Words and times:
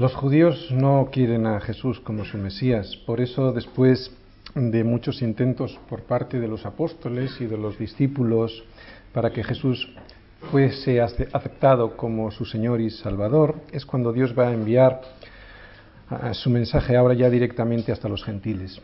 Los 0.00 0.14
judíos 0.14 0.70
no 0.70 1.10
quieren 1.12 1.46
a 1.46 1.60
Jesús 1.60 2.00
como 2.00 2.24
su 2.24 2.38
Mesías, 2.38 2.96
por 3.04 3.20
eso 3.20 3.52
después 3.52 4.10
de 4.54 4.82
muchos 4.82 5.20
intentos 5.20 5.78
por 5.90 6.04
parte 6.04 6.40
de 6.40 6.48
los 6.48 6.64
apóstoles 6.64 7.38
y 7.38 7.44
de 7.44 7.58
los 7.58 7.78
discípulos 7.78 8.64
para 9.12 9.30
que 9.30 9.44
Jesús 9.44 9.92
fuese 10.50 11.02
aceptado 11.02 11.98
como 11.98 12.30
su 12.30 12.46
Señor 12.46 12.80
y 12.80 12.88
Salvador, 12.88 13.56
es 13.72 13.84
cuando 13.84 14.10
Dios 14.14 14.34
va 14.34 14.48
a 14.48 14.54
enviar 14.54 15.02
su 16.32 16.48
mensaje 16.48 16.96
ahora 16.96 17.12
ya 17.12 17.28
directamente 17.28 17.92
hasta 17.92 18.08
los 18.08 18.24
gentiles. 18.24 18.80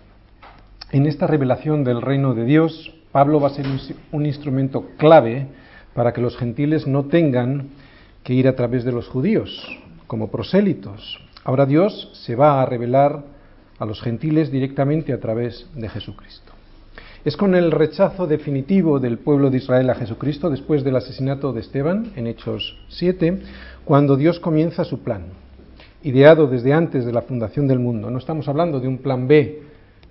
En 0.92 1.06
esta 1.06 1.26
revelación 1.26 1.82
del 1.82 2.02
reino 2.02 2.34
de 2.34 2.44
Dios, 2.44 2.92
Pablo 3.10 3.40
va 3.40 3.46
a 3.46 3.54
ser 3.54 3.64
un 4.12 4.26
instrumento 4.26 4.90
clave 4.98 5.46
para 5.94 6.12
que 6.12 6.20
los 6.20 6.36
gentiles 6.36 6.86
no 6.86 7.06
tengan 7.06 7.70
que 8.22 8.34
ir 8.34 8.46
a 8.48 8.54
través 8.54 8.84
de 8.84 8.92
los 8.92 9.08
judíos, 9.08 9.66
como 10.06 10.30
prosélitos. 10.30 11.20
Ahora 11.44 11.66
Dios 11.66 12.10
se 12.24 12.34
va 12.34 12.60
a 12.60 12.66
revelar 12.66 13.24
a 13.78 13.86
los 13.86 14.00
gentiles 14.00 14.50
directamente 14.50 15.12
a 15.12 15.20
través 15.20 15.66
de 15.74 15.88
Jesucristo. 15.88 16.52
Es 17.24 17.36
con 17.36 17.54
el 17.54 17.72
rechazo 17.72 18.26
definitivo 18.26 19.00
del 19.00 19.18
pueblo 19.18 19.50
de 19.50 19.56
Israel 19.56 19.90
a 19.90 19.96
Jesucristo 19.96 20.48
después 20.48 20.84
del 20.84 20.96
asesinato 20.96 21.52
de 21.52 21.60
Esteban 21.60 22.12
en 22.14 22.28
Hechos 22.28 22.78
7, 22.88 23.42
cuando 23.84 24.16
Dios 24.16 24.38
comienza 24.38 24.84
su 24.84 25.00
plan, 25.00 25.24
ideado 26.04 26.46
desde 26.46 26.72
antes 26.72 27.04
de 27.04 27.12
la 27.12 27.22
fundación 27.22 27.66
del 27.66 27.80
mundo. 27.80 28.10
No 28.10 28.18
estamos 28.18 28.46
hablando 28.48 28.78
de 28.78 28.86
un 28.86 28.98
plan 28.98 29.26
B 29.26 29.60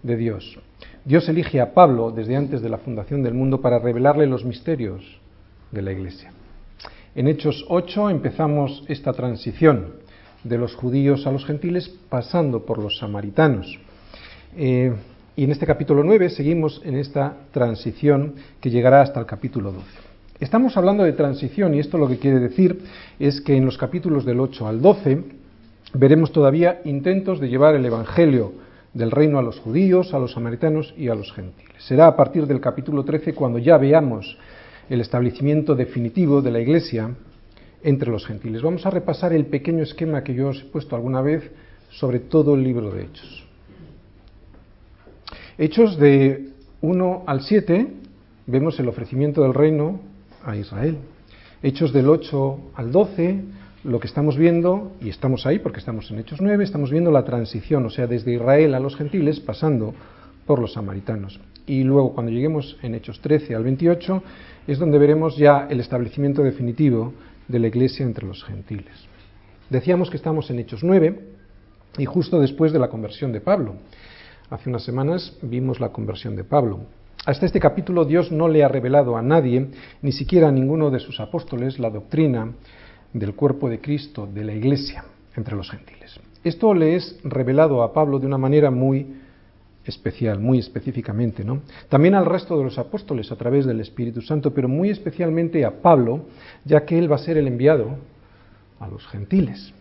de 0.03 0.17
Dios. 0.17 0.59
Dios 1.05 1.30
elige 1.30 1.62
a 1.62 1.73
Pablo 1.73 2.12
desde 2.12 2.36
antes 2.36 2.62
de 2.62 2.70
la 2.70 2.80
fundación 2.80 3.23
del 3.23 3.34
mundo 3.34 3.62
para 3.62 3.80
revelarle 3.80 4.27
los 4.27 4.44
misterios 4.44 5.20
de 5.72 5.81
la 5.81 5.94
Iglesia. 5.94 6.31
En 7.15 7.29
Hechos 7.29 7.63
8 7.69 8.09
empezamos 8.09 8.83
esta 8.89 9.13
transición 9.13 9.93
de 10.43 10.57
los 10.57 10.75
judíos 10.75 11.25
a 11.25 11.31
los 11.31 11.45
gentiles 11.45 11.88
pasando 12.09 12.66
por 12.66 12.77
los 12.77 12.97
samaritanos. 12.97 13.80
Eh, 14.57 14.94
y 15.38 15.45
en 15.45 15.52
este 15.52 15.66
capítulo 15.66 16.03
9 16.03 16.30
seguimos 16.30 16.81
en 16.83 16.97
esta 16.97 17.38
transición 17.53 18.35
que 18.59 18.69
llegará 18.69 19.02
hasta 19.02 19.22
el 19.22 19.25
capítulo 19.25 19.72
12. 19.72 19.85
Estamos 20.41 20.75
hablando 20.75 21.05
de 21.05 21.13
transición 21.13 21.73
y 21.73 21.80
esto 21.80 21.97
lo 21.97 22.09
que 22.09 22.19
quiere 22.19 22.41
decir 22.41 22.81
es 23.17 23.39
que 23.39 23.55
en 23.55 23.63
los 23.63 23.77
capítulos 23.77 24.25
del 24.25 24.41
8 24.41 24.67
al 24.67 24.81
12 24.81 25.23
veremos 25.94 26.33
todavía 26.33 26.81
intentos 26.83 27.39
de 27.39 27.47
llevar 27.47 27.75
el 27.75 27.85
Evangelio 27.85 28.52
del 28.94 29.11
reino 29.11 29.39
a 29.39 29.41
los 29.41 29.59
judíos, 29.59 30.13
a 30.13 30.19
los 30.19 30.33
samaritanos 30.33 30.94
y 30.97 31.07
a 31.07 31.16
los 31.16 31.31
gentiles. 31.31 31.81
Será 31.88 32.07
a 32.07 32.16
partir 32.17 32.45
del 32.45 32.59
capítulo 32.59 33.05
13 33.05 33.33
cuando 33.33 33.57
ya 33.57 33.77
veamos 33.77 34.38
el 34.89 35.02
establecimiento 35.02 35.75
definitivo 35.75 36.41
de 36.41 36.52
la 36.52 36.59
Iglesia 36.59 37.11
entre 37.83 38.11
los 38.11 38.25
gentiles. 38.25 38.61
Vamos 38.61 38.86
a 38.86 38.89
repasar 38.89 39.33
el 39.33 39.45
pequeño 39.45 39.83
esquema 39.83 40.23
que 40.23 40.33
yo 40.33 40.50
os 40.50 40.61
he 40.61 40.66
puesto 40.66 40.95
alguna 40.95 41.22
vez 41.22 41.52
sobre 41.89 42.19
todo 42.19 42.55
el 42.55 42.64
libro 42.64 42.91
de 42.91 43.03
Hechos. 43.03 43.45
Hechos 45.58 45.97
de 45.97 46.50
1 46.81 47.23
al 47.25 47.41
7 47.41 47.88
vemos 48.47 48.80
el 48.80 48.89
ofrecimiento 48.89 49.41
del 49.41 49.53
reino 49.53 50.00
a 50.44 50.56
Israel. 50.56 50.97
Hechos 51.63 51.94
del 51.94 52.09
8 52.09 52.59
al 52.75 52.91
12, 52.91 53.41
lo 53.86 54.00
que 54.00 54.08
estamos 54.08 54.38
viendo, 54.38 54.91
y 55.02 55.09
estamos 55.09 55.45
ahí 55.45 55.59
porque 55.59 55.80
estamos 55.80 56.11
en 56.11 56.19
Hechos 56.19 56.41
9, 56.41 56.63
estamos 56.63 56.91
viendo 56.91 57.11
la 57.11 57.23
transición, 57.23 57.86
o 57.86 57.89
sea, 57.89 58.08
desde 58.08 58.33
Israel 58.33 58.75
a 58.75 58.80
los 58.80 58.95
gentiles 58.95 59.39
pasando 59.39 59.94
por 60.45 60.59
los 60.59 60.73
samaritanos. 60.73 61.39
Y 61.67 61.83
luego 61.83 62.13
cuando 62.13 62.31
lleguemos 62.31 62.77
en 62.81 62.95
Hechos 62.95 63.19
13 63.21 63.55
al 63.55 63.63
28 63.63 64.23
es 64.67 64.80
donde 64.80 64.97
veremos 64.97 65.38
ya 65.38 65.67
el 65.69 65.80
establecimiento 65.80 66.44
definitivo 66.44 67.13
de 67.47 67.59
la 67.59 67.67
iglesia 67.67 68.05
entre 68.05 68.27
los 68.27 68.44
gentiles. 68.44 68.94
Decíamos 69.69 70.09
que 70.09 70.17
estamos 70.17 70.49
en 70.49 70.59
Hechos 70.59 70.83
9 70.83 71.19
y 71.97 72.05
justo 72.05 72.39
después 72.39 72.72
de 72.72 72.80
la 72.80 72.89
conversión 72.89 73.31
de 73.31 73.41
Pablo. 73.41 73.75
Hace 74.49 74.69
unas 74.69 74.83
semanas 74.83 75.38
vimos 75.41 75.80
la 75.80 75.89
conversión 75.89 76.35
de 76.35 76.44
Pablo. 76.44 76.81
Hasta 77.25 77.47
este 77.47 77.59
capítulo 77.59 78.06
Dios 78.06 78.31
no 78.31 78.47
le 78.47 78.63
ha 78.63 78.67
revelado 78.67 79.17
a 79.17 79.23
nadie, 79.23 79.67
ni 80.03 80.11
siquiera 80.11 80.50
a 80.50 80.51
ninguno 80.51 80.91
de 80.91 81.00
sus 81.00 81.19
apóstoles, 81.19 81.79
la 81.79 81.90
doctrina 81.90 82.51
del 83.13 83.34
cuerpo 83.34 83.69
de 83.69 83.79
Cristo, 83.79 84.28
de 84.31 84.44
la 84.44 84.53
iglesia, 84.53 85.06
entre 85.35 85.56
los 85.56 85.72
gentiles. 85.72 86.19
Esto 86.44 86.75
le 86.75 86.95
es 86.95 87.17
revelado 87.23 87.81
a 87.81 87.94
Pablo 87.94 88.19
de 88.19 88.28
una 88.28 88.38
manera 88.38 88.69
muy 88.69 89.07
especial, 89.85 90.40
muy 90.40 90.59
específicamente, 90.59 91.44
¿no? 91.44 91.62
También 91.90 92.16
al 92.16 92.25
resto 92.25 92.57
de 92.57 92.63
los 92.63 92.78
apóstoles 92.78 93.31
a 93.31 93.35
través 93.35 93.66
del 93.66 93.79
Espíritu 93.81 94.22
Santo, 94.22 94.53
pero 94.53 94.68
muy 94.68 94.90
especialmente 94.90 95.63
a 95.63 95.81
Pablo, 95.81 96.25
ya 96.63 96.85
que 96.85 96.97
él 96.97 97.12
va 97.12 97.16
a 97.16 97.19
ser 97.19 97.38
el 97.38 97.47
enviado 97.47 97.97
a 98.79 98.88
los 98.88 99.06
gentiles. 99.07 99.73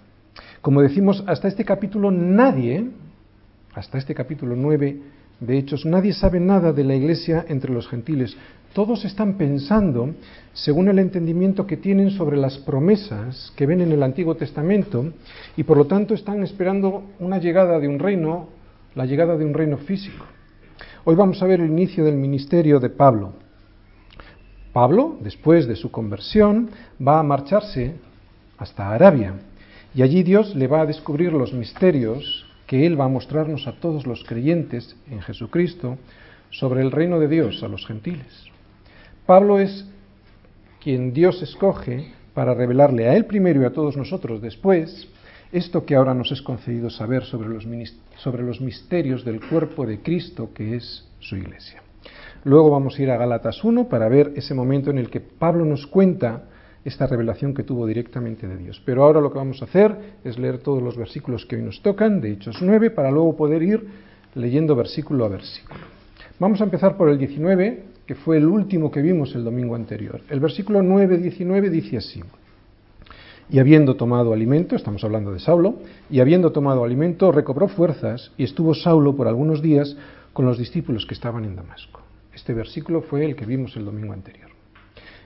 Como 0.60 0.82
decimos, 0.82 1.24
hasta 1.26 1.48
este 1.48 1.64
capítulo 1.64 2.10
nadie, 2.10 2.86
hasta 3.74 3.98
este 3.98 4.14
capítulo 4.14 4.56
9 4.56 5.00
de 5.40 5.58
Hechos, 5.58 5.84
nadie 5.84 6.12
sabe 6.12 6.40
nada 6.40 6.72
de 6.72 6.84
la 6.84 6.94
iglesia 6.94 7.44
entre 7.48 7.72
los 7.72 7.88
gentiles. 7.88 8.36
Todos 8.72 9.04
están 9.04 9.34
pensando, 9.34 10.14
según 10.52 10.88
el 10.88 10.98
entendimiento 10.98 11.66
que 11.66 11.76
tienen 11.76 12.10
sobre 12.10 12.36
las 12.36 12.58
promesas 12.58 13.52
que 13.56 13.66
ven 13.66 13.80
en 13.80 13.92
el 13.92 14.02
Antiguo 14.02 14.34
Testamento, 14.36 15.12
y 15.56 15.62
por 15.62 15.76
lo 15.76 15.86
tanto 15.86 16.14
están 16.14 16.42
esperando 16.42 17.04
una 17.20 17.38
llegada 17.38 17.78
de 17.78 17.88
un 17.88 17.98
reino 17.98 18.48
la 18.94 19.06
llegada 19.06 19.36
de 19.36 19.44
un 19.44 19.54
reino 19.54 19.78
físico. 19.78 20.24
Hoy 21.04 21.16
vamos 21.16 21.42
a 21.42 21.46
ver 21.46 21.60
el 21.60 21.70
inicio 21.70 22.04
del 22.04 22.14
ministerio 22.14 22.78
de 22.78 22.90
Pablo. 22.90 23.32
Pablo, 24.72 25.16
después 25.20 25.66
de 25.66 25.76
su 25.76 25.90
conversión, 25.90 26.70
va 27.06 27.18
a 27.18 27.22
marcharse 27.22 27.94
hasta 28.56 28.92
Arabia 28.92 29.34
y 29.94 30.02
allí 30.02 30.22
Dios 30.22 30.54
le 30.54 30.66
va 30.66 30.82
a 30.82 30.86
descubrir 30.86 31.32
los 31.32 31.52
misterios 31.52 32.46
que 32.66 32.86
Él 32.86 32.98
va 32.98 33.04
a 33.04 33.08
mostrarnos 33.08 33.66
a 33.66 33.78
todos 33.80 34.06
los 34.06 34.24
creyentes 34.24 34.96
en 35.10 35.20
Jesucristo 35.20 35.98
sobre 36.50 36.80
el 36.80 36.90
reino 36.90 37.18
de 37.18 37.28
Dios 37.28 37.62
a 37.62 37.68
los 37.68 37.86
gentiles. 37.86 38.46
Pablo 39.26 39.58
es 39.58 39.86
quien 40.82 41.12
Dios 41.12 41.42
escoge 41.42 42.12
para 42.32 42.54
revelarle 42.54 43.08
a 43.08 43.16
Él 43.16 43.26
primero 43.26 43.62
y 43.62 43.64
a 43.64 43.72
todos 43.72 43.96
nosotros 43.96 44.40
después 44.40 45.08
esto 45.54 45.86
que 45.86 45.94
ahora 45.94 46.14
nos 46.14 46.32
es 46.32 46.42
concedido 46.42 46.90
saber 46.90 47.22
sobre 47.22 47.48
los, 47.48 47.64
sobre 48.16 48.42
los 48.42 48.60
misterios 48.60 49.24
del 49.24 49.40
cuerpo 49.40 49.86
de 49.86 50.00
Cristo 50.00 50.50
que 50.52 50.74
es 50.74 51.08
su 51.20 51.36
iglesia. 51.36 51.80
Luego 52.42 52.70
vamos 52.70 52.98
a 52.98 53.02
ir 53.02 53.10
a 53.10 53.16
Gálatas 53.16 53.62
1 53.62 53.88
para 53.88 54.08
ver 54.08 54.32
ese 54.34 54.52
momento 54.52 54.90
en 54.90 54.98
el 54.98 55.08
que 55.10 55.20
Pablo 55.20 55.64
nos 55.64 55.86
cuenta 55.86 56.42
esta 56.84 57.06
revelación 57.06 57.54
que 57.54 57.62
tuvo 57.62 57.86
directamente 57.86 58.48
de 58.48 58.56
Dios. 58.56 58.82
Pero 58.84 59.04
ahora 59.04 59.20
lo 59.20 59.30
que 59.30 59.38
vamos 59.38 59.62
a 59.62 59.66
hacer 59.66 59.96
es 60.24 60.38
leer 60.38 60.58
todos 60.58 60.82
los 60.82 60.96
versículos 60.96 61.46
que 61.46 61.56
hoy 61.56 61.62
nos 61.62 61.80
tocan, 61.82 62.20
de 62.20 62.32
Hechos 62.32 62.60
9, 62.60 62.90
para 62.90 63.12
luego 63.12 63.36
poder 63.36 63.62
ir 63.62 63.86
leyendo 64.34 64.74
versículo 64.74 65.24
a 65.24 65.28
versículo. 65.28 65.80
Vamos 66.40 66.60
a 66.60 66.64
empezar 66.64 66.96
por 66.96 67.08
el 67.08 67.16
19, 67.16 67.84
que 68.06 68.16
fue 68.16 68.38
el 68.38 68.46
último 68.46 68.90
que 68.90 69.00
vimos 69.00 69.34
el 69.36 69.44
domingo 69.44 69.76
anterior. 69.76 70.20
El 70.28 70.40
versículo 70.40 70.80
9-19 70.80 71.70
dice 71.70 71.96
así. 71.98 72.20
Y 73.50 73.58
habiendo 73.58 73.96
tomado 73.96 74.32
alimento, 74.32 74.74
estamos 74.74 75.04
hablando 75.04 75.32
de 75.32 75.38
Saulo, 75.38 75.76
y 76.10 76.20
habiendo 76.20 76.52
tomado 76.52 76.84
alimento, 76.84 77.30
recobró 77.30 77.68
fuerzas 77.68 78.32
y 78.36 78.44
estuvo 78.44 78.74
Saulo 78.74 79.14
por 79.14 79.28
algunos 79.28 79.60
días 79.60 79.96
con 80.32 80.46
los 80.46 80.58
discípulos 80.58 81.06
que 81.06 81.14
estaban 81.14 81.44
en 81.44 81.56
Damasco. 81.56 82.00
Este 82.34 82.54
versículo 82.54 83.02
fue 83.02 83.24
el 83.24 83.36
que 83.36 83.46
vimos 83.46 83.76
el 83.76 83.84
domingo 83.84 84.12
anterior. 84.12 84.50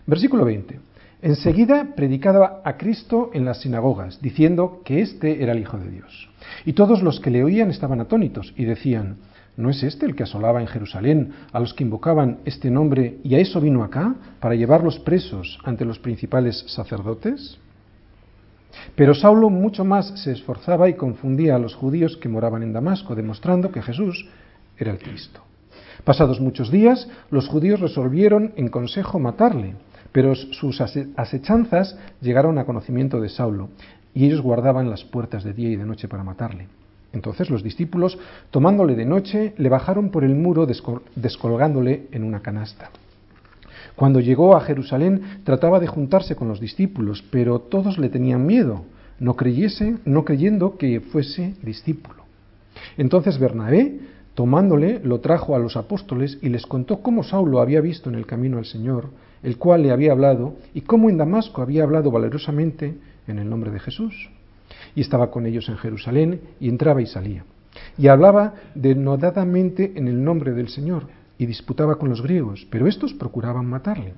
Versículo 0.06 0.44
20. 0.44 0.80
Enseguida 1.20 1.94
predicaba 1.96 2.60
a 2.64 2.76
Cristo 2.76 3.30
en 3.34 3.44
las 3.44 3.62
sinagogas, 3.62 4.20
diciendo 4.20 4.82
que 4.84 5.00
éste 5.00 5.42
era 5.42 5.52
el 5.52 5.58
Hijo 5.58 5.78
de 5.78 5.90
Dios. 5.90 6.30
Y 6.64 6.74
todos 6.74 7.02
los 7.02 7.20
que 7.20 7.30
le 7.30 7.42
oían 7.42 7.70
estaban 7.70 8.00
atónitos 8.00 8.54
y 8.56 8.64
decían, 8.64 9.16
¿no 9.56 9.70
es 9.70 9.82
este 9.82 10.06
el 10.06 10.14
que 10.14 10.22
asolaba 10.22 10.60
en 10.60 10.68
Jerusalén 10.68 11.32
a 11.52 11.58
los 11.58 11.74
que 11.74 11.82
invocaban 11.82 12.38
este 12.44 12.70
nombre 12.70 13.18
y 13.24 13.34
a 13.34 13.38
eso 13.38 13.60
vino 13.60 13.82
acá 13.82 14.14
para 14.38 14.54
llevarlos 14.54 15.00
presos 15.00 15.58
ante 15.64 15.84
los 15.84 15.98
principales 15.98 16.64
sacerdotes? 16.68 17.58
Pero 18.94 19.14
Saulo 19.14 19.50
mucho 19.50 19.84
más 19.84 20.08
se 20.22 20.32
esforzaba 20.32 20.88
y 20.88 20.94
confundía 20.94 21.56
a 21.56 21.58
los 21.58 21.74
judíos 21.74 22.16
que 22.16 22.28
moraban 22.28 22.62
en 22.62 22.72
Damasco, 22.72 23.14
demostrando 23.14 23.70
que 23.70 23.82
Jesús 23.82 24.26
era 24.76 24.92
el 24.92 24.98
Cristo. 24.98 25.40
Pasados 26.04 26.40
muchos 26.40 26.70
días, 26.70 27.08
los 27.30 27.48
judíos 27.48 27.80
resolvieron 27.80 28.52
en 28.56 28.68
consejo 28.68 29.18
matarle, 29.18 29.74
pero 30.12 30.34
sus 30.34 30.80
asechanzas 30.80 31.96
llegaron 32.20 32.58
a 32.58 32.64
conocimiento 32.64 33.20
de 33.20 33.28
Saulo, 33.28 33.68
y 34.14 34.24
ellos 34.26 34.40
guardaban 34.40 34.90
las 34.90 35.04
puertas 35.04 35.44
de 35.44 35.52
día 35.52 35.70
y 35.70 35.76
de 35.76 35.84
noche 35.84 36.08
para 36.08 36.24
matarle. 36.24 36.66
Entonces 37.12 37.50
los 37.50 37.62
discípulos, 37.62 38.18
tomándole 38.50 38.94
de 38.94 39.04
noche, 39.04 39.54
le 39.56 39.68
bajaron 39.68 40.10
por 40.10 40.24
el 40.24 40.34
muro 40.34 40.66
descolgándole 41.14 42.08
en 42.12 42.24
una 42.24 42.40
canasta. 42.40 42.90
Cuando 43.98 44.20
llegó 44.20 44.54
a 44.54 44.60
Jerusalén 44.60 45.40
trataba 45.42 45.80
de 45.80 45.88
juntarse 45.88 46.36
con 46.36 46.46
los 46.46 46.60
discípulos, 46.60 47.24
pero 47.32 47.58
todos 47.58 47.98
le 47.98 48.08
tenían 48.08 48.46
miedo, 48.46 48.84
no 49.18 49.34
creyese, 49.34 49.96
no 50.04 50.24
creyendo 50.24 50.78
que 50.78 51.00
fuese 51.00 51.56
discípulo. 51.64 52.22
Entonces 52.96 53.40
Bernabé, 53.40 53.98
tomándole, 54.36 55.00
lo 55.02 55.18
trajo 55.18 55.56
a 55.56 55.58
los 55.58 55.76
apóstoles 55.76 56.38
y 56.40 56.48
les 56.48 56.64
contó 56.64 57.02
cómo 57.02 57.24
Saulo 57.24 57.60
había 57.60 57.80
visto 57.80 58.08
en 58.08 58.14
el 58.14 58.24
camino 58.24 58.58
al 58.58 58.66
Señor, 58.66 59.08
el 59.42 59.58
cual 59.58 59.82
le 59.82 59.90
había 59.90 60.12
hablado, 60.12 60.54
y 60.74 60.82
cómo 60.82 61.10
en 61.10 61.16
Damasco 61.16 61.60
había 61.60 61.82
hablado 61.82 62.12
valerosamente 62.12 62.94
en 63.26 63.40
el 63.40 63.50
nombre 63.50 63.72
de 63.72 63.80
Jesús. 63.80 64.30
Y 64.94 65.00
estaba 65.00 65.32
con 65.32 65.44
ellos 65.44 65.68
en 65.68 65.76
Jerusalén 65.76 66.40
y 66.60 66.68
entraba 66.68 67.02
y 67.02 67.06
salía. 67.06 67.44
Y 67.98 68.06
hablaba 68.06 68.54
denodadamente 68.76 69.94
en 69.96 70.06
el 70.06 70.22
nombre 70.22 70.52
del 70.52 70.68
Señor 70.68 71.17
y 71.38 71.46
disputaba 71.46 71.96
con 71.96 72.08
los 72.08 72.22
griegos, 72.22 72.66
pero 72.70 72.86
estos 72.86 73.14
procuraban 73.14 73.66
matarle. 73.66 74.14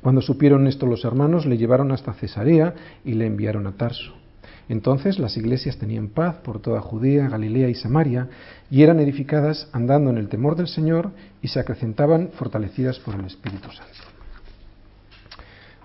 Cuando 0.00 0.22
supieron 0.22 0.66
esto 0.66 0.86
los 0.86 1.04
hermanos, 1.04 1.46
le 1.46 1.58
llevaron 1.58 1.90
hasta 1.92 2.14
Cesarea 2.14 2.74
y 3.04 3.14
le 3.14 3.26
enviaron 3.26 3.66
a 3.66 3.72
Tarso. 3.72 4.14
Entonces 4.68 5.18
las 5.18 5.36
iglesias 5.36 5.76
tenían 5.76 6.08
paz 6.08 6.36
por 6.36 6.60
toda 6.60 6.80
Judea, 6.80 7.28
Galilea 7.28 7.68
y 7.68 7.74
Samaria, 7.74 8.28
y 8.70 8.82
eran 8.82 9.00
edificadas 9.00 9.68
andando 9.72 10.10
en 10.10 10.18
el 10.18 10.28
temor 10.28 10.56
del 10.56 10.68
Señor 10.68 11.10
y 11.42 11.48
se 11.48 11.60
acrecentaban 11.60 12.30
fortalecidas 12.32 12.98
por 12.98 13.14
el 13.14 13.26
Espíritu 13.26 13.70
Santo. 13.70 14.14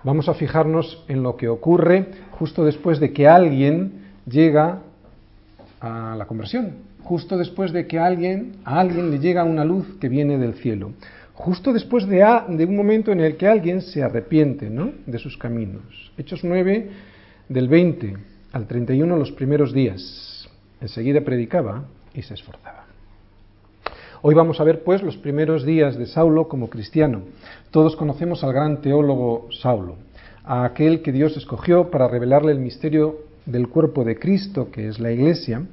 Vamos 0.02 0.28
a 0.28 0.34
fijarnos 0.34 1.04
en 1.08 1.22
lo 1.22 1.36
que 1.36 1.48
ocurre 1.48 2.06
justo 2.30 2.64
después 2.64 3.00
de 3.00 3.12
que 3.12 3.28
alguien 3.28 4.06
llega 4.26 4.80
a 5.80 6.14
la 6.16 6.26
conversión, 6.26 6.89
justo 7.10 7.36
después 7.36 7.72
de 7.72 7.88
que 7.88 7.98
alguien, 7.98 8.52
a 8.64 8.78
alguien 8.78 9.10
le 9.10 9.18
llega 9.18 9.42
una 9.42 9.64
luz 9.64 9.84
que 10.00 10.08
viene 10.08 10.38
del 10.38 10.54
cielo, 10.54 10.92
justo 11.34 11.72
después 11.72 12.06
de, 12.06 12.18
de 12.50 12.64
un 12.64 12.76
momento 12.76 13.10
en 13.10 13.18
el 13.18 13.36
que 13.36 13.48
alguien 13.48 13.82
se 13.82 14.04
arrepiente 14.04 14.70
¿no? 14.70 14.92
de 15.06 15.18
sus 15.18 15.36
caminos. 15.36 16.12
Hechos 16.16 16.44
9, 16.44 16.88
del 17.48 17.66
20 17.66 18.16
al 18.52 18.68
31, 18.68 19.16
los 19.16 19.32
primeros 19.32 19.72
días. 19.72 20.48
Enseguida 20.80 21.22
predicaba 21.22 21.82
y 22.14 22.22
se 22.22 22.34
esforzaba. 22.34 22.84
Hoy 24.22 24.36
vamos 24.36 24.60
a 24.60 24.64
ver 24.64 24.84
pues 24.84 25.02
los 25.02 25.16
primeros 25.16 25.66
días 25.66 25.96
de 25.96 26.06
Saulo 26.06 26.46
como 26.46 26.70
cristiano. 26.70 27.22
Todos 27.72 27.96
conocemos 27.96 28.44
al 28.44 28.52
gran 28.52 28.82
teólogo 28.82 29.48
Saulo, 29.50 29.96
a 30.44 30.64
aquel 30.64 31.02
que 31.02 31.10
Dios 31.10 31.36
escogió 31.36 31.90
para 31.90 32.06
revelarle 32.06 32.52
el 32.52 32.60
misterio 32.60 33.22
del 33.46 33.66
cuerpo 33.66 34.04
de 34.04 34.16
Cristo, 34.16 34.70
que 34.70 34.86
es 34.86 35.00
la 35.00 35.10
Iglesia. 35.10 35.66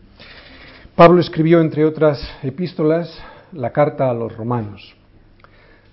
Pablo 0.98 1.22
escribió, 1.22 1.62
entre 1.62 1.86
otras 1.86 2.20
epístolas, 2.42 3.16
la 3.52 3.72
carta 3.72 4.10
a 4.10 4.16
los 4.16 4.36
romanos. 4.36 4.96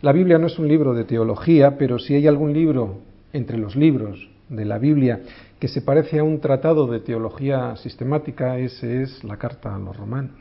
La 0.01 0.12
Biblia 0.12 0.39
no 0.39 0.47
es 0.47 0.59
un 0.59 0.67
libro 0.67 0.95
de 0.95 1.05
teología, 1.05 1.77
pero 1.77 1.99
si 1.99 2.15
hay 2.15 2.27
algún 2.27 2.55
libro 2.55 3.01
entre 3.35 3.59
los 3.59 3.77
libros 3.77 4.31
de 4.49 4.65
la 4.65 4.79
Biblia 4.79 5.21
que 5.61 5.69
se 5.69 5.83
parece 5.83 6.21
a 6.21 6.25
un 6.25 6.41
tratado 6.41 6.87
de 6.87 7.01
teología 7.01 7.77
sistemática, 7.77 8.59
ese 8.59 9.03
es 9.03 9.23
la 9.25 9.37
carta 9.37 9.75
a 9.75 9.79
los 9.79 9.95
romanos. 9.95 10.41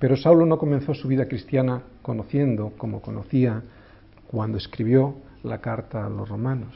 Pero 0.00 0.16
Saulo 0.16 0.46
no 0.46 0.58
comenzó 0.58 0.92
su 0.92 1.06
vida 1.06 1.28
cristiana 1.28 1.82
conociendo 2.02 2.72
como 2.76 3.00
conocía 3.00 3.62
cuando 4.26 4.58
escribió 4.58 5.14
la 5.42 5.60
carta 5.60 6.06
a 6.06 6.08
los 6.08 6.28
romanos. 6.28 6.74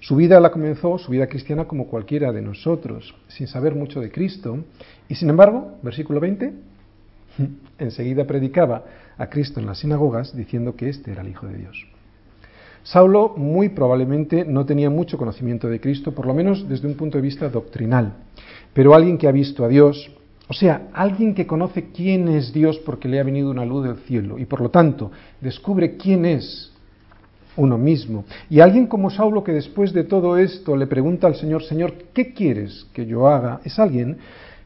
Su 0.00 0.16
vida 0.16 0.40
la 0.40 0.50
comenzó, 0.50 0.98
su 0.98 1.10
vida 1.10 1.26
cristiana, 1.26 1.66
como 1.66 1.86
cualquiera 1.86 2.32
de 2.32 2.42
nosotros, 2.42 3.14
sin 3.28 3.46
saber 3.46 3.74
mucho 3.74 4.00
de 4.00 4.10
Cristo, 4.10 4.58
y 5.08 5.14
sin 5.14 5.30
embargo, 5.30 5.78
versículo 5.82 6.20
20, 6.20 6.52
enseguida 7.78 8.26
predicaba 8.26 8.84
a 9.18 9.28
Cristo 9.28 9.60
en 9.60 9.66
las 9.66 9.78
sinagogas 9.78 10.36
diciendo 10.36 10.76
que 10.76 10.88
éste 10.88 11.12
era 11.12 11.22
el 11.22 11.28
Hijo 11.28 11.46
de 11.46 11.58
Dios. 11.58 11.86
Saulo 12.82 13.32
muy 13.36 13.70
probablemente 13.70 14.44
no 14.44 14.66
tenía 14.66 14.90
mucho 14.90 15.16
conocimiento 15.16 15.68
de 15.68 15.80
Cristo, 15.80 16.12
por 16.12 16.26
lo 16.26 16.34
menos 16.34 16.68
desde 16.68 16.86
un 16.86 16.94
punto 16.94 17.16
de 17.16 17.22
vista 17.22 17.48
doctrinal, 17.48 18.12
pero 18.74 18.94
alguien 18.94 19.16
que 19.16 19.26
ha 19.26 19.32
visto 19.32 19.64
a 19.64 19.68
Dios, 19.68 20.10
o 20.48 20.52
sea, 20.52 20.88
alguien 20.92 21.34
que 21.34 21.46
conoce 21.46 21.90
quién 21.92 22.28
es 22.28 22.52
Dios 22.52 22.78
porque 22.84 23.08
le 23.08 23.18
ha 23.18 23.24
venido 23.24 23.50
una 23.50 23.64
luz 23.64 23.84
del 23.84 23.96
cielo 24.04 24.38
y 24.38 24.44
por 24.44 24.60
lo 24.60 24.68
tanto 24.68 25.10
descubre 25.40 25.96
quién 25.96 26.26
es 26.26 26.73
uno 27.56 27.78
mismo. 27.78 28.24
Y 28.50 28.60
alguien 28.60 28.86
como 28.86 29.10
Saulo 29.10 29.44
que 29.44 29.52
después 29.52 29.92
de 29.92 30.04
todo 30.04 30.38
esto 30.38 30.76
le 30.76 30.86
pregunta 30.86 31.26
al 31.26 31.36
Señor, 31.36 31.62
Señor, 31.62 31.94
¿qué 32.12 32.32
quieres 32.32 32.86
que 32.92 33.06
yo 33.06 33.28
haga? 33.28 33.60
Es 33.64 33.78
alguien 33.78 34.18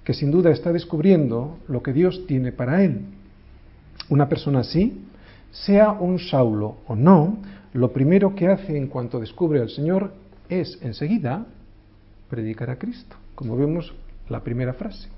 que 0.04 0.14
sin 0.14 0.30
duda 0.30 0.50
está 0.50 0.72
descubriendo 0.72 1.58
lo 1.68 1.82
que 1.82 1.92
Dios 1.92 2.26
tiene 2.26 2.52
para 2.52 2.82
él. 2.82 3.02
Una 4.08 4.28
persona 4.28 4.60
así, 4.60 5.04
sea 5.50 5.92
un 5.92 6.18
Saulo 6.18 6.78
o 6.86 6.96
no, 6.96 7.38
lo 7.74 7.92
primero 7.92 8.34
que 8.34 8.48
hace 8.48 8.76
en 8.76 8.86
cuanto 8.86 9.20
descubre 9.20 9.60
al 9.60 9.68
Señor 9.68 10.12
es 10.48 10.78
enseguida 10.82 11.46
predicar 12.30 12.70
a 12.70 12.78
Cristo, 12.78 13.16
como 13.34 13.56
vemos 13.56 13.94
la 14.28 14.40
primera 14.40 14.72
frase. 14.74 15.08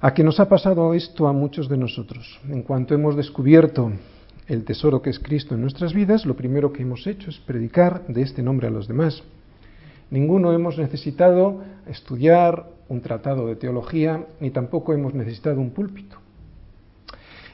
A 0.00 0.14
que 0.14 0.24
nos 0.24 0.40
ha 0.40 0.48
pasado 0.48 0.94
esto 0.94 1.28
a 1.28 1.32
muchos 1.32 1.68
de 1.68 1.76
nosotros. 1.76 2.40
En 2.48 2.62
cuanto 2.62 2.94
hemos 2.94 3.16
descubierto 3.16 3.92
el 4.50 4.64
tesoro 4.64 5.00
que 5.00 5.10
es 5.10 5.20
Cristo 5.20 5.54
en 5.54 5.60
nuestras 5.60 5.94
vidas, 5.94 6.26
lo 6.26 6.34
primero 6.34 6.72
que 6.72 6.82
hemos 6.82 7.06
hecho 7.06 7.30
es 7.30 7.38
predicar 7.38 8.04
de 8.08 8.22
este 8.22 8.42
nombre 8.42 8.66
a 8.66 8.70
los 8.70 8.88
demás. 8.88 9.22
Ninguno 10.10 10.52
hemos 10.52 10.76
necesitado 10.76 11.62
estudiar 11.86 12.66
un 12.88 13.00
tratado 13.00 13.46
de 13.46 13.54
teología, 13.54 14.26
ni 14.40 14.50
tampoco 14.50 14.92
hemos 14.92 15.14
necesitado 15.14 15.60
un 15.60 15.70
púlpito. 15.70 16.16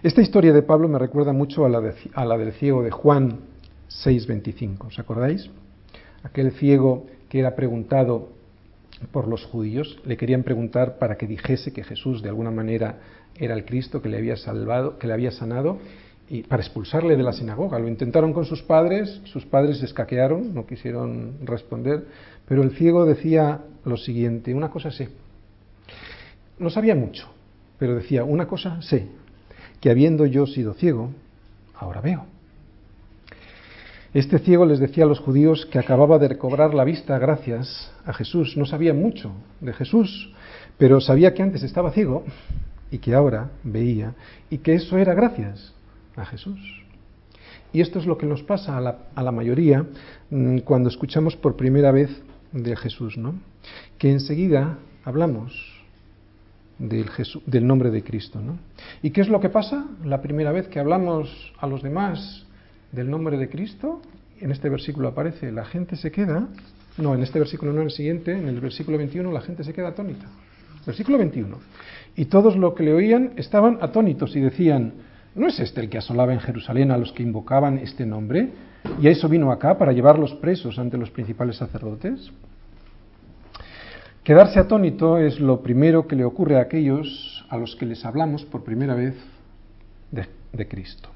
Esta 0.02 0.22
historia 0.22 0.54
de 0.54 0.62
Pablo 0.62 0.88
me 0.88 0.98
recuerda 0.98 1.34
mucho 1.34 1.66
a 1.66 1.68
la, 1.68 1.82
a 2.14 2.24
la 2.24 2.38
del 2.38 2.54
ciego 2.54 2.82
de 2.82 2.90
Juan 2.90 3.40
6:25, 3.90 4.86
¿os 4.86 4.98
acordáis? 4.98 5.50
Aquel 6.22 6.52
ciego 6.52 7.04
que 7.28 7.40
era 7.40 7.54
preguntado 7.54 8.30
por 9.12 9.28
los 9.28 9.44
judíos, 9.44 10.00
le 10.06 10.16
querían 10.16 10.44
preguntar 10.44 10.96
para 10.98 11.18
que 11.18 11.26
dijese 11.26 11.74
que 11.74 11.84
Jesús 11.84 12.22
de 12.22 12.30
alguna 12.30 12.50
manera 12.50 13.00
era 13.38 13.52
el 13.52 13.66
Cristo 13.66 14.00
que 14.00 14.08
le 14.08 14.16
había 14.16 14.38
salvado, 14.38 14.98
que 14.98 15.06
le 15.06 15.12
había 15.12 15.30
sanado, 15.30 15.78
y 16.28 16.42
para 16.42 16.62
expulsarle 16.62 17.16
de 17.16 17.22
la 17.22 17.32
sinagoga. 17.32 17.78
Lo 17.78 17.88
intentaron 17.88 18.32
con 18.32 18.44
sus 18.44 18.62
padres, 18.62 19.20
sus 19.24 19.44
padres 19.46 19.78
se 19.78 19.86
escaquearon, 19.86 20.54
no 20.54 20.66
quisieron 20.66 21.38
responder, 21.44 22.06
pero 22.46 22.62
el 22.62 22.70
ciego 22.72 23.04
decía 23.04 23.60
lo 23.84 23.96
siguiente, 23.96 24.54
una 24.54 24.70
cosa 24.70 24.90
sé, 24.90 25.08
no 26.58 26.70
sabía 26.70 26.94
mucho, 26.94 27.28
pero 27.78 27.94
decía, 27.94 28.24
una 28.24 28.46
cosa 28.46 28.80
sé, 28.82 29.08
que 29.80 29.90
habiendo 29.90 30.26
yo 30.26 30.46
sido 30.46 30.74
ciego, 30.74 31.10
ahora 31.74 32.00
veo. 32.00 32.24
Este 34.14 34.38
ciego 34.38 34.64
les 34.64 34.78
decía 34.78 35.04
a 35.04 35.06
los 35.06 35.20
judíos 35.20 35.66
que 35.66 35.78
acababa 35.78 36.18
de 36.18 36.28
recobrar 36.28 36.72
la 36.72 36.84
vista 36.84 37.18
gracias 37.18 37.92
a 38.06 38.14
Jesús. 38.14 38.56
No 38.56 38.64
sabía 38.64 38.94
mucho 38.94 39.32
de 39.60 39.74
Jesús, 39.74 40.32
pero 40.78 41.02
sabía 41.02 41.34
que 41.34 41.42
antes 41.42 41.62
estaba 41.62 41.92
ciego 41.92 42.24
y 42.90 42.96
que 42.96 43.14
ahora 43.14 43.50
veía 43.62 44.14
y 44.48 44.58
que 44.58 44.74
eso 44.74 44.96
era 44.96 45.12
gracias 45.12 45.75
a 46.16 46.24
Jesús. 46.24 46.58
Y 47.72 47.80
esto 47.80 47.98
es 47.98 48.06
lo 48.06 48.16
que 48.16 48.26
nos 48.26 48.42
pasa 48.42 48.76
a 48.76 48.80
la, 48.80 48.98
a 49.14 49.22
la 49.22 49.32
mayoría 49.32 49.86
mm, 50.30 50.58
cuando 50.58 50.88
escuchamos 50.88 51.36
por 51.36 51.56
primera 51.56 51.92
vez 51.92 52.10
de 52.52 52.76
Jesús, 52.76 53.16
¿no? 53.16 53.34
Que 53.98 54.10
enseguida 54.10 54.78
hablamos 55.04 55.52
del, 56.78 57.10
del 57.46 57.66
nombre 57.66 57.90
de 57.90 58.02
Cristo, 58.02 58.40
¿no? 58.40 58.58
¿Y 59.02 59.10
qué 59.10 59.20
es 59.20 59.28
lo 59.28 59.40
que 59.40 59.48
pasa 59.48 59.86
la 60.04 60.22
primera 60.22 60.52
vez 60.52 60.68
que 60.68 60.78
hablamos 60.78 61.52
a 61.58 61.66
los 61.66 61.82
demás 61.82 62.44
del 62.92 63.10
nombre 63.10 63.38
de 63.38 63.48
Cristo? 63.48 64.00
En 64.40 64.50
este 64.50 64.68
versículo 64.68 65.08
aparece, 65.08 65.50
la 65.50 65.64
gente 65.64 65.96
se 65.96 66.10
queda, 66.10 66.48
no, 66.98 67.14
en 67.14 67.22
este 67.22 67.38
versículo 67.38 67.72
no, 67.72 67.80
en 67.80 67.86
el 67.86 67.92
siguiente, 67.92 68.32
en 68.32 68.48
el 68.48 68.60
versículo 68.60 68.98
21, 68.98 69.30
la 69.32 69.40
gente 69.40 69.64
se 69.64 69.72
queda 69.72 69.88
atónita. 69.88 70.26
Versículo 70.86 71.18
21. 71.18 71.58
Y 72.14 72.26
todos 72.26 72.56
los 72.56 72.74
que 72.74 72.84
le 72.84 72.94
oían 72.94 73.32
estaban 73.36 73.78
atónitos 73.80 74.36
y 74.36 74.40
decían, 74.40 74.92
¿no 75.36 75.46
es 75.46 75.60
este 75.60 75.80
el 75.80 75.88
que 75.88 75.98
asolaba 75.98 76.32
en 76.32 76.40
Jerusalén 76.40 76.90
a 76.90 76.98
los 76.98 77.12
que 77.12 77.22
invocaban 77.22 77.78
este 77.78 78.04
nombre? 78.04 78.50
Y 79.00 79.06
a 79.06 79.10
eso 79.10 79.28
vino 79.28 79.52
acá 79.52 79.78
para 79.78 79.92
llevarlos 79.92 80.34
presos 80.34 80.78
ante 80.78 80.96
los 80.96 81.10
principales 81.10 81.56
sacerdotes. 81.56 82.32
Quedarse 84.24 84.58
atónito 84.58 85.18
es 85.18 85.38
lo 85.38 85.62
primero 85.62 86.08
que 86.08 86.16
le 86.16 86.24
ocurre 86.24 86.56
a 86.56 86.62
aquellos 86.62 87.46
a 87.48 87.56
los 87.56 87.76
que 87.76 87.86
les 87.86 88.04
hablamos 88.04 88.44
por 88.44 88.64
primera 88.64 88.94
vez 88.94 89.14
de, 90.10 90.68
Cristo. 90.68 91.10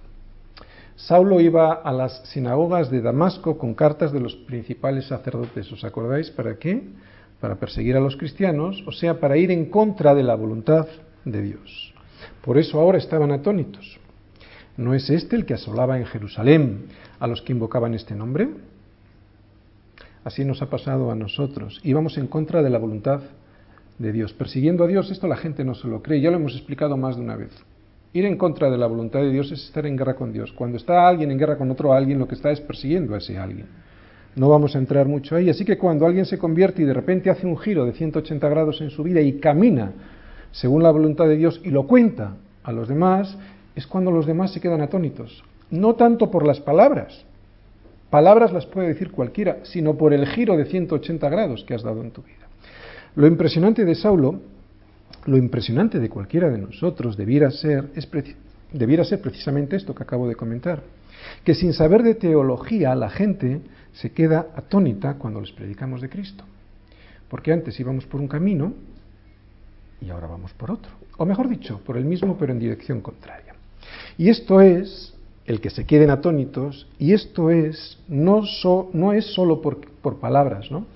Saulo 0.94 1.40
iba 1.40 1.72
a 1.72 1.92
las 1.92 2.22
sinagogas 2.28 2.90
de 2.90 3.00
Damasco 3.00 3.56
con 3.56 3.74
cartas 3.74 4.12
de 4.12 4.20
los 4.20 4.36
principales 4.36 5.06
sacerdotes. 5.06 5.72
¿Os 5.72 5.82
acordáis 5.82 6.30
para 6.30 6.56
qué? 6.56 6.82
Para 7.40 7.56
perseguir 7.56 7.96
a 7.96 8.00
los 8.00 8.16
cristianos, 8.16 8.84
o 8.86 8.92
sea, 8.92 9.18
para 9.18 9.38
ir 9.38 9.50
en 9.50 9.70
contra 9.70 10.14
de 10.14 10.22
la 10.22 10.34
voluntad 10.34 10.86
de 11.24 11.42
Dios. 11.42 11.94
Por 12.42 12.58
eso 12.58 12.78
ahora 12.78 12.98
estaban 12.98 13.32
atónitos. 13.32 13.99
¿No 14.76 14.94
es 14.94 15.10
este 15.10 15.36
el 15.36 15.44
que 15.44 15.54
asolaba 15.54 15.98
en 15.98 16.06
Jerusalén 16.06 16.86
a 17.18 17.26
los 17.26 17.42
que 17.42 17.52
invocaban 17.52 17.94
este 17.94 18.14
nombre? 18.14 18.48
Así 20.24 20.44
nos 20.44 20.62
ha 20.62 20.70
pasado 20.70 21.10
a 21.10 21.14
nosotros. 21.14 21.80
Íbamos 21.82 22.18
en 22.18 22.26
contra 22.26 22.62
de 22.62 22.70
la 22.70 22.78
voluntad 22.78 23.20
de 23.98 24.12
Dios. 24.12 24.32
Persiguiendo 24.32 24.84
a 24.84 24.86
Dios, 24.86 25.10
esto 25.10 25.28
la 25.28 25.36
gente 25.36 25.64
no 25.64 25.74
se 25.74 25.88
lo 25.88 26.02
cree, 26.02 26.20
ya 26.20 26.30
lo 26.30 26.36
hemos 26.36 26.54
explicado 26.54 26.96
más 26.96 27.16
de 27.16 27.22
una 27.22 27.36
vez. 27.36 27.50
Ir 28.12 28.24
en 28.24 28.36
contra 28.36 28.70
de 28.70 28.76
la 28.76 28.86
voluntad 28.86 29.20
de 29.20 29.30
Dios 29.30 29.52
es 29.52 29.64
estar 29.64 29.86
en 29.86 29.96
guerra 29.96 30.14
con 30.14 30.32
Dios. 30.32 30.52
Cuando 30.52 30.76
está 30.76 31.06
alguien 31.06 31.30
en 31.30 31.38
guerra 31.38 31.56
con 31.56 31.70
otro 31.70 31.92
alguien, 31.92 32.18
lo 32.18 32.26
que 32.26 32.34
está 32.34 32.50
es 32.50 32.60
persiguiendo 32.60 33.14
a 33.14 33.18
ese 33.18 33.38
alguien. 33.38 33.66
No 34.34 34.48
vamos 34.48 34.74
a 34.74 34.78
entrar 34.78 35.06
mucho 35.06 35.36
ahí. 35.36 35.48
Así 35.48 35.64
que 35.64 35.78
cuando 35.78 36.06
alguien 36.06 36.24
se 36.24 36.38
convierte 36.38 36.82
y 36.82 36.84
de 36.84 36.94
repente 36.94 37.30
hace 37.30 37.46
un 37.46 37.56
giro 37.58 37.84
de 37.84 37.92
180 37.92 38.48
grados 38.48 38.80
en 38.80 38.90
su 38.90 39.02
vida 39.02 39.20
y 39.20 39.34
camina 39.34 39.92
según 40.52 40.82
la 40.82 40.90
voluntad 40.90 41.26
de 41.26 41.36
Dios 41.36 41.60
y 41.64 41.70
lo 41.70 41.86
cuenta 41.86 42.36
a 42.62 42.72
los 42.72 42.88
demás, 42.88 43.36
es 43.74 43.86
cuando 43.86 44.10
los 44.10 44.26
demás 44.26 44.52
se 44.52 44.60
quedan 44.60 44.80
atónitos. 44.80 45.42
No 45.70 45.94
tanto 45.94 46.30
por 46.30 46.46
las 46.46 46.60
palabras, 46.60 47.24
Palabras 48.10 48.52
las 48.52 48.66
puede 48.66 48.88
decir 48.88 49.12
cualquiera, 49.12 49.58
sino 49.62 49.96
por 49.96 50.12
el 50.12 50.26
giro 50.26 50.56
de 50.56 50.64
180 50.64 51.28
grados 51.28 51.64
que 51.64 51.74
has 51.74 51.82
dado 51.82 52.02
en 52.02 52.10
tu 52.10 52.22
vida. 52.22 52.48
Lo 53.14 53.28
impresionante 53.28 53.84
de 53.84 53.94
Saulo, 53.94 54.40
lo 55.26 55.36
impresionante 55.36 56.00
de 56.00 56.08
cualquiera 56.08 56.50
de 56.50 56.58
nosotros 56.58 57.16
debiera 57.16 57.50
ser, 57.52 57.90
es 57.94 58.08
debiera 58.72 59.04
ser 59.04 59.20
precisamente 59.20 59.76
esto 59.76 59.94
que 59.94 60.02
acabo 60.02 60.28
de 60.28 60.34
comentar, 60.34 60.82
que 61.44 61.54
sin 61.54 61.72
saber 61.72 62.02
de 62.02 62.16
teología 62.16 62.96
la 62.96 63.10
gente 63.10 63.60
se 63.92 64.10
queda 64.10 64.48
atónita 64.56 65.14
cuando 65.14 65.40
les 65.40 65.52
predicamos 65.52 66.00
de 66.00 66.08
Cristo. 66.08 66.44
Porque 67.28 67.52
antes 67.52 67.78
íbamos 67.78 68.06
por 68.06 68.20
un 68.20 68.26
camino 68.26 68.72
y 70.00 70.10
ahora 70.10 70.26
vamos 70.26 70.52
por 70.54 70.72
otro. 70.72 70.90
O 71.16 71.24
mejor 71.24 71.48
dicho, 71.48 71.80
por 71.84 71.96
el 71.96 72.04
mismo 72.04 72.36
pero 72.36 72.52
en 72.52 72.58
dirección 72.58 73.00
contraria. 73.00 73.49
Y 74.18 74.28
esto 74.28 74.60
es 74.60 75.14
el 75.46 75.60
que 75.60 75.70
se 75.70 75.84
queden 75.84 76.10
atónitos, 76.10 76.86
y 76.98 77.12
esto 77.12 77.50
es, 77.50 77.98
no, 78.08 78.42
es 79.12 79.34
solo 79.34 79.60
por, 79.60 79.80
por 80.00 80.20
palabras, 80.20 80.70
¿no? 80.70 80.86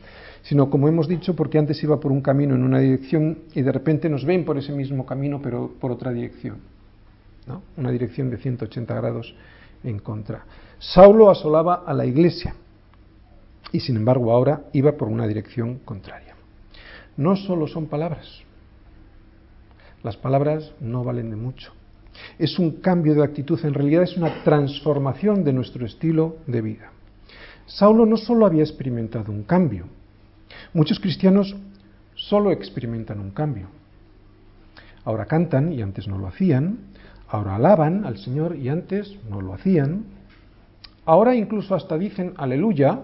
sino 0.43 0.71
como 0.71 0.89
hemos 0.89 1.09
dicho, 1.09 1.35
porque 1.35 1.59
antes 1.59 1.83
iba 1.83 1.99
por 1.99 2.13
un 2.13 2.21
camino 2.21 2.55
en 2.55 2.63
una 2.63 2.79
dirección 2.79 3.39
y 3.55 3.63
de 3.63 3.73
repente 3.73 4.09
nos 4.09 4.25
ven 4.25 4.45
por 4.45 4.59
ese 4.59 4.73
mismo 4.73 5.07
camino, 5.07 5.41
pero 5.43 5.73
por 5.81 5.91
otra 5.91 6.13
dirección. 6.13 6.59
¿no? 7.47 7.63
Una 7.77 7.91
dirección 7.91 8.31
de 8.31 8.37
180 8.37 8.95
grados 8.95 9.35
en 9.83 9.99
contra. 9.99 10.45
Saulo 10.79 11.31
asolaba 11.31 11.83
a 11.87 11.95
la 11.95 12.05
iglesia 12.05 12.55
y 13.73 13.81
sin 13.81 13.97
embargo 13.97 14.31
ahora 14.33 14.65
iba 14.75 14.93
por 14.93 15.09
una 15.09 15.27
dirección 15.27 15.79
contraria. 15.79 16.37
No 17.17 17.37
solo 17.37 17.67
son 17.67 17.87
palabras. 17.87 18.43
Las 20.03 20.17
palabras 20.19 20.75
no 20.81 21.03
valen 21.05 21.31
de 21.31 21.37
mucho 21.37 21.73
es 22.39 22.59
un 22.59 22.81
cambio 22.81 23.15
de 23.15 23.25
actitud, 23.25 23.59
en 23.65 23.75
realidad 23.75 24.03
es 24.03 24.17
una 24.17 24.43
transformación 24.43 25.45
de 25.45 25.53
nuestro 25.53 25.87
estilo 25.87 26.37
de 26.47 26.63
vida. 26.63 26.91
Saulo 27.67 28.07
no 28.07 28.17
solo 28.17 28.47
había 28.47 28.63
experimentado 28.63 29.33
un 29.33 29.45
cambio, 29.45 29.87
muchos 30.73 31.01
cristianos 31.01 31.57
solo 32.15 32.51
experimentan 32.51 33.21
un 33.21 33.31
cambio. 33.31 33.69
Ahora 35.05 35.27
cantan 35.27 35.73
y 35.73 35.83
antes 35.83 36.09
no 36.09 36.19
lo 36.19 36.27
hacían, 36.29 36.79
ahora 37.29 37.57
alaban 37.57 38.05
al 38.05 38.19
Señor 38.19 38.57
y 38.57 38.69
antes 38.69 39.17
no 39.29 39.41
lo 39.41 39.55
hacían, 39.55 40.05
ahora 41.05 41.35
incluso 41.35 41.75
hasta 41.75 41.99
dicen 41.99 42.35
aleluya 42.37 43.01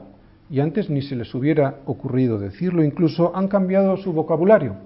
y 0.51 0.61
antes 0.61 0.91
ni 0.91 1.03
se 1.03 1.17
les 1.17 1.35
hubiera 1.35 1.81
ocurrido 1.87 2.39
decirlo, 2.39 2.83
incluso 2.83 3.37
han 3.37 3.49
cambiado 3.49 3.97
su 3.97 4.13
vocabulario. 4.13 4.77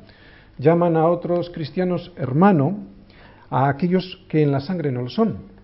Llaman 0.58 0.96
a 0.96 1.08
otros 1.08 1.50
cristianos 1.50 2.12
hermano 2.16 2.93
a 3.50 3.68
aquellos 3.68 4.24
que 4.28 4.42
en 4.42 4.52
la 4.52 4.60
sangre 4.60 4.90
no 4.90 5.02
lo 5.02 5.10
son. 5.10 5.54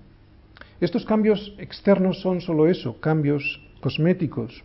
Estos 0.80 1.04
cambios 1.04 1.54
externos 1.58 2.20
son 2.20 2.40
solo 2.40 2.66
eso, 2.66 3.00
cambios 3.00 3.60
cosméticos, 3.80 4.62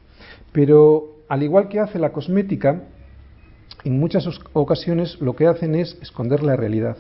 pero 0.51 1.15
al 1.27 1.43
igual 1.43 1.67
que 1.67 1.79
hace 1.79 1.99
la 1.99 2.11
cosmética, 2.11 2.83
en 3.83 3.99
muchas 3.99 4.27
ocasiones 4.53 5.19
lo 5.21 5.35
que 5.35 5.47
hacen 5.47 5.75
es 5.75 5.97
esconder 6.01 6.43
la 6.43 6.55
realidad. 6.55 6.97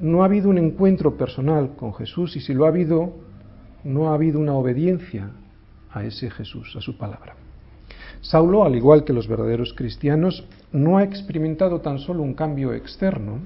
No 0.00 0.22
ha 0.22 0.26
habido 0.26 0.48
un 0.48 0.58
encuentro 0.58 1.16
personal 1.16 1.76
con 1.76 1.92
Jesús 1.94 2.36
y 2.36 2.40
si 2.40 2.54
lo 2.54 2.64
ha 2.64 2.68
habido, 2.68 3.12
no 3.84 4.10
ha 4.10 4.14
habido 4.14 4.38
una 4.38 4.54
obediencia 4.54 5.30
a 5.90 6.04
ese 6.04 6.30
Jesús, 6.30 6.74
a 6.76 6.80
su 6.80 6.96
palabra. 6.96 7.36
Saulo, 8.20 8.64
al 8.64 8.74
igual 8.76 9.04
que 9.04 9.12
los 9.12 9.28
verdaderos 9.28 9.74
cristianos, 9.74 10.44
no 10.72 10.98
ha 10.98 11.04
experimentado 11.04 11.80
tan 11.80 11.98
solo 11.98 12.22
un 12.22 12.34
cambio 12.34 12.72
externo, 12.72 13.40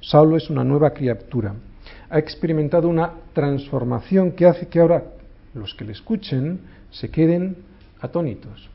Saulo 0.00 0.36
es 0.36 0.48
una 0.48 0.64
nueva 0.64 0.90
criatura. 0.90 1.54
Ha 2.08 2.18
experimentado 2.18 2.88
una 2.88 3.12
transformación 3.34 4.32
que 4.32 4.46
hace 4.46 4.68
que 4.68 4.80
ahora 4.80 5.04
los 5.54 5.74
que 5.74 5.84
le 5.84 5.92
escuchen 5.92 6.60
se 6.90 7.10
queden 7.10 7.56
atónitos. 8.00 8.68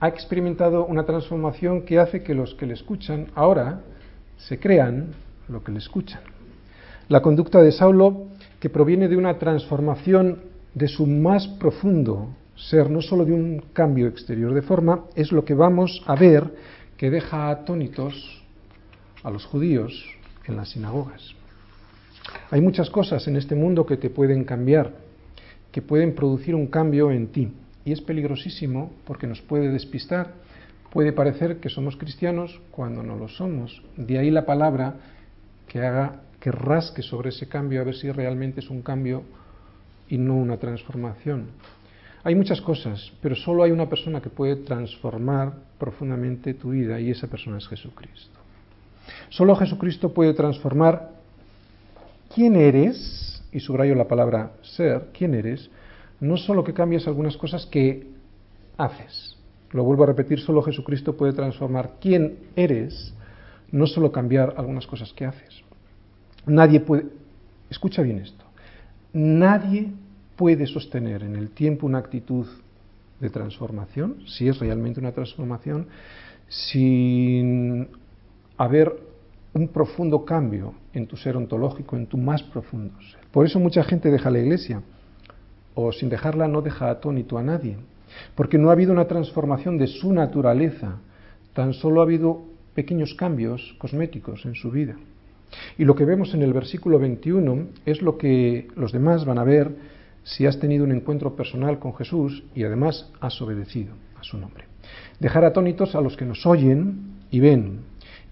Ha 0.00 0.08
experimentado 0.08 0.86
una 0.86 1.04
transformación 1.04 1.82
que 1.82 1.98
hace 1.98 2.22
que 2.22 2.34
los 2.34 2.54
que 2.54 2.66
le 2.66 2.74
escuchan 2.74 3.28
ahora 3.34 3.80
se 4.36 4.58
crean 4.58 5.08
lo 5.48 5.62
que 5.62 5.72
le 5.72 5.78
escuchan. 5.78 6.20
La 7.08 7.20
conducta 7.20 7.60
de 7.60 7.72
Saulo, 7.72 8.28
que 8.60 8.70
proviene 8.70 9.08
de 9.08 9.16
una 9.16 9.38
transformación 9.38 10.42
de 10.74 10.88
su 10.88 11.06
más 11.06 11.46
profundo 11.46 12.28
ser, 12.54 12.88
no 12.88 13.02
solo 13.02 13.24
de 13.24 13.32
un 13.32 13.64
cambio 13.72 14.06
exterior 14.06 14.54
de 14.54 14.62
forma, 14.62 15.04
es 15.14 15.32
lo 15.32 15.44
que 15.44 15.54
vamos 15.54 16.02
a 16.06 16.14
ver 16.14 16.54
que 16.96 17.10
deja 17.10 17.50
atónitos 17.50 18.42
a 19.24 19.30
los 19.30 19.44
judíos 19.44 19.92
en 20.46 20.56
las 20.56 20.70
sinagogas. 20.70 21.34
Hay 22.50 22.60
muchas 22.60 22.90
cosas 22.90 23.26
en 23.28 23.36
este 23.36 23.54
mundo 23.54 23.86
que 23.86 23.96
te 23.96 24.10
pueden 24.10 24.44
cambiar, 24.44 24.92
que 25.70 25.82
pueden 25.82 26.14
producir 26.14 26.54
un 26.54 26.66
cambio 26.66 27.10
en 27.10 27.28
ti. 27.28 27.52
Y 27.84 27.92
es 27.92 28.00
peligrosísimo 28.00 28.92
porque 29.04 29.26
nos 29.26 29.40
puede 29.40 29.70
despistar. 29.70 30.34
Puede 30.92 31.12
parecer 31.12 31.58
que 31.58 31.70
somos 31.70 31.96
cristianos 31.96 32.60
cuando 32.70 33.02
no 33.02 33.16
lo 33.16 33.28
somos. 33.28 33.82
De 33.96 34.18
ahí 34.18 34.30
la 34.30 34.44
palabra 34.44 34.94
que 35.66 35.80
haga, 35.80 36.20
que 36.38 36.52
rasque 36.52 37.02
sobre 37.02 37.30
ese 37.30 37.48
cambio 37.48 37.80
a 37.80 37.84
ver 37.84 37.94
si 37.94 38.10
realmente 38.12 38.60
es 38.60 38.70
un 38.70 38.82
cambio 38.82 39.22
y 40.08 40.18
no 40.18 40.36
una 40.36 40.58
transformación. 40.58 41.46
Hay 42.24 42.34
muchas 42.34 42.60
cosas, 42.60 43.12
pero 43.20 43.34
solo 43.34 43.64
hay 43.64 43.72
una 43.72 43.88
persona 43.88 44.20
que 44.20 44.30
puede 44.30 44.56
transformar 44.56 45.54
profundamente 45.78 46.54
tu 46.54 46.70
vida 46.70 47.00
y 47.00 47.10
esa 47.10 47.26
persona 47.26 47.58
es 47.58 47.66
Jesucristo. 47.66 48.41
Solo 49.30 49.56
Jesucristo 49.56 50.12
puede 50.12 50.34
transformar 50.34 51.10
quién 52.34 52.56
eres, 52.56 53.42
y 53.52 53.60
subrayo 53.60 53.94
la 53.94 54.08
palabra 54.08 54.52
ser, 54.62 55.08
quién 55.12 55.34
eres, 55.34 55.70
no 56.20 56.36
solo 56.36 56.64
que 56.64 56.72
cambies 56.72 57.06
algunas 57.06 57.36
cosas 57.36 57.66
que 57.66 58.06
haces. 58.78 59.36
Lo 59.70 59.84
vuelvo 59.84 60.04
a 60.04 60.06
repetir, 60.06 60.40
solo 60.40 60.62
Jesucristo 60.62 61.16
puede 61.16 61.32
transformar 61.32 61.94
quién 62.00 62.38
eres, 62.56 63.14
no 63.70 63.86
solo 63.86 64.12
cambiar 64.12 64.54
algunas 64.56 64.86
cosas 64.86 65.12
que 65.12 65.24
haces. 65.24 65.62
Nadie 66.46 66.80
puede, 66.80 67.06
escucha 67.70 68.02
bien 68.02 68.18
esto, 68.18 68.44
nadie 69.12 69.92
puede 70.36 70.66
sostener 70.66 71.22
en 71.22 71.36
el 71.36 71.50
tiempo 71.50 71.86
una 71.86 71.98
actitud 71.98 72.46
de 73.20 73.30
transformación, 73.30 74.16
si 74.26 74.48
es 74.48 74.58
realmente 74.58 75.00
una 75.00 75.12
transformación, 75.12 75.86
sin 76.48 77.88
haber 78.64 78.92
un 79.54 79.68
profundo 79.68 80.24
cambio 80.24 80.74
en 80.92 81.06
tu 81.06 81.16
ser 81.16 81.36
ontológico, 81.36 81.96
en 81.96 82.06
tu 82.06 82.16
más 82.16 82.42
profundo 82.42 82.94
ser. 83.10 83.20
Por 83.30 83.46
eso 83.46 83.58
mucha 83.58 83.84
gente 83.84 84.10
deja 84.10 84.30
la 84.30 84.38
iglesia, 84.38 84.82
o 85.74 85.92
sin 85.92 86.08
dejarla 86.08 86.48
no 86.48 86.62
deja 86.62 86.90
atónito 86.90 87.38
a 87.38 87.42
nadie, 87.42 87.76
porque 88.34 88.58
no 88.58 88.68
ha 88.68 88.72
habido 88.72 88.92
una 88.92 89.06
transformación 89.06 89.78
de 89.78 89.86
su 89.86 90.12
naturaleza, 90.12 90.98
tan 91.54 91.72
solo 91.72 92.00
ha 92.00 92.04
habido 92.04 92.44
pequeños 92.74 93.14
cambios 93.14 93.74
cosméticos 93.78 94.44
en 94.46 94.54
su 94.54 94.70
vida. 94.70 94.96
Y 95.76 95.84
lo 95.84 95.94
que 95.94 96.06
vemos 96.06 96.32
en 96.32 96.42
el 96.42 96.52
versículo 96.52 96.98
21 96.98 97.66
es 97.84 98.00
lo 98.00 98.16
que 98.16 98.68
los 98.74 98.92
demás 98.92 99.24
van 99.24 99.38
a 99.38 99.44
ver 99.44 99.70
si 100.24 100.46
has 100.46 100.58
tenido 100.58 100.84
un 100.84 100.92
encuentro 100.92 101.36
personal 101.36 101.78
con 101.78 101.94
Jesús 101.94 102.44
y 102.54 102.64
además 102.64 103.10
has 103.20 103.40
obedecido 103.42 103.92
a 104.18 104.22
su 104.22 104.38
nombre. 104.38 104.64
Dejar 105.20 105.44
atónitos 105.44 105.94
a 105.94 106.00
los 106.00 106.16
que 106.16 106.24
nos 106.24 106.46
oyen 106.46 107.20
y 107.30 107.40
ven, 107.40 107.80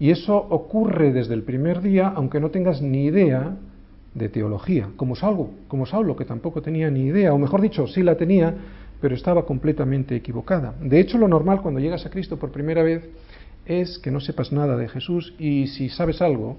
y 0.01 0.09
eso 0.09 0.35
ocurre 0.35 1.13
desde 1.13 1.35
el 1.35 1.43
primer 1.43 1.79
día, 1.79 2.11
aunque 2.15 2.39
no 2.39 2.49
tengas 2.49 2.81
ni 2.81 3.05
idea 3.05 3.55
de 4.15 4.29
teología, 4.29 4.89
como 4.95 5.15
Saulo, 5.15 5.51
como 5.67 5.85
Saulo, 5.85 6.15
que 6.15 6.25
tampoco 6.25 6.63
tenía 6.63 6.89
ni 6.89 7.01
idea, 7.01 7.31
o 7.35 7.37
mejor 7.37 7.61
dicho, 7.61 7.85
sí 7.85 8.01
la 8.01 8.17
tenía, 8.17 8.51
pero 8.99 9.13
estaba 9.13 9.45
completamente 9.45 10.15
equivocada. 10.15 10.73
De 10.81 10.99
hecho, 10.99 11.19
lo 11.19 11.27
normal 11.27 11.61
cuando 11.61 11.79
llegas 11.79 12.03
a 12.03 12.09
Cristo 12.09 12.39
por 12.39 12.51
primera 12.51 12.81
vez 12.81 13.07
es 13.67 13.99
que 13.99 14.09
no 14.09 14.19
sepas 14.19 14.51
nada 14.51 14.75
de 14.75 14.89
Jesús 14.89 15.35
y 15.37 15.67
si 15.67 15.87
sabes 15.89 16.19
algo, 16.23 16.57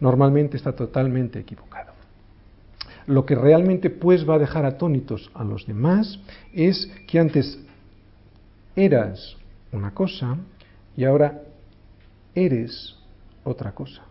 normalmente 0.00 0.56
está 0.56 0.72
totalmente 0.72 1.38
equivocado. 1.38 1.92
Lo 3.06 3.24
que 3.24 3.36
realmente 3.36 3.90
pues 3.90 4.28
va 4.28 4.34
a 4.34 4.40
dejar 4.40 4.64
atónitos 4.64 5.30
a 5.34 5.44
los 5.44 5.68
demás 5.68 6.18
es 6.52 6.92
que 7.06 7.20
antes 7.20 7.60
eras 8.74 9.36
una 9.70 9.94
cosa 9.94 10.36
y 10.96 11.04
ahora 11.04 11.42
eres 12.34 12.96
otra 13.44 13.72
cosa. 13.72 14.02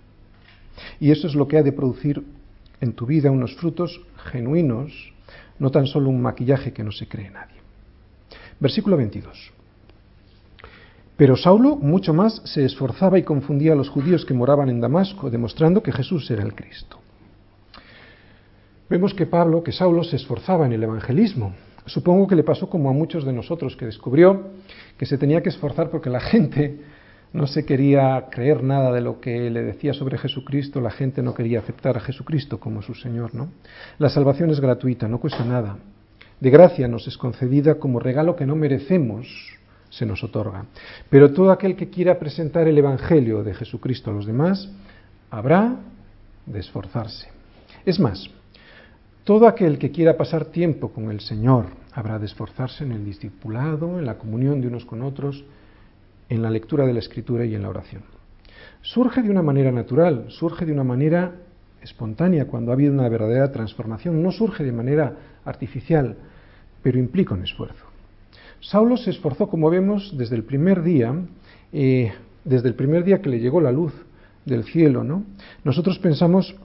Y 1.00 1.12
eso 1.12 1.28
es 1.28 1.36
lo 1.36 1.48
que 1.48 1.58
ha 1.58 1.64
de 1.64 1.72
producir 1.72 2.24
en 2.80 2.94
tu 2.94 3.06
vida 3.06 3.32
unos 3.32 3.56
frutos 3.56 4.02
genuinos, 4.32 5.14
no 5.60 5.70
tan 5.70 5.86
solo 5.86 6.10
un 6.10 6.22
maquillaje 6.22 6.74
que 6.74 6.84
no 6.84 6.92
se 6.92 7.08
cree 7.08 7.30
nadie. 7.30 7.58
Versículo 8.60 8.98
22. 8.98 9.52
Pero 11.18 11.36
Saulo 11.36 11.76
mucho 11.76 12.14
más 12.14 12.42
se 12.46 12.66
esforzaba 12.66 13.20
y 13.20 13.24
confundía 13.24 13.74
a 13.74 13.76
los 13.76 13.90
judíos 13.90 14.26
que 14.26 14.34
moraban 14.34 14.70
en 14.70 14.82
Damasco, 14.82 15.30
demostrando 15.30 15.84
que 15.84 15.92
Jesús 15.92 16.30
era 16.32 16.44
el 16.44 16.56
Cristo. 16.56 16.98
Vemos 18.90 19.14
que 19.14 19.28
Pablo, 19.28 19.64
que 19.64 19.72
Saulo 19.72 20.04
se 20.04 20.16
esforzaba 20.16 20.66
en 20.66 20.74
el 20.74 20.84
evangelismo. 20.84 21.54
Supongo 21.86 22.28
que 22.28 22.36
le 22.36 22.44
pasó 22.44 22.70
como 22.70 22.90
a 22.90 22.94
muchos 22.94 23.24
de 23.24 23.34
nosotros, 23.34 23.76
que 23.76 23.86
descubrió 23.86 24.50
que 24.98 25.06
se 25.06 25.18
tenía 25.18 25.42
que 25.42 25.50
esforzar 25.50 25.90
porque 25.90 26.10
la 26.10 26.20
gente 26.20 26.80
no 27.34 27.48
se 27.48 27.66
quería 27.66 28.28
creer 28.30 28.62
nada 28.64 28.92
de 28.92 29.02
lo 29.02 29.22
que 29.22 29.50
le 29.50 29.64
decía 29.64 29.94
sobre 29.94 30.18
Jesucristo, 30.18 30.82
la 30.82 30.92
gente 30.92 31.22
no 31.22 31.34
quería 31.34 31.60
aceptar 31.60 31.96
a 31.98 32.02
Jesucristo 32.02 32.60
como 32.60 32.82
su 32.82 32.94
Señor, 32.94 33.34
¿no? 33.34 33.50
La 34.00 34.10
salvación 34.10 34.50
es 34.50 34.60
gratuita, 34.60 35.08
no 35.08 35.20
cuesta 35.20 35.46
nada. 35.46 35.78
De 36.40 36.50
gracia 36.50 36.88
nos 36.88 37.08
es 37.08 37.18
concedida 37.18 37.76
como 37.76 38.00
regalo 38.00 38.36
que 38.36 38.46
no 38.46 38.56
merecemos, 38.56 39.28
se 39.90 40.06
nos 40.06 40.24
otorga. 40.24 40.66
Pero 41.10 41.32
todo 41.32 41.52
aquel 41.52 41.76
que 41.76 41.90
quiera 41.90 42.20
presentar 42.20 42.68
el 42.68 42.78
Evangelio 42.78 43.44
de 43.44 43.54
Jesucristo 43.54 44.10
a 44.12 44.14
los 44.14 44.26
demás, 44.26 44.70
habrá 45.30 45.78
de 46.46 46.60
esforzarse. 46.60 47.30
Es 47.86 48.00
más, 48.00 48.30
todo 49.24 49.48
aquel 49.48 49.78
que 49.78 49.92
quiera 49.92 50.18
pasar 50.18 50.46
tiempo 50.46 50.92
con 50.92 51.12
el 51.12 51.20
Señor 51.22 51.68
habrá 51.94 52.20
de 52.20 52.26
esforzarse 52.26 52.84
en 52.84 52.92
el 52.92 53.06
discipulado, 53.06 54.00
en 54.00 54.06
la 54.06 54.18
comunión 54.18 54.62
de 54.62 54.68
unos 54.68 54.86
con 54.86 55.02
otros, 55.02 55.44
en 56.32 56.42
la 56.42 56.50
lectura 56.50 56.86
de 56.86 56.94
la 56.94 57.00
Escritura 57.00 57.44
y 57.46 57.56
en 57.56 57.62
la 57.62 57.70
oración. 57.70 58.04
Surge 58.82 59.22
de 59.22 59.30
una 59.30 59.42
manera 59.42 59.70
natural, 59.70 60.28
surge 60.30 60.66
de 60.66 60.72
una 60.72 60.86
manera 60.86 61.36
espontánea 61.82 62.48
cuando 62.48 62.72
ha 62.72 62.74
habido 62.74 62.94
una 62.94 63.10
verdadera 63.10 63.52
transformación, 63.52 64.24
no 64.24 64.32
surge 64.32 64.64
de 64.64 64.72
manera 64.72 65.14
artificial, 65.44 66.16
pero 66.82 66.98
implica 67.00 67.34
un 67.34 67.44
esfuerzo. 67.44 67.86
Saulo 68.62 68.96
se 68.96 69.10
esforzó, 69.10 69.50
como 69.50 69.70
vemos, 69.70 70.16
desde 70.18 70.38
el 70.38 70.46
primer 70.46 70.84
día, 70.84 71.14
eh, 71.74 72.14
desde 72.46 72.70
el 72.70 72.76
primer 72.76 73.04
día 73.04 73.22
que 73.22 73.30
le 73.30 73.42
llegó 73.42 73.60
la 73.60 73.74
luz 73.74 73.92
del 74.46 74.64
cielo, 74.64 75.04
¿no? 75.04 75.26
Nosotros 75.66 76.00
pensamos 76.00 76.56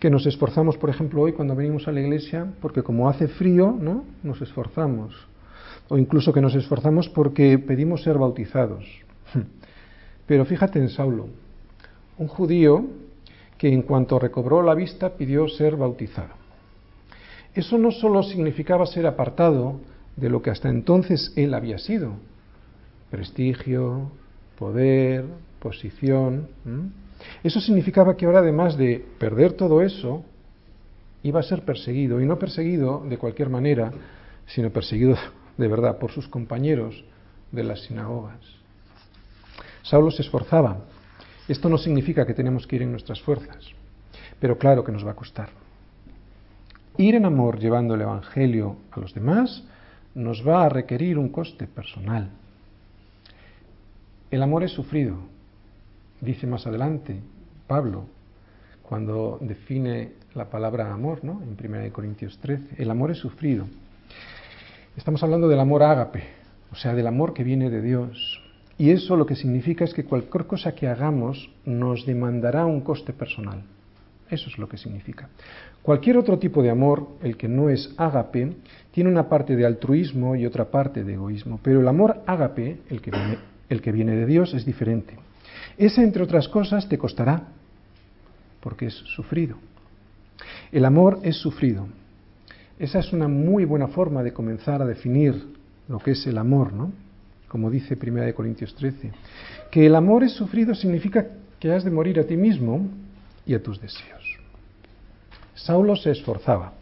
que 0.00 0.08
nos 0.08 0.24
esforzamos, 0.24 0.78
por 0.78 0.88
ejemplo, 0.88 1.20
hoy 1.20 1.34
cuando 1.34 1.54
venimos 1.54 1.86
a 1.86 1.92
la 1.92 2.00
iglesia, 2.00 2.46
porque 2.62 2.82
como 2.82 3.10
hace 3.10 3.28
frío, 3.28 3.76
¿no? 3.78 4.06
Nos 4.22 4.40
esforzamos. 4.40 5.31
O 5.88 5.98
incluso 5.98 6.32
que 6.32 6.40
nos 6.40 6.54
esforzamos 6.54 7.08
porque 7.08 7.58
pedimos 7.58 8.02
ser 8.02 8.18
bautizados. 8.18 8.84
Pero 10.26 10.44
fíjate 10.44 10.78
en 10.78 10.88
Saulo, 10.88 11.28
un 12.18 12.28
judío 12.28 12.84
que 13.58 13.72
en 13.72 13.82
cuanto 13.82 14.18
recobró 14.18 14.62
la 14.62 14.74
vista 14.74 15.10
pidió 15.10 15.48
ser 15.48 15.76
bautizado. 15.76 16.34
Eso 17.54 17.76
no 17.78 17.90
solo 17.90 18.22
significaba 18.22 18.86
ser 18.86 19.06
apartado 19.06 19.80
de 20.16 20.30
lo 20.30 20.42
que 20.42 20.50
hasta 20.50 20.68
entonces 20.68 21.32
él 21.36 21.54
había 21.54 21.78
sido, 21.78 22.14
prestigio, 23.10 24.10
poder, 24.58 25.26
posición. 25.58 26.48
Eso 27.44 27.60
significaba 27.60 28.16
que 28.16 28.26
ahora 28.26 28.40
además 28.40 28.76
de 28.76 29.04
perder 29.18 29.52
todo 29.52 29.82
eso, 29.82 30.24
iba 31.22 31.40
a 31.40 31.44
ser 31.44 31.62
perseguido, 31.62 32.20
y 32.20 32.26
no 32.26 32.38
perseguido 32.38 33.04
de 33.08 33.18
cualquier 33.18 33.48
manera, 33.48 33.92
sino 34.46 34.70
perseguido 34.70 35.16
de 35.56 35.68
verdad 35.68 35.98
por 35.98 36.10
sus 36.12 36.28
compañeros 36.28 37.04
de 37.50 37.64
las 37.64 37.82
sinagogas. 37.82 38.40
Saulo 39.82 40.10
se 40.10 40.22
esforzaba. 40.22 40.78
Esto 41.48 41.68
no 41.68 41.78
significa 41.78 42.26
que 42.26 42.34
tenemos 42.34 42.66
que 42.66 42.76
ir 42.76 42.82
en 42.82 42.92
nuestras 42.92 43.20
fuerzas, 43.20 43.66
pero 44.40 44.58
claro 44.58 44.84
que 44.84 44.92
nos 44.92 45.06
va 45.06 45.12
a 45.12 45.16
costar. 45.16 45.50
Ir 46.96 47.14
en 47.14 47.24
amor 47.24 47.58
llevando 47.58 47.94
el 47.94 48.02
Evangelio 48.02 48.76
a 48.90 49.00
los 49.00 49.14
demás 49.14 49.64
nos 50.14 50.46
va 50.46 50.64
a 50.64 50.68
requerir 50.68 51.18
un 51.18 51.30
coste 51.30 51.66
personal. 51.66 52.30
El 54.30 54.42
amor 54.42 54.62
es 54.62 54.72
sufrido, 54.72 55.16
dice 56.20 56.46
más 56.46 56.66
adelante 56.66 57.20
Pablo, 57.66 58.06
cuando 58.82 59.38
define 59.40 60.12
la 60.34 60.50
palabra 60.50 60.92
amor, 60.92 61.24
¿no? 61.24 61.42
En 61.42 61.56
1 61.58 61.92
Corintios 61.92 62.38
13. 62.38 62.82
El 62.82 62.90
amor 62.90 63.10
es 63.10 63.18
sufrido. 63.18 63.66
Estamos 64.96 65.22
hablando 65.22 65.48
del 65.48 65.58
amor 65.58 65.82
ágape, 65.82 66.22
o 66.70 66.76
sea, 66.76 66.94
del 66.94 67.06
amor 67.06 67.32
que 67.32 67.44
viene 67.44 67.70
de 67.70 67.80
Dios. 67.80 68.42
Y 68.76 68.90
eso 68.90 69.16
lo 69.16 69.24
que 69.24 69.34
significa 69.34 69.84
es 69.84 69.94
que 69.94 70.04
cualquier 70.04 70.46
cosa 70.46 70.74
que 70.74 70.86
hagamos 70.86 71.50
nos 71.64 72.04
demandará 72.04 72.66
un 72.66 72.82
coste 72.82 73.14
personal. 73.14 73.62
Eso 74.28 74.50
es 74.50 74.58
lo 74.58 74.68
que 74.68 74.76
significa. 74.76 75.30
Cualquier 75.82 76.18
otro 76.18 76.38
tipo 76.38 76.62
de 76.62 76.68
amor, 76.68 77.08
el 77.22 77.38
que 77.38 77.48
no 77.48 77.70
es 77.70 77.94
ágape, 77.96 78.52
tiene 78.90 79.08
una 79.08 79.30
parte 79.30 79.56
de 79.56 79.64
altruismo 79.64 80.36
y 80.36 80.44
otra 80.44 80.70
parte 80.70 81.04
de 81.04 81.14
egoísmo. 81.14 81.58
Pero 81.62 81.80
el 81.80 81.88
amor 81.88 82.22
ágape, 82.26 82.80
el 82.90 83.00
que 83.00 83.10
viene, 83.10 83.38
el 83.70 83.80
que 83.80 83.92
viene 83.92 84.14
de 84.14 84.26
Dios, 84.26 84.52
es 84.52 84.66
diferente. 84.66 85.16
Ese, 85.78 86.02
entre 86.02 86.22
otras 86.22 86.48
cosas, 86.48 86.86
te 86.86 86.98
costará, 86.98 87.48
porque 88.60 88.86
es 88.86 88.94
sufrido. 88.94 89.56
El 90.70 90.84
amor 90.84 91.18
es 91.22 91.36
sufrido. 91.36 91.86
Esa 92.82 92.98
es 92.98 93.12
una 93.12 93.28
muy 93.28 93.64
buena 93.64 93.86
forma 93.86 94.24
de 94.24 94.32
comenzar 94.32 94.82
a 94.82 94.84
definir 94.84 95.54
lo 95.86 96.00
que 96.00 96.10
es 96.10 96.26
el 96.26 96.36
amor, 96.36 96.72
¿no? 96.72 96.90
Como 97.46 97.70
dice 97.70 97.96
1 97.96 98.34
Corintios 98.34 98.74
13. 98.74 99.12
Que 99.70 99.86
el 99.86 99.94
amor 99.94 100.24
es 100.24 100.32
sufrido 100.32 100.74
significa 100.74 101.28
que 101.60 101.72
has 101.72 101.84
de 101.84 101.92
morir 101.92 102.18
a 102.18 102.24
ti 102.24 102.36
mismo 102.36 102.88
y 103.46 103.54
a 103.54 103.62
tus 103.62 103.80
deseos. 103.80 104.24
Saulo 105.54 105.94
se 105.94 106.10
esforzaba. 106.10 106.72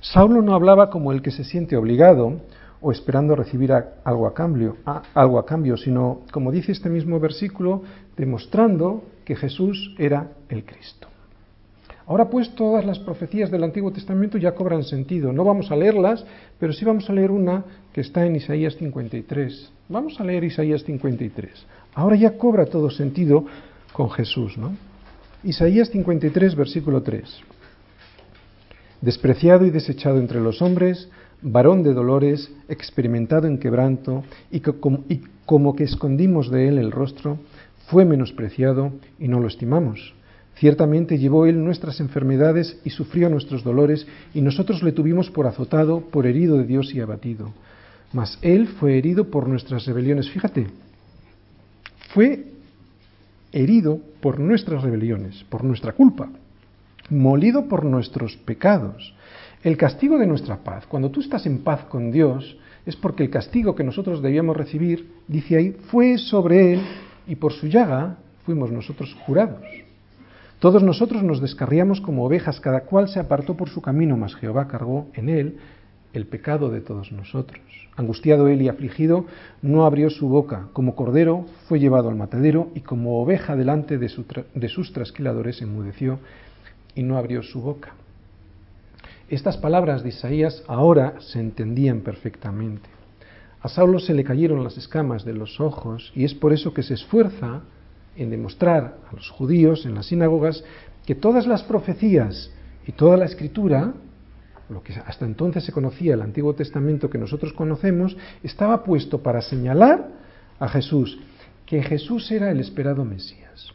Saulo 0.00 0.40
no 0.40 0.54
hablaba 0.54 0.88
como 0.88 1.12
el 1.12 1.20
que 1.20 1.30
se 1.30 1.44
siente 1.44 1.76
obligado 1.76 2.40
o 2.80 2.90
esperando 2.90 3.36
recibir 3.36 3.70
algo 3.70 4.26
a 4.26 4.32
cambio, 4.32 4.78
algo 5.12 5.38
a 5.38 5.44
cambio, 5.44 5.76
sino 5.76 6.22
como 6.32 6.50
dice 6.50 6.72
este 6.72 6.88
mismo 6.88 7.20
versículo, 7.20 7.82
demostrando 8.16 9.04
que 9.26 9.36
Jesús 9.36 9.94
era 9.98 10.30
el 10.48 10.64
Cristo. 10.64 11.11
Ahora 12.06 12.28
pues 12.28 12.54
todas 12.54 12.84
las 12.84 12.98
profecías 12.98 13.50
del 13.50 13.64
Antiguo 13.64 13.92
Testamento 13.92 14.38
ya 14.38 14.54
cobran 14.54 14.82
sentido. 14.82 15.32
No 15.32 15.44
vamos 15.44 15.70
a 15.70 15.76
leerlas, 15.76 16.24
pero 16.58 16.72
sí 16.72 16.84
vamos 16.84 17.08
a 17.08 17.12
leer 17.12 17.30
una 17.30 17.64
que 17.92 18.00
está 18.00 18.26
en 18.26 18.36
Isaías 18.36 18.76
53. 18.76 19.72
Vamos 19.88 20.20
a 20.20 20.24
leer 20.24 20.44
Isaías 20.44 20.82
53. 20.84 21.50
Ahora 21.94 22.16
ya 22.16 22.36
cobra 22.36 22.66
todo 22.66 22.90
sentido 22.90 23.44
con 23.92 24.10
Jesús, 24.10 24.56
¿no? 24.58 24.72
Isaías 25.44 25.90
53, 25.90 26.54
versículo 26.54 27.02
3. 27.02 27.40
Despreciado 29.00 29.66
y 29.66 29.70
desechado 29.70 30.18
entre 30.18 30.40
los 30.40 30.62
hombres, 30.62 31.08
varón 31.42 31.82
de 31.82 31.92
dolores, 31.92 32.52
experimentado 32.68 33.48
en 33.48 33.58
quebranto, 33.58 34.22
y, 34.50 34.62
y 35.08 35.22
como 35.44 35.74
que 35.74 35.84
escondimos 35.84 36.50
de 36.50 36.68
él 36.68 36.78
el 36.78 36.92
rostro, 36.92 37.38
fue 37.88 38.04
menospreciado 38.04 38.92
y 39.18 39.28
no 39.28 39.40
lo 39.40 39.48
estimamos. 39.48 40.14
Ciertamente 40.62 41.18
llevó 41.18 41.46
él 41.46 41.64
nuestras 41.64 41.98
enfermedades 41.98 42.78
y 42.84 42.90
sufrió 42.90 43.28
nuestros 43.28 43.64
dolores, 43.64 44.06
y 44.32 44.40
nosotros 44.42 44.80
le 44.84 44.92
tuvimos 44.92 45.28
por 45.28 45.48
azotado, 45.48 46.02
por 46.02 46.24
herido 46.24 46.56
de 46.56 46.62
Dios 46.62 46.94
y 46.94 47.00
abatido. 47.00 47.52
Mas 48.12 48.38
él 48.42 48.68
fue 48.68 48.96
herido 48.96 49.28
por 49.28 49.48
nuestras 49.48 49.84
rebeliones. 49.86 50.30
Fíjate, 50.30 50.68
fue 52.14 52.44
herido 53.50 53.98
por 54.20 54.38
nuestras 54.38 54.84
rebeliones, 54.84 55.44
por 55.48 55.64
nuestra 55.64 55.94
culpa, 55.94 56.28
molido 57.10 57.66
por 57.66 57.84
nuestros 57.84 58.36
pecados. 58.36 59.16
El 59.64 59.76
castigo 59.76 60.16
de 60.16 60.28
nuestra 60.28 60.58
paz, 60.58 60.86
cuando 60.86 61.10
tú 61.10 61.22
estás 61.22 61.44
en 61.44 61.64
paz 61.64 61.86
con 61.86 62.12
Dios, 62.12 62.56
es 62.86 62.94
porque 62.94 63.24
el 63.24 63.30
castigo 63.30 63.74
que 63.74 63.82
nosotros 63.82 64.22
debíamos 64.22 64.56
recibir, 64.56 65.10
dice 65.26 65.56
ahí, 65.56 65.76
fue 65.90 66.18
sobre 66.18 66.74
él 66.74 66.82
y 67.26 67.34
por 67.34 67.52
su 67.52 67.66
llaga 67.66 68.18
fuimos 68.44 68.70
nosotros 68.70 69.12
jurados. 69.26 69.64
Todos 70.62 70.84
nosotros 70.84 71.24
nos 71.24 71.40
descarriamos 71.40 72.00
como 72.00 72.24
ovejas, 72.24 72.60
cada 72.60 72.82
cual 72.82 73.08
se 73.08 73.18
apartó 73.18 73.56
por 73.56 73.68
su 73.68 73.82
camino, 73.82 74.16
mas 74.16 74.36
Jehová 74.36 74.68
cargó 74.68 75.08
en 75.12 75.28
él 75.28 75.56
el 76.12 76.26
pecado 76.28 76.70
de 76.70 76.80
todos 76.80 77.10
nosotros. 77.10 77.60
Angustiado 77.96 78.46
él 78.46 78.62
y 78.62 78.68
afligido, 78.68 79.26
no 79.60 79.84
abrió 79.84 80.08
su 80.08 80.28
boca, 80.28 80.68
como 80.72 80.94
cordero 80.94 81.46
fue 81.66 81.80
llevado 81.80 82.10
al 82.10 82.14
matadero, 82.14 82.68
y 82.76 82.82
como 82.82 83.20
oveja 83.20 83.56
delante 83.56 83.98
de, 83.98 84.08
sus 84.08 84.92
trasquiladores 84.92 85.60
enmudeció 85.62 86.20
y 86.94 87.02
no 87.02 87.18
abrió 87.18 87.42
su 87.42 87.60
boca. 87.60 87.94
Estas 89.28 89.56
palabras 89.56 90.04
de 90.04 90.10
Isaías 90.10 90.62
ahora 90.68 91.14
se 91.18 91.40
entendían 91.40 92.02
perfectamente. 92.02 92.88
A 93.62 93.68
Saulo 93.68 93.98
se 93.98 94.14
le 94.14 94.22
cayeron 94.22 94.62
las 94.62 94.78
escamas 94.78 95.24
de 95.24 95.34
los 95.34 95.58
ojos 95.58 96.12
y 96.14 96.22
es 96.22 96.34
por 96.34 96.52
eso 96.52 96.72
que 96.72 96.84
se 96.84 96.94
esfuerza 96.94 97.62
en 98.16 98.30
demostrar 98.30 98.96
a 99.10 99.14
los 99.14 99.30
judíos 99.30 99.86
en 99.86 99.94
las 99.94 100.06
sinagogas 100.06 100.64
que 101.06 101.14
todas 101.14 101.46
las 101.46 101.62
profecías 101.62 102.50
y 102.86 102.92
toda 102.92 103.16
la 103.16 103.24
escritura, 103.24 103.94
lo 104.68 104.82
que 104.82 104.94
hasta 104.94 105.24
entonces 105.24 105.64
se 105.64 105.72
conocía 105.72 106.14
el 106.14 106.22
Antiguo 106.22 106.54
Testamento 106.54 107.10
que 107.10 107.18
nosotros 107.18 107.52
conocemos, 107.52 108.16
estaba 108.42 108.84
puesto 108.84 109.22
para 109.22 109.40
señalar 109.42 110.08
a 110.58 110.68
Jesús, 110.68 111.18
que 111.66 111.82
Jesús 111.82 112.30
era 112.30 112.50
el 112.50 112.60
esperado 112.60 113.04
Mesías. 113.04 113.72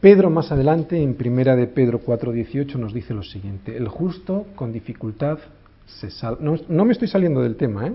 Pedro 0.00 0.30
más 0.30 0.52
adelante, 0.52 1.02
en 1.02 1.14
primera 1.14 1.56
de 1.56 1.66
Pedro 1.66 2.00
4:18, 2.00 2.76
nos 2.78 2.92
dice 2.92 3.14
lo 3.14 3.22
siguiente, 3.22 3.76
el 3.76 3.88
justo 3.88 4.46
con 4.54 4.72
dificultad 4.72 5.38
se 5.86 6.10
salva. 6.10 6.38
No, 6.40 6.56
no 6.68 6.84
me 6.84 6.92
estoy 6.92 7.08
saliendo 7.08 7.42
del 7.42 7.56
tema, 7.56 7.86
¿eh? 7.86 7.94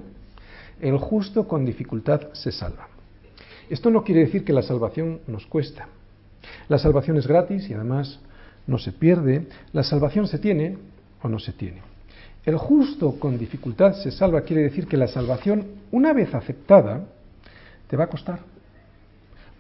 El 0.82 0.98
justo 0.98 1.48
con 1.48 1.64
dificultad 1.64 2.34
se 2.34 2.52
salva. 2.52 2.91
Esto 3.72 3.90
no 3.90 4.04
quiere 4.04 4.26
decir 4.26 4.44
que 4.44 4.52
la 4.52 4.64
salvación 4.64 5.22
nos 5.28 5.46
cuesta. 5.46 5.88
La 6.68 6.78
salvación 6.78 7.16
es 7.16 7.26
gratis 7.26 7.70
y 7.70 7.74
además 7.74 8.20
no 8.68 8.78
se 8.78 8.92
pierde. 8.92 9.48
La 9.72 9.84
salvación 9.84 10.28
se 10.28 10.40
tiene 10.40 10.78
o 11.22 11.30
no 11.30 11.40
se 11.40 11.54
tiene. 11.54 11.82
El 12.46 12.58
justo 12.58 13.18
con 13.18 13.38
dificultad 13.38 13.94
se 13.94 14.12
salva 14.12 14.42
quiere 14.42 14.64
decir 14.64 14.88
que 14.88 14.98
la 14.98 15.08
salvación, 15.08 15.68
una 15.90 16.12
vez 16.12 16.36
aceptada, 16.36 17.06
te 17.88 17.96
va 17.96 18.04
a 18.04 18.10
costar, 18.10 18.40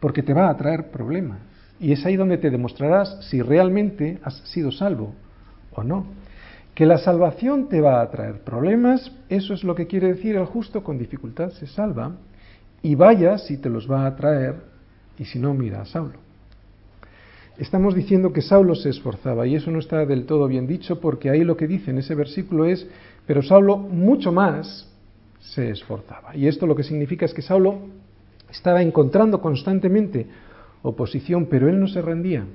porque 0.02 0.24
te 0.24 0.34
va 0.34 0.50
a 0.50 0.58
traer 0.58 0.91
problemas. 0.91 1.39
Y 1.80 1.93
es 1.93 2.06
ahí 2.06 2.17
donde 2.17 2.38
te 2.38 2.50
demostrarás 2.50 3.17
si 3.30 3.41
realmente 3.41 4.19
has 4.24 4.36
sido 4.50 4.74
salvo 4.74 5.13
o 5.74 5.84
no. 5.84 6.06
Que 6.76 6.86
la 6.86 6.97
salvación 6.97 7.69
te 7.69 7.80
va 7.80 8.02
a 8.02 8.12
traer 8.12 8.41
problemas, 8.41 9.10
eso 9.30 9.54
es 9.54 9.63
lo 9.63 9.74
que 9.74 9.88
quiere 9.88 10.08
decir 10.08 10.36
el 10.36 10.45
justo 10.45 10.84
con 10.84 10.97
dificultad 10.97 11.52
se 11.52 11.65
salva, 11.65 12.12
y 12.84 12.96
vaya 12.96 13.38
si 13.38 13.58
te 13.58 13.70
los 13.70 13.89
va 13.89 14.06
a 14.06 14.15
traer, 14.15 14.56
y 15.17 15.26
si 15.26 15.39
no, 15.39 15.54
mira 15.54 15.82
a 15.82 15.86
Saulo. 15.86 16.20
Estamos 17.58 17.94
diciendo 17.94 18.34
que 18.34 18.41
Saulo 18.41 18.76
se 18.76 18.89
esforzaba, 18.89 19.46
y 19.46 19.56
eso 19.56 19.70
no 19.72 19.80
está 19.80 20.06
del 20.06 20.26
todo 20.26 20.48
bien 20.48 20.65
dicho, 20.65 21.00
porque 21.00 21.30
ahí 21.30 21.44
lo 21.44 21.58
que 21.58 21.67
dice 21.67 21.91
en 21.91 22.00
ese 22.00 22.15
versículo 22.15 22.65
es, 22.65 22.88
pero 23.28 23.44
Saulo 23.44 23.78
mucho 23.78 24.32
más 24.32 24.89
se 25.39 25.70
esforzaba. 25.70 26.36
Y 26.36 26.48
esto 26.48 26.65
lo 26.65 26.76
que 26.76 26.84
significa 26.84 27.26
es 27.26 27.34
que 27.34 27.41
Saulo 27.41 27.80
estaba 28.50 28.82
encontrando 28.82 29.41
constantemente 29.41 30.28
oposición, 30.82 31.46
pero 31.46 31.70
él 31.70 31.80
no 31.80 31.88
se 31.88 32.02
rendía. 32.02 32.46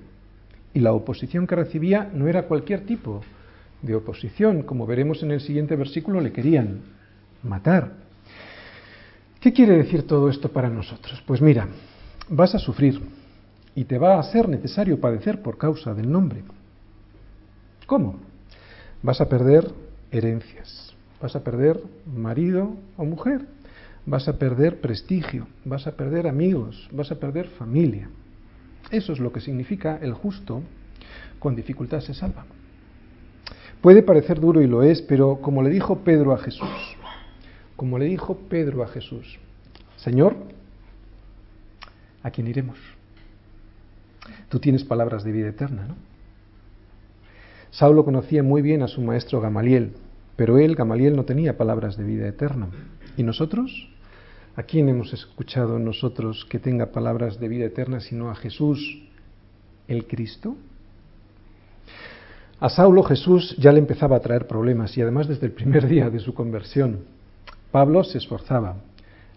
Y 0.75 0.81
la 0.81 0.93
oposición 0.93 1.47
que 1.47 1.57
recibía 1.57 2.11
no 2.13 2.27
era 2.29 2.47
cualquier 2.47 2.81
tipo 2.85 3.23
de 3.83 3.95
oposición, 3.95 4.63
como 4.63 4.87
veremos 4.87 5.23
en 5.23 5.31
el 5.31 5.41
siguiente 5.41 5.77
versículo, 5.77 6.21
le 6.21 6.33
querían 6.33 6.81
matar. 7.43 8.06
¿Qué 9.47 9.53
quiere 9.53 9.77
decir 9.77 10.09
todo 10.09 10.29
esto 10.29 10.49
para 10.49 10.69
nosotros? 10.69 11.23
Pues 11.25 11.41
mira, 11.41 11.69
vas 12.29 12.57
a 12.57 12.59
sufrir 12.59 13.01
y 13.77 13.85
te 13.85 13.97
va 13.97 14.19
a 14.19 14.23
ser 14.25 14.49
necesario 14.49 15.01
padecer 15.01 15.41
por 15.41 15.57
causa 15.57 15.95
del 15.95 16.11
nombre. 16.11 16.43
¿Cómo? 17.87 18.17
Vas 19.05 19.21
a 19.21 19.29
perder 19.29 19.71
herencias, 20.11 20.93
vas 21.23 21.37
a 21.37 21.45
perder 21.45 21.81
marido 22.13 22.75
o 22.97 23.05
mujer, 23.05 23.47
vas 24.05 24.27
a 24.27 24.37
perder 24.37 24.81
prestigio, 24.81 25.47
vas 25.65 25.87
a 25.87 25.93
perder 25.93 26.27
amigos, 26.27 26.89
vas 26.91 27.13
a 27.13 27.21
perder 27.21 27.47
familia. 27.51 28.11
Eso 28.91 29.13
es 29.13 29.21
lo 29.21 29.31
que 29.31 29.41
significa 29.41 29.97
el 30.03 30.13
justo 30.13 30.61
con 31.39 31.55
dificultad 31.55 32.01
se 32.01 32.15
salva. 32.15 32.47
Puede 33.81 34.03
parecer 34.03 34.41
duro 34.41 34.61
y 34.61 34.67
lo 34.67 34.83
es, 34.83 35.03
pero 35.03 35.41
como 35.41 35.63
le 35.63 35.71
dijo 35.71 35.99
Pedro 35.99 36.33
a 36.33 36.39
Jesús, 36.39 36.96
como 37.77 37.99
le 37.99 38.07
dijo 38.07 38.37
Pedro 38.49 38.83
a 38.83 38.89
Jesús, 38.89 39.39
Señor, 39.97 40.37
¿a 42.23 42.31
quién 42.31 42.47
iremos? 42.47 42.79
Tú 44.49 44.59
tienes 44.59 44.85
palabras 44.85 45.25
de 45.25 45.33
vida 45.33 45.49
eterna, 45.49 45.87
¿no? 45.87 45.97
Saulo 47.71 48.05
conocía 48.05 48.43
muy 48.43 48.63
bien 48.63 48.83
a 48.83 48.89
su 48.89 49.03
maestro 49.03 49.41
Gamaliel, 49.41 49.93
pero 50.37 50.59
él, 50.59 50.75
Gamaliel, 50.77 51.15
no 51.15 51.25
tenía 51.25 51.57
palabras 51.57 51.97
de 51.97 52.05
vida 52.05 52.27
eterna. 52.27 52.69
¿Y 53.17 53.23
nosotros? 53.23 53.89
¿A 54.55 54.63
quién 54.63 54.89
hemos 54.89 55.13
escuchado 55.13 55.79
nosotros 55.79 56.47
que 56.49 56.59
tenga 56.59 56.87
palabras 56.87 57.39
de 57.39 57.49
vida 57.49 57.67
eterna 57.67 58.01
sino 58.01 58.31
a 58.31 58.35
Jesús, 58.35 59.03
el 59.89 60.07
Cristo? 60.07 60.57
A 62.59 62.71
Saulo 62.71 63.03
Jesús 63.03 63.55
ya 63.59 63.73
le 63.73 63.79
empezaba 63.79 64.17
a 64.17 64.21
traer 64.21 64.47
problemas 64.47 64.97
y 64.97 65.03
además 65.03 65.29
desde 65.29 65.47
el 65.47 65.53
primer 65.53 65.87
día 65.87 66.09
de 66.09 66.21
su 66.21 66.33
conversión. 66.33 67.01
Pablo 67.77 68.05
se 68.05 68.17
esforzaba, 68.17 68.77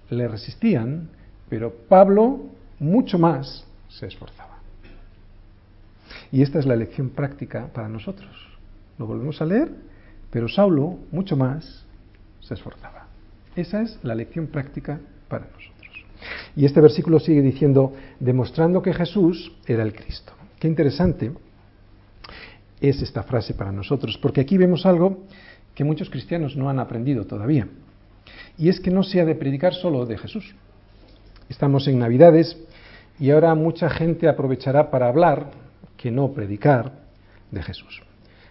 le 0.10 0.26
resistían, 0.26 1.10
pero 1.50 1.74
Pablo 1.90 2.40
mucho 2.80 3.20
más 3.20 3.66
se 3.90 4.08
esforzaba. 4.08 4.60
Y 6.32 6.42
esta 6.42 6.60
es 6.60 6.66
la 6.66 6.78
lección 6.78 7.10
práctica 7.10 7.68
para 7.74 7.90
nosotros. 7.90 8.30
Lo 8.98 9.08
volvemos 9.08 9.42
a 9.42 9.46
leer, 9.46 9.70
pero 10.32 10.48
Saulo 10.48 11.00
mucho 11.12 11.36
más 11.36 11.84
se 12.40 12.54
esforzaba. 12.54 13.08
Esa 13.58 13.82
es 13.82 14.00
la 14.04 14.16
lección 14.16 14.48
práctica 14.48 15.02
para 15.28 15.48
nosotros. 15.48 16.06
Y 16.56 16.64
este 16.64 16.80
versículo 16.80 17.20
sigue 17.20 17.42
diciendo, 17.42 17.92
demostrando 18.22 18.82
que 18.82 18.94
Jesús 18.94 19.52
era 19.68 19.84
el 19.84 19.94
Cristo. 19.94 20.32
Qué 20.62 20.70
interesante 20.70 21.34
es 22.80 23.02
esta 23.02 23.24
frase 23.24 23.54
para 23.54 23.74
nosotros, 23.74 24.18
porque 24.18 24.40
aquí 24.40 24.58
vemos 24.58 24.86
algo 24.86 25.26
que 25.76 25.84
muchos 25.84 26.10
cristianos 26.10 26.56
no 26.56 26.70
han 26.70 26.80
aprendido 26.80 27.26
todavía, 27.26 27.68
y 28.60 28.68
es 28.68 28.82
que 28.82 28.92
no 28.92 29.04
se 29.04 29.22
ha 29.22 29.26
de 29.26 29.36
predicar 29.36 29.74
solo 29.74 30.06
de 30.06 30.18
Jesús. 30.18 30.54
Estamos 31.48 31.88
en 31.88 31.98
Navidades 31.98 32.58
y 33.18 33.32
ahora 33.32 33.56
mucha 33.56 33.90
gente 33.90 34.28
aprovechará 34.28 34.92
para 34.92 35.08
hablar, 35.08 35.52
que 35.96 36.12
no 36.12 36.34
predicar, 36.34 36.92
de 37.52 37.64
Jesús. 37.64 38.04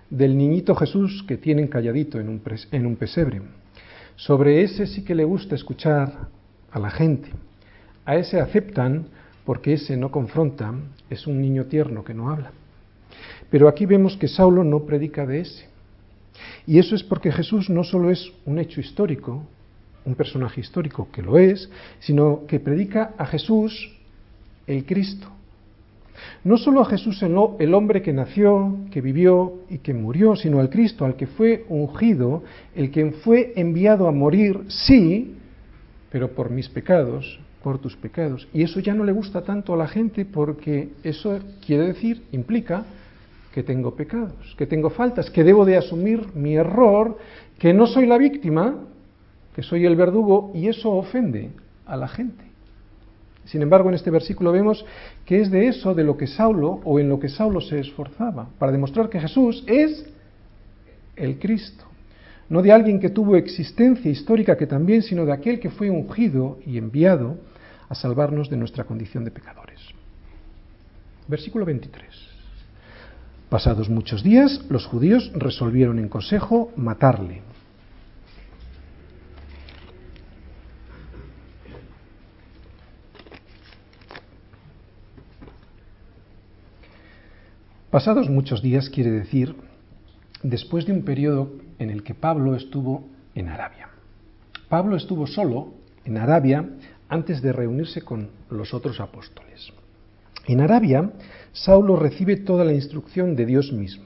Del 0.09 0.37
niñito 0.37 0.75
Jesús 0.75 1.23
que 1.29 1.37
tienen 1.37 1.69
calladito 1.69 2.19
en 2.19 2.31
un, 2.31 2.43
en 2.73 2.87
un 2.87 2.97
pesebre. 2.97 3.43
Sobre 4.17 4.63
ese 4.63 4.87
sí 4.87 5.05
que 5.05 5.15
le 5.15 5.25
gusta 5.25 5.55
escuchar 5.55 6.29
a 6.71 6.79
la 6.79 6.91
gente. 6.91 7.29
A 8.07 8.17
ese 8.17 8.41
aceptan 8.41 9.09
porque 9.45 9.75
ese 9.75 9.97
no 9.97 10.11
confronta, 10.11 10.75
es 11.11 11.27
un 11.27 11.41
niño 11.41 11.67
tierno 11.67 12.03
que 12.03 12.15
no 12.15 12.31
habla. 12.31 12.53
Pero 13.51 13.69
aquí 13.69 13.85
vemos 13.85 14.17
que 14.17 14.27
Saulo 14.29 14.65
no 14.65 14.85
predica 14.85 15.27
de 15.27 15.41
ese. 15.41 15.67
Y 16.67 16.79
eso 16.79 16.95
es 16.95 17.03
porque 17.03 17.31
Jesús 17.31 17.69
no 17.69 17.85
solo 17.85 18.11
es 18.11 18.33
un 18.47 18.59
hecho 18.59 18.81
histórico, 18.81 19.47
un 20.09 20.15
personaje 20.15 20.61
histórico, 20.61 21.09
que 21.13 21.23
lo 21.23 21.39
es, 21.39 21.71
sino 22.01 22.47
que 22.47 22.59
predica 22.59 23.13
a 23.19 23.27
Jesús 23.27 23.95
el 24.67 24.85
Cristo. 24.85 25.29
No 26.43 26.57
solo 26.57 26.81
a 26.81 26.87
Jesús 26.87 27.23
el 27.23 27.75
hombre 27.75 28.03
que 28.03 28.13
nació, 28.13 28.77
que 28.91 29.01
vivió 29.01 29.61
y 29.71 29.79
que 29.79 29.95
murió, 29.95 30.35
sino 30.35 30.59
al 30.59 30.71
Cristo, 30.71 31.05
al 31.05 31.15
que 31.15 31.27
fue 31.27 31.65
ungido, 31.69 32.43
el 32.75 32.91
que 32.91 33.13
fue 33.23 33.53
enviado 33.55 34.09
a 34.09 34.13
morir, 34.13 34.63
sí, 34.69 35.37
pero 36.11 36.33
por 36.33 36.51
mis 36.51 36.69
pecados, 36.69 37.39
por 37.63 37.79
tus 37.79 37.97
pecados. 37.97 38.49
Y 38.53 38.63
eso 38.63 38.81
ya 38.81 38.95
no 38.95 39.05
le 39.05 39.13
gusta 39.13 39.43
tanto 39.43 39.75
a 39.75 39.77
la 39.77 39.87
gente 39.87 40.25
porque 40.25 40.89
eso 41.05 41.39
quiere 41.65 41.89
decir, 41.89 42.23
implica 42.33 42.85
que 43.53 43.63
tengo 43.63 43.95
pecados, 43.95 44.55
que 44.57 44.67
tengo 44.67 44.91
faltas, 44.91 45.31
que 45.31 45.45
debo 45.45 45.65
de 45.65 45.77
asumir 45.77 46.35
mi 46.35 46.57
error, 46.57 47.19
que 47.59 47.73
no 47.75 47.87
soy 47.87 48.07
la 48.07 48.19
víctima, 48.19 48.77
que 49.59 49.65
soy 49.65 49.85
el 49.87 49.97
verdugo, 49.97 50.53
y 50.55 50.69
eso 50.69 50.89
ofende 50.93 51.51
a 51.85 51.97
la 51.97 52.07
gente. 52.07 52.45
Sin 53.45 53.61
embargo, 53.61 53.89
en 53.89 53.97
este 53.97 54.09
versículo 54.09 54.53
vemos 54.53 54.87
que 55.27 55.41
es 55.41 55.51
de 55.51 55.67
eso 55.67 55.97
de 55.97 56.05
lo 56.05 56.17
que 56.17 56.29
Saulo 56.29 56.81
o 56.85 57.01
en 57.01 57.09
lo 57.09 57.19
que 57.19 57.29
Saulo 57.29 57.61
se 57.61 57.81
esforzaba, 57.81 58.51
para 58.57 58.71
demostrar 58.71 59.09
que 59.11 59.19
Jesús 59.19 59.65
es 59.67 60.07
el 61.17 61.41
Cristo. 61.41 61.83
No 62.49 62.63
de 62.63 62.71
alguien 62.71 63.01
que 63.01 63.11
tuvo 63.11 63.35
existencia 63.35 64.09
histórica 64.09 64.57
que 64.57 64.69
también, 64.69 65.03
sino 65.03 65.27
de 65.27 65.33
aquel 65.33 65.59
que 65.59 65.71
fue 65.71 65.91
ungido 65.91 66.61
y 66.65 66.79
enviado 66.79 67.39
a 67.89 67.97
salvarnos 67.97 68.49
de 68.49 68.59
nuestra 68.59 68.85
condición 68.85 69.25
de 69.25 69.33
pecadores. 69.33 69.81
Versículo 71.27 71.65
23. 71.65 72.07
Pasados 73.49 73.91
muchos 73.91 74.23
días, 74.23 74.65
los 74.69 74.87
judíos 74.87 75.33
resolvieron 75.35 75.99
en 75.99 76.09
consejo 76.09 76.71
matarle. 76.77 77.43
Pasados 87.99 88.31
muchos 88.31 88.63
días 88.63 88.91
quiere 88.91 89.11
decir 89.11 89.57
después 90.45 90.87
de 90.87 90.93
un 90.93 91.03
periodo 91.03 91.51
en 91.81 91.91
el 91.91 92.05
que 92.05 92.15
Pablo 92.15 92.55
estuvo 92.55 93.09
en 93.35 93.49
Arabia. 93.49 93.89
Pablo 94.69 94.95
estuvo 94.95 95.27
solo 95.27 95.75
en 96.05 96.17
Arabia 96.17 96.65
antes 97.09 97.43
de 97.43 97.53
reunirse 97.53 98.03
con 98.03 98.29
los 98.51 98.73
otros 98.73 99.01
apóstoles. 99.01 99.73
En 100.47 100.61
Arabia, 100.61 101.11
Saulo 101.51 101.97
recibe 101.97 102.37
toda 102.37 102.65
la 102.65 102.73
instrucción 102.73 103.35
de 103.35 103.47
Dios 103.47 103.73
mismo. 103.73 104.05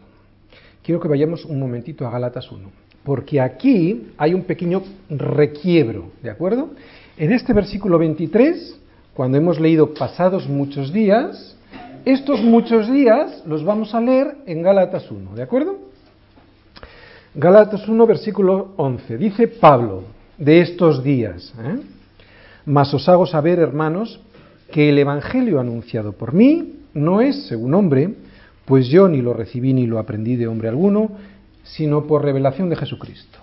Quiero 0.82 0.98
que 0.98 1.08
vayamos 1.08 1.44
un 1.44 1.60
momentito 1.60 2.06
a 2.06 2.10
Gálatas 2.10 2.50
1, 2.50 2.70
porque 3.04 3.42
aquí 3.42 4.06
hay 4.16 4.32
un 4.32 4.44
pequeño 4.44 4.82
requiebro, 5.10 6.12
¿de 6.22 6.30
acuerdo? 6.30 6.70
En 7.18 7.30
este 7.30 7.52
versículo 7.52 7.98
23, 7.98 8.74
cuando 9.12 9.36
hemos 9.36 9.60
leído 9.60 9.92
pasados 9.92 10.48
muchos 10.48 10.94
días, 10.94 11.58
estos 12.04 12.42
muchos 12.42 12.90
días 12.90 13.42
los 13.46 13.64
vamos 13.64 13.94
a 13.94 14.00
leer 14.00 14.36
en 14.46 14.62
Gálatas 14.62 15.10
1, 15.10 15.34
¿de 15.34 15.42
acuerdo? 15.42 15.78
Gálatas 17.34 17.88
1, 17.88 18.06
versículo 18.06 18.72
11. 18.76 19.16
Dice 19.18 19.48
Pablo 19.48 20.02
de 20.36 20.60
estos 20.60 21.02
días, 21.02 21.54
¿eh? 21.62 21.80
Mas 22.64 22.92
os 22.94 23.08
hago 23.08 23.26
saber, 23.26 23.58
hermanos, 23.58 24.20
que 24.70 24.90
el 24.90 24.98
Evangelio 24.98 25.58
anunciado 25.58 26.12
por 26.12 26.32
mí 26.32 26.80
no 26.94 27.20
es 27.20 27.46
según 27.46 27.74
hombre, 27.74 28.14
pues 28.64 28.88
yo 28.88 29.08
ni 29.08 29.20
lo 29.20 29.32
recibí 29.32 29.72
ni 29.72 29.86
lo 29.86 29.98
aprendí 29.98 30.36
de 30.36 30.46
hombre 30.46 30.68
alguno, 30.68 31.10
sino 31.64 32.06
por 32.06 32.24
revelación 32.24 32.68
de 32.68 32.76
Jesucristo. 32.76 33.38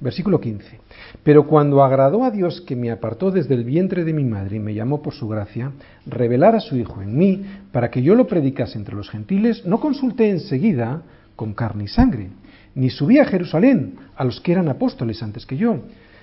Versículo 0.00 0.40
15. 0.40 0.78
Pero 1.24 1.46
cuando 1.46 1.82
agradó 1.82 2.22
a 2.22 2.30
Dios 2.30 2.60
que 2.60 2.76
me 2.76 2.90
apartó 2.90 3.32
desde 3.32 3.54
el 3.54 3.64
vientre 3.64 4.04
de 4.04 4.12
mi 4.12 4.24
madre 4.24 4.56
y 4.56 4.60
me 4.60 4.74
llamó 4.74 5.02
por 5.02 5.12
su 5.12 5.26
gracia, 5.26 5.72
revelar 6.06 6.54
a 6.54 6.60
su 6.60 6.76
Hijo 6.76 7.02
en 7.02 7.16
mí 7.16 7.44
para 7.72 7.90
que 7.90 8.02
yo 8.02 8.14
lo 8.14 8.28
predicase 8.28 8.78
entre 8.78 8.94
los 8.94 9.10
gentiles, 9.10 9.66
no 9.66 9.80
consulté 9.80 10.30
enseguida 10.30 11.02
con 11.34 11.52
carne 11.52 11.84
y 11.84 11.88
sangre, 11.88 12.28
ni 12.76 12.90
subí 12.90 13.18
a 13.18 13.24
Jerusalén 13.24 13.96
a 14.16 14.24
los 14.24 14.40
que 14.40 14.52
eran 14.52 14.68
apóstoles 14.68 15.20
antes 15.22 15.44
que 15.44 15.56
yo, 15.56 15.80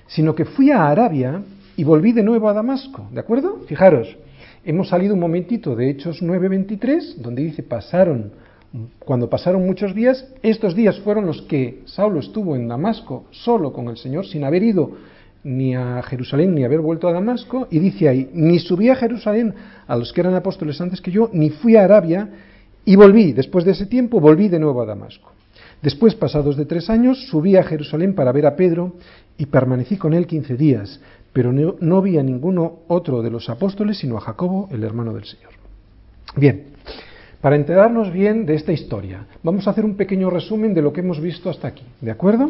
sino 0.07 0.35
que 0.35 0.45
fui 0.45 0.71
a 0.71 0.87
Arabia 0.87 1.41
y 1.75 1.83
volví 1.83 2.13
de 2.13 2.23
nuevo 2.23 2.47
a 2.47 2.53
Damasco. 2.53 3.09
¿De 3.11 3.19
acuerdo? 3.19 3.61
Fijaros, 3.67 4.15
hemos 4.63 4.87
salido 4.87 5.15
un 5.15 5.19
momentito 5.19 5.75
de 5.75 5.89
Hechos 5.89 6.21
9:23, 6.21 7.17
donde 7.17 7.43
dice 7.43 7.63
pasaron 7.63 8.31
Cuando 8.99 9.29
pasaron 9.29 9.65
muchos 9.65 9.93
días, 9.95 10.27
estos 10.41 10.75
días 10.75 10.99
fueron 10.99 11.25
los 11.25 11.41
que 11.43 11.81
Saulo 11.85 12.19
estuvo 12.19 12.55
en 12.55 12.67
Damasco 12.67 13.25
solo 13.31 13.71
con 13.71 13.87
el 13.87 13.97
Señor, 13.97 14.25
sin 14.25 14.43
haber 14.43 14.63
ido 14.63 14.91
ni 15.43 15.75
a 15.75 16.01
Jerusalén 16.01 16.55
ni 16.55 16.63
haber 16.63 16.81
vuelto 16.81 17.07
a 17.07 17.13
Damasco, 17.13 17.67
y 17.69 17.79
dice 17.79 18.09
ahí, 18.09 18.29
ni 18.33 18.59
subí 18.59 18.89
a 18.89 18.95
Jerusalén 18.95 19.53
a 19.87 19.95
los 19.95 20.11
que 20.11 20.21
eran 20.21 20.33
apóstoles 20.33 20.81
antes 20.81 21.01
que 21.01 21.11
yo, 21.11 21.29
ni 21.31 21.51
fui 21.51 21.75
a 21.75 21.83
Arabia, 21.83 22.29
y 22.83 22.95
volví, 22.95 23.31
después 23.31 23.63
de 23.63 23.71
ese 23.71 23.85
tiempo, 23.85 24.19
volví 24.19 24.49
de 24.49 24.59
nuevo 24.59 24.81
a 24.81 24.85
Damasco. 24.85 25.31
Después, 25.81 26.15
pasados 26.15 26.57
de 26.57 26.65
tres 26.65 26.89
años, 26.89 27.27
subí 27.27 27.55
a 27.55 27.63
Jerusalén 27.63 28.15
para 28.15 28.31
ver 28.31 28.47
a 28.47 28.55
Pedro 28.55 28.95
y 29.37 29.45
permanecí 29.45 29.97
con 29.97 30.13
él 30.13 30.25
quince 30.25 30.55
días, 30.55 30.99
pero 31.31 31.53
no, 31.53 31.75
no 31.79 32.01
vi 32.01 32.17
a 32.17 32.23
ninguno 32.23 32.79
otro 32.87 33.21
de 33.21 33.29
los 33.29 33.49
apóstoles, 33.49 33.99
sino 33.99 34.17
a 34.17 34.21
Jacobo, 34.21 34.67
el 34.71 34.83
hermano 34.83 35.13
del 35.13 35.25
Señor. 35.25 35.51
Bien, 36.35 36.74
para 37.45 37.57
enterarnos 37.57 38.11
bien 38.11 38.47
de 38.47 38.55
esta 38.55 38.71
historia, 38.71 39.27
vamos 39.43 39.67
a 39.67 39.69
hacer 39.69 39.85
un 39.85 39.95
pequeño 39.95 40.31
resumen 40.31 40.73
de 40.73 40.81
lo 40.81 40.91
que 40.91 41.01
hemos 41.01 41.21
visto 41.21 41.47
hasta 41.47 41.67
aquí, 41.67 41.83
¿de 42.01 42.09
acuerdo? 42.09 42.49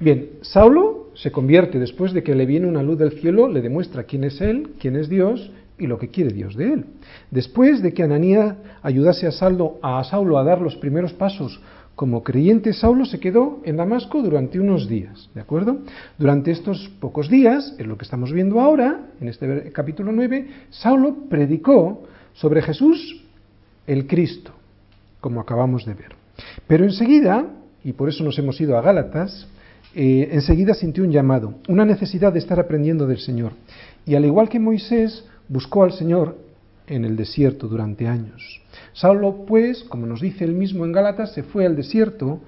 Bien, 0.00 0.30
Saulo 0.40 1.10
se 1.14 1.30
convierte 1.30 1.78
después 1.78 2.12
de 2.12 2.24
que 2.24 2.34
le 2.34 2.44
viene 2.44 2.66
una 2.66 2.82
luz 2.82 2.98
del 2.98 3.12
cielo, 3.12 3.46
le 3.46 3.62
demuestra 3.62 4.02
quién 4.02 4.24
es 4.24 4.40
él, 4.40 4.70
quién 4.80 4.96
es 4.96 5.08
Dios 5.08 5.52
y 5.78 5.86
lo 5.86 6.00
que 6.00 6.08
quiere 6.08 6.32
Dios 6.32 6.56
de 6.56 6.72
él. 6.72 6.84
Después 7.30 7.80
de 7.80 7.94
que 7.94 8.02
Ananía 8.02 8.56
ayudase 8.82 9.28
a, 9.28 9.30
Saulo, 9.30 9.78
a 9.82 10.02
Saulo 10.02 10.36
a 10.36 10.42
dar 10.42 10.60
los 10.60 10.74
primeros 10.74 11.12
pasos 11.12 11.60
como 11.94 12.24
creyente, 12.24 12.72
Saulo 12.72 13.04
se 13.04 13.20
quedó 13.20 13.60
en 13.62 13.76
Damasco 13.76 14.20
durante 14.20 14.58
unos 14.58 14.88
días, 14.88 15.30
¿de 15.36 15.42
acuerdo? 15.42 15.78
Durante 16.18 16.50
estos 16.50 16.90
pocos 16.98 17.30
días, 17.30 17.76
en 17.78 17.86
lo 17.86 17.96
que 17.96 18.04
estamos 18.04 18.32
viendo 18.32 18.60
ahora, 18.60 19.10
en 19.20 19.28
este 19.28 19.70
capítulo 19.70 20.10
9, 20.10 20.48
Saulo 20.70 21.18
predicó 21.28 22.02
sobre 22.32 22.62
Jesús 22.62 23.23
el 23.86 24.06
Cristo, 24.06 24.52
como 25.20 25.40
acabamos 25.40 25.84
de 25.84 25.94
ver. 25.94 26.14
Pero 26.66 26.84
enseguida, 26.84 27.46
y 27.82 27.92
por 27.92 28.08
eso 28.08 28.24
nos 28.24 28.38
hemos 28.38 28.60
ido 28.60 28.76
a 28.76 28.82
Gálatas, 28.82 29.46
eh, 29.94 30.28
enseguida 30.32 30.74
sintió 30.74 31.04
un 31.04 31.12
llamado, 31.12 31.54
una 31.68 31.84
necesidad 31.84 32.32
de 32.32 32.40
estar 32.40 32.58
aprendiendo 32.58 33.06
del 33.06 33.18
Señor. 33.18 33.52
Y 34.06 34.14
al 34.14 34.24
igual 34.24 34.48
que 34.48 34.58
Moisés, 34.58 35.24
buscó 35.48 35.84
al 35.84 35.92
Señor 35.92 36.36
en 36.86 37.04
el 37.04 37.16
desierto 37.16 37.68
durante 37.68 38.06
años. 38.06 38.60
Saulo, 38.92 39.44
pues, 39.46 39.84
como 39.84 40.06
nos 40.06 40.20
dice 40.20 40.44
él 40.44 40.54
mismo 40.54 40.84
en 40.84 40.92
Gálatas, 40.92 41.32
se 41.32 41.42
fue 41.42 41.66
al 41.66 41.76
desierto 41.76 42.40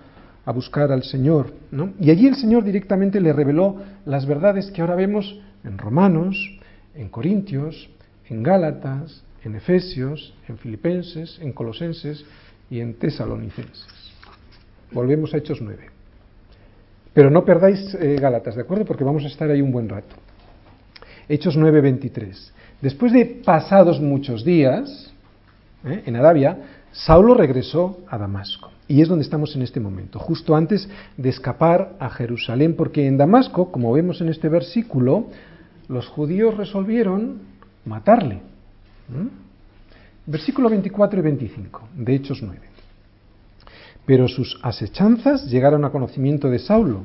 a 0.45 0.53
buscar 0.53 0.93
al 0.93 1.03
Señor. 1.03 1.53
¿no? 1.71 1.93
Y 2.01 2.11
allí 2.11 2.27
el 2.27 2.37
Señor 2.37 2.65
directamente 2.65 3.21
le 3.21 3.33
reveló 3.33 3.77
las 4.05 4.27
verdades 4.27 4.71
que 4.71 4.81
ahora 4.81 4.95
vemos 4.95 5.41
en 5.65 5.79
Romanos, 5.79 6.37
en 6.95 7.09
Corintios, 7.09 7.89
en 8.29 8.43
Gálatas, 8.43 9.23
en 9.47 9.55
Efesios, 9.55 10.35
en 10.49 10.59
Filipenses, 10.59 11.39
en 11.41 11.53
Colosenses 11.53 12.25
y 12.69 12.81
en 12.81 12.95
Tesalonicenses. 12.95 13.87
Volvemos 14.91 15.33
a 15.33 15.37
Hechos 15.39 15.61
9. 15.63 15.87
Pero 17.15 17.31
no 17.31 17.45
perdáis 17.45 17.95
eh, 17.95 18.17
Gálatas, 18.21 18.57
¿de 18.57 18.63
acuerdo? 18.63 18.85
Porque 18.85 19.05
vamos 19.05 19.23
a 19.23 19.29
estar 19.29 19.49
ahí 19.49 19.63
un 19.63 19.71
buen 19.71 19.89
rato. 19.89 20.17
Hechos 21.29 21.57
9, 21.57 21.81
23. 21.81 22.53
Después 22.83 23.13
de 23.13 23.25
pasados 23.25 24.01
muchos 24.01 24.45
días 24.45 25.13
¿eh? 25.85 26.03
en 26.05 26.17
Arabia, 26.17 26.59
Saulo 26.91 27.35
regresó 27.35 28.01
a 28.09 28.19
Damasco. 28.19 28.73
Y 28.89 29.01
es 29.01 29.09
donde 29.09 29.25
estamos 29.25 29.55
en 29.55 29.63
este 29.63 29.79
momento, 29.79 30.19
justo 30.19 30.57
antes 30.57 30.89
de 31.17 31.29
escapar 31.29 31.97
a 32.01 32.11
Jerusalén, 32.11 32.75
porque 32.75 33.07
en 33.07 33.17
Damasco, 33.17 33.71
como 33.71 33.93
vemos 33.93 34.21
en 34.21 34.29
este 34.29 34.49
versículo, 34.49 35.29
los 35.89 36.09
judíos 36.09 36.57
resolvieron 36.57 37.43
matarle. 37.85 38.43
¿Mm? 39.09 40.31
Versículo 40.31 40.69
24 40.69 41.21
y 41.21 41.23
25 41.23 41.89
de 41.97 42.15
Hechos 42.15 42.43
9. 42.43 42.59
Pero 44.05 44.29
sus 44.29 44.59
asechanzas 44.63 45.47
llegaron 45.51 45.85
a 45.85 45.91
conocimiento 45.91 46.49
de 46.49 46.59
Saulo, 46.59 47.05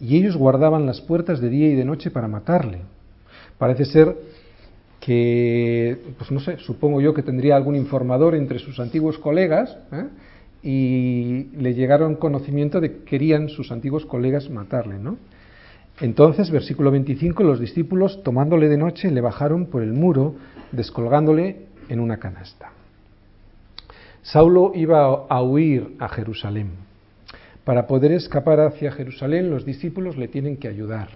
y 0.00 0.16
ellos 0.16 0.36
guardaban 0.36 0.86
las 0.86 1.00
puertas 1.00 1.40
de 1.40 1.48
día 1.48 1.68
y 1.68 1.74
de 1.74 1.84
noche 1.84 2.10
para 2.10 2.28
matarle. 2.28 2.80
Parece 3.58 3.86
ser 3.86 4.16
que, 5.00 5.98
pues 6.18 6.30
no 6.30 6.40
sé, 6.40 6.58
supongo 6.58 7.00
yo 7.00 7.14
que 7.14 7.22
tendría 7.22 7.56
algún 7.56 7.76
informador 7.76 8.34
entre 8.34 8.58
sus 8.58 8.78
antiguos 8.80 9.18
colegas, 9.18 9.76
¿eh? 9.92 10.06
y 10.62 11.44
le 11.56 11.74
llegaron 11.74 12.16
conocimiento 12.16 12.80
de 12.80 12.92
que 12.92 13.04
querían 13.04 13.48
sus 13.48 13.70
antiguos 13.70 14.04
colegas 14.04 14.50
matarle, 14.50 14.98
¿no? 14.98 15.16
Entonces, 16.00 16.50
versículo 16.50 16.90
25, 16.90 17.42
los 17.42 17.58
discípulos, 17.58 18.22
tomándole 18.22 18.68
de 18.68 18.76
noche, 18.76 19.10
le 19.10 19.20
bajaron 19.20 19.66
por 19.66 19.82
el 19.82 19.92
muro, 19.92 20.34
descolgándole 20.72 21.66
en 21.88 22.00
una 22.00 22.18
canasta. 22.18 22.72
Saulo 24.22 24.72
iba 24.74 25.26
a 25.28 25.42
huir 25.42 25.96
a 25.98 26.08
Jerusalén. 26.08 26.72
Para 27.64 27.86
poder 27.86 28.12
escapar 28.12 28.60
hacia 28.60 28.92
Jerusalén, 28.92 29.50
los 29.50 29.64
discípulos 29.64 30.16
le 30.16 30.28
tienen 30.28 30.56
que 30.56 30.68
ayudar. 30.68 31.08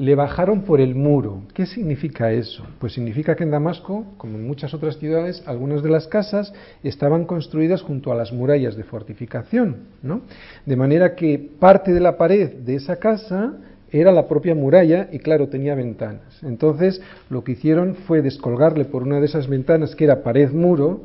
Le 0.00 0.14
bajaron 0.14 0.62
por 0.62 0.80
el 0.80 0.94
muro. 0.94 1.42
¿Qué 1.52 1.66
significa 1.66 2.32
eso? 2.32 2.64
Pues 2.78 2.94
significa 2.94 3.36
que 3.36 3.44
en 3.44 3.50
Damasco, 3.50 4.06
como 4.16 4.38
en 4.38 4.46
muchas 4.46 4.72
otras 4.72 4.96
ciudades, 4.96 5.42
algunas 5.44 5.82
de 5.82 5.90
las 5.90 6.08
casas 6.08 6.54
estaban 6.82 7.26
construidas 7.26 7.82
junto 7.82 8.10
a 8.10 8.14
las 8.14 8.32
murallas 8.32 8.76
de 8.76 8.84
fortificación, 8.84 9.88
¿no? 10.02 10.22
De 10.64 10.74
manera 10.74 11.14
que 11.14 11.38
parte 11.38 11.92
de 11.92 12.00
la 12.00 12.16
pared 12.16 12.50
de 12.50 12.76
esa 12.76 12.96
casa 12.96 13.58
era 13.90 14.10
la 14.10 14.26
propia 14.26 14.54
muralla 14.54 15.10
y 15.12 15.18
claro, 15.18 15.48
tenía 15.48 15.74
ventanas. 15.74 16.42
Entonces, 16.42 17.02
lo 17.28 17.44
que 17.44 17.52
hicieron 17.52 17.94
fue 17.94 18.22
descolgarle 18.22 18.86
por 18.86 19.02
una 19.02 19.20
de 19.20 19.26
esas 19.26 19.48
ventanas, 19.48 19.94
que 19.94 20.04
era 20.04 20.22
pared 20.22 20.50
muro, 20.50 21.02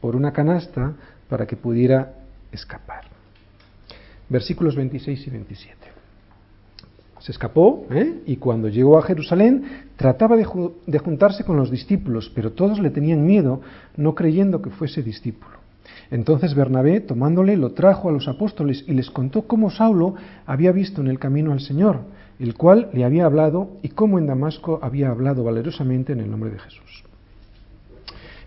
por 0.00 0.16
una 0.16 0.32
canasta, 0.32 0.94
para 1.28 1.46
que 1.46 1.56
pudiera 1.56 2.14
escapar. 2.52 3.04
Versículos 4.30 4.76
26 4.76 5.26
y 5.26 5.30
27. 5.30 5.89
Se 7.20 7.32
escapó 7.32 7.86
¿eh? 7.90 8.22
y 8.26 8.36
cuando 8.36 8.68
llegó 8.68 8.98
a 8.98 9.02
Jerusalén 9.02 9.64
trataba 9.96 10.36
de, 10.36 10.46
de 10.86 10.98
juntarse 10.98 11.44
con 11.44 11.56
los 11.56 11.70
discípulos, 11.70 12.32
pero 12.34 12.52
todos 12.52 12.80
le 12.80 12.90
tenían 12.90 13.24
miedo, 13.24 13.60
no 13.96 14.14
creyendo 14.14 14.60
que 14.62 14.70
fuese 14.70 15.02
discípulo. 15.02 15.60
Entonces 16.10 16.54
Bernabé, 16.54 17.00
tomándole, 17.00 17.56
lo 17.56 17.72
trajo 17.72 18.08
a 18.08 18.12
los 18.12 18.26
apóstoles 18.26 18.84
y 18.86 18.92
les 18.92 19.10
contó 19.10 19.42
cómo 19.42 19.70
Saulo 19.70 20.14
había 20.46 20.72
visto 20.72 21.00
en 21.00 21.08
el 21.08 21.18
camino 21.18 21.52
al 21.52 21.60
Señor, 21.60 22.00
el 22.38 22.54
cual 22.54 22.88
le 22.92 23.04
había 23.04 23.26
hablado 23.26 23.76
y 23.82 23.90
cómo 23.90 24.18
en 24.18 24.26
Damasco 24.26 24.80
había 24.82 25.10
hablado 25.10 25.44
valerosamente 25.44 26.12
en 26.12 26.20
el 26.20 26.30
nombre 26.30 26.50
de 26.50 26.58
Jesús. 26.58 27.04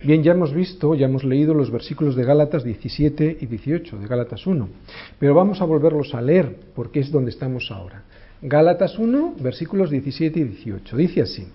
Bien, 0.03 0.21
ya 0.21 0.33
hemos 0.33 0.53
visto, 0.53 0.95
ya 0.95 1.05
hemos 1.05 1.23
leído 1.23 1.53
los 1.53 1.71
versículos 1.71 2.17
de 2.17 2.25
Gálatas 2.25 2.65
17 2.65 3.37
y 3.39 3.45
18, 3.45 3.99
de 3.99 4.07
Gálatas 4.07 4.45
1, 4.45 4.67
pero 5.17 5.33
vamos 5.33 5.61
a 5.61 5.65
volverlos 5.65 6.13
a 6.13 6.21
leer 6.21 6.57
porque 6.75 6.99
es 6.99 7.09
donde 7.09 7.31
estamos 7.31 7.71
ahora. 7.71 8.03
Gálatas 8.43 8.99
1, 8.99 9.35
versículos 9.39 9.89
17 9.89 10.37
y 10.37 10.43
18. 10.43 10.97
Dice 10.97 11.21
así. 11.21 11.47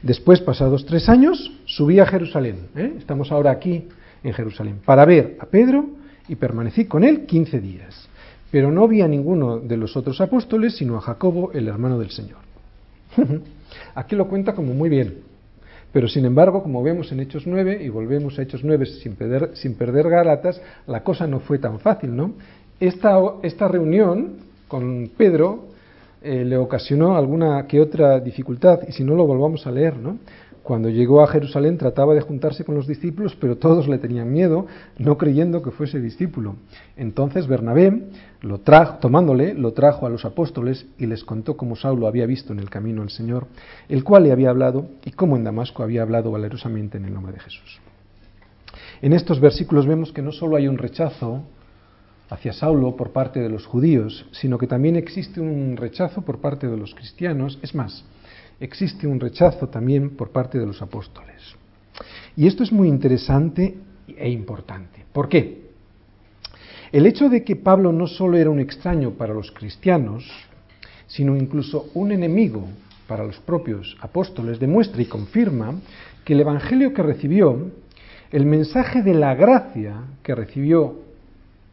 Después, 0.00 0.40
pasados 0.40 0.86
tres 0.86 1.08
años, 1.08 1.52
subí 1.64 1.98
a 1.98 2.06
Jerusalén. 2.06 2.68
¿eh? 2.76 2.94
Estamos 2.98 3.32
ahora 3.32 3.50
aquí 3.50 3.88
en 4.22 4.32
Jerusalén, 4.32 4.80
para 4.84 5.04
ver 5.04 5.36
a 5.40 5.46
Pedro 5.46 5.86
y 6.28 6.36
permanecí 6.36 6.84
con 6.84 7.02
él 7.02 7.26
quince 7.26 7.60
días. 7.60 8.08
Pero 8.52 8.70
no 8.70 8.86
vi 8.86 9.00
a 9.00 9.08
ninguno 9.08 9.58
de 9.58 9.76
los 9.76 9.96
otros 9.96 10.20
apóstoles, 10.20 10.76
sino 10.76 10.96
a 10.96 11.00
Jacobo, 11.00 11.50
el 11.52 11.66
hermano 11.66 11.98
del 11.98 12.10
Señor. 12.10 12.38
Aquí 13.94 14.14
lo 14.14 14.28
cuenta 14.28 14.54
como 14.54 14.72
muy 14.72 14.88
bien. 14.88 15.18
Pero 15.92 16.06
sin 16.06 16.24
embargo, 16.24 16.62
como 16.62 16.82
vemos 16.84 17.10
en 17.10 17.20
Hechos 17.20 17.46
9, 17.46 17.82
y 17.82 17.88
volvemos 17.88 18.38
a 18.38 18.42
Hechos 18.42 18.62
9 18.62 18.86
sin 18.86 19.16
perder, 19.16 19.50
sin 19.54 19.74
perder 19.74 20.08
Gálatas, 20.08 20.62
la 20.86 21.02
cosa 21.02 21.26
no 21.26 21.40
fue 21.40 21.58
tan 21.58 21.80
fácil, 21.80 22.14
¿no? 22.14 22.34
Esta 22.78 23.68
reunión 23.68 24.49
con 24.70 25.10
Pedro 25.16 25.64
eh, 26.22 26.44
le 26.44 26.56
ocasionó 26.56 27.16
alguna 27.16 27.66
que 27.66 27.80
otra 27.80 28.20
dificultad, 28.20 28.80
y 28.88 28.92
si 28.92 29.02
no 29.02 29.16
lo 29.16 29.26
volvamos 29.26 29.66
a 29.66 29.72
leer, 29.72 29.96
¿no? 29.96 30.18
Cuando 30.62 30.88
llegó 30.88 31.22
a 31.22 31.26
Jerusalén 31.26 31.76
trataba 31.76 32.14
de 32.14 32.20
juntarse 32.20 32.64
con 32.64 32.76
los 32.76 32.86
discípulos, 32.86 33.36
pero 33.40 33.56
todos 33.56 33.88
le 33.88 33.98
tenían 33.98 34.30
miedo, 34.30 34.66
no 34.98 35.18
creyendo 35.18 35.62
que 35.62 35.72
fuese 35.72 35.98
discípulo. 36.00 36.54
Entonces 36.96 37.48
Bernabé, 37.48 38.04
lo 38.42 38.60
trajo, 38.60 38.98
tomándole, 38.98 39.54
lo 39.54 39.72
trajo 39.72 40.06
a 40.06 40.10
los 40.10 40.24
apóstoles 40.24 40.86
y 40.98 41.06
les 41.06 41.24
contó 41.24 41.56
cómo 41.56 41.74
Saulo 41.74 42.06
había 42.06 42.26
visto 42.26 42.52
en 42.52 42.60
el 42.60 42.70
camino 42.70 43.02
al 43.02 43.10
Señor, 43.10 43.46
el 43.88 44.04
cual 44.04 44.24
le 44.24 44.32
había 44.32 44.50
hablado 44.50 44.86
y 45.04 45.10
cómo 45.10 45.36
en 45.36 45.44
Damasco 45.44 45.82
había 45.82 46.02
hablado 46.02 46.30
valerosamente 46.30 46.98
en 46.98 47.06
el 47.06 47.14
nombre 47.14 47.32
de 47.32 47.40
Jesús. 47.40 47.80
En 49.02 49.14
estos 49.14 49.40
versículos 49.40 49.86
vemos 49.86 50.12
que 50.12 50.22
no 50.22 50.30
solo 50.30 50.56
hay 50.56 50.68
un 50.68 50.78
rechazo 50.78 51.42
hacia 52.30 52.52
Saulo 52.52 52.96
por 52.96 53.10
parte 53.10 53.40
de 53.40 53.48
los 53.48 53.66
judíos, 53.66 54.26
sino 54.30 54.56
que 54.56 54.66
también 54.66 54.96
existe 54.96 55.40
un 55.40 55.76
rechazo 55.76 56.22
por 56.22 56.40
parte 56.40 56.68
de 56.68 56.76
los 56.76 56.94
cristianos. 56.94 57.58
Es 57.60 57.74
más, 57.74 58.04
existe 58.60 59.06
un 59.06 59.18
rechazo 59.18 59.68
también 59.68 60.10
por 60.10 60.30
parte 60.30 60.58
de 60.58 60.66
los 60.66 60.80
apóstoles. 60.80 61.42
Y 62.36 62.46
esto 62.46 62.62
es 62.62 62.72
muy 62.72 62.88
interesante 62.88 63.76
e 64.16 64.30
importante. 64.30 65.04
¿Por 65.12 65.28
qué? 65.28 65.70
El 66.92 67.06
hecho 67.06 67.28
de 67.28 67.44
que 67.44 67.56
Pablo 67.56 67.92
no 67.92 68.06
solo 68.06 68.36
era 68.36 68.50
un 68.50 68.60
extraño 68.60 69.12
para 69.12 69.34
los 69.34 69.50
cristianos, 69.50 70.24
sino 71.06 71.36
incluso 71.36 71.90
un 71.94 72.12
enemigo 72.12 72.68
para 73.06 73.24
los 73.24 73.38
propios 73.40 73.96
apóstoles, 74.00 74.60
demuestra 74.60 75.02
y 75.02 75.06
confirma 75.06 75.74
que 76.24 76.32
el 76.34 76.40
Evangelio 76.40 76.94
que 76.94 77.02
recibió 77.02 77.70
El 78.30 78.46
mensaje 78.46 79.02
de 79.02 79.14
la 79.14 79.34
gracia 79.34 80.04
que 80.22 80.36
recibió 80.36 81.09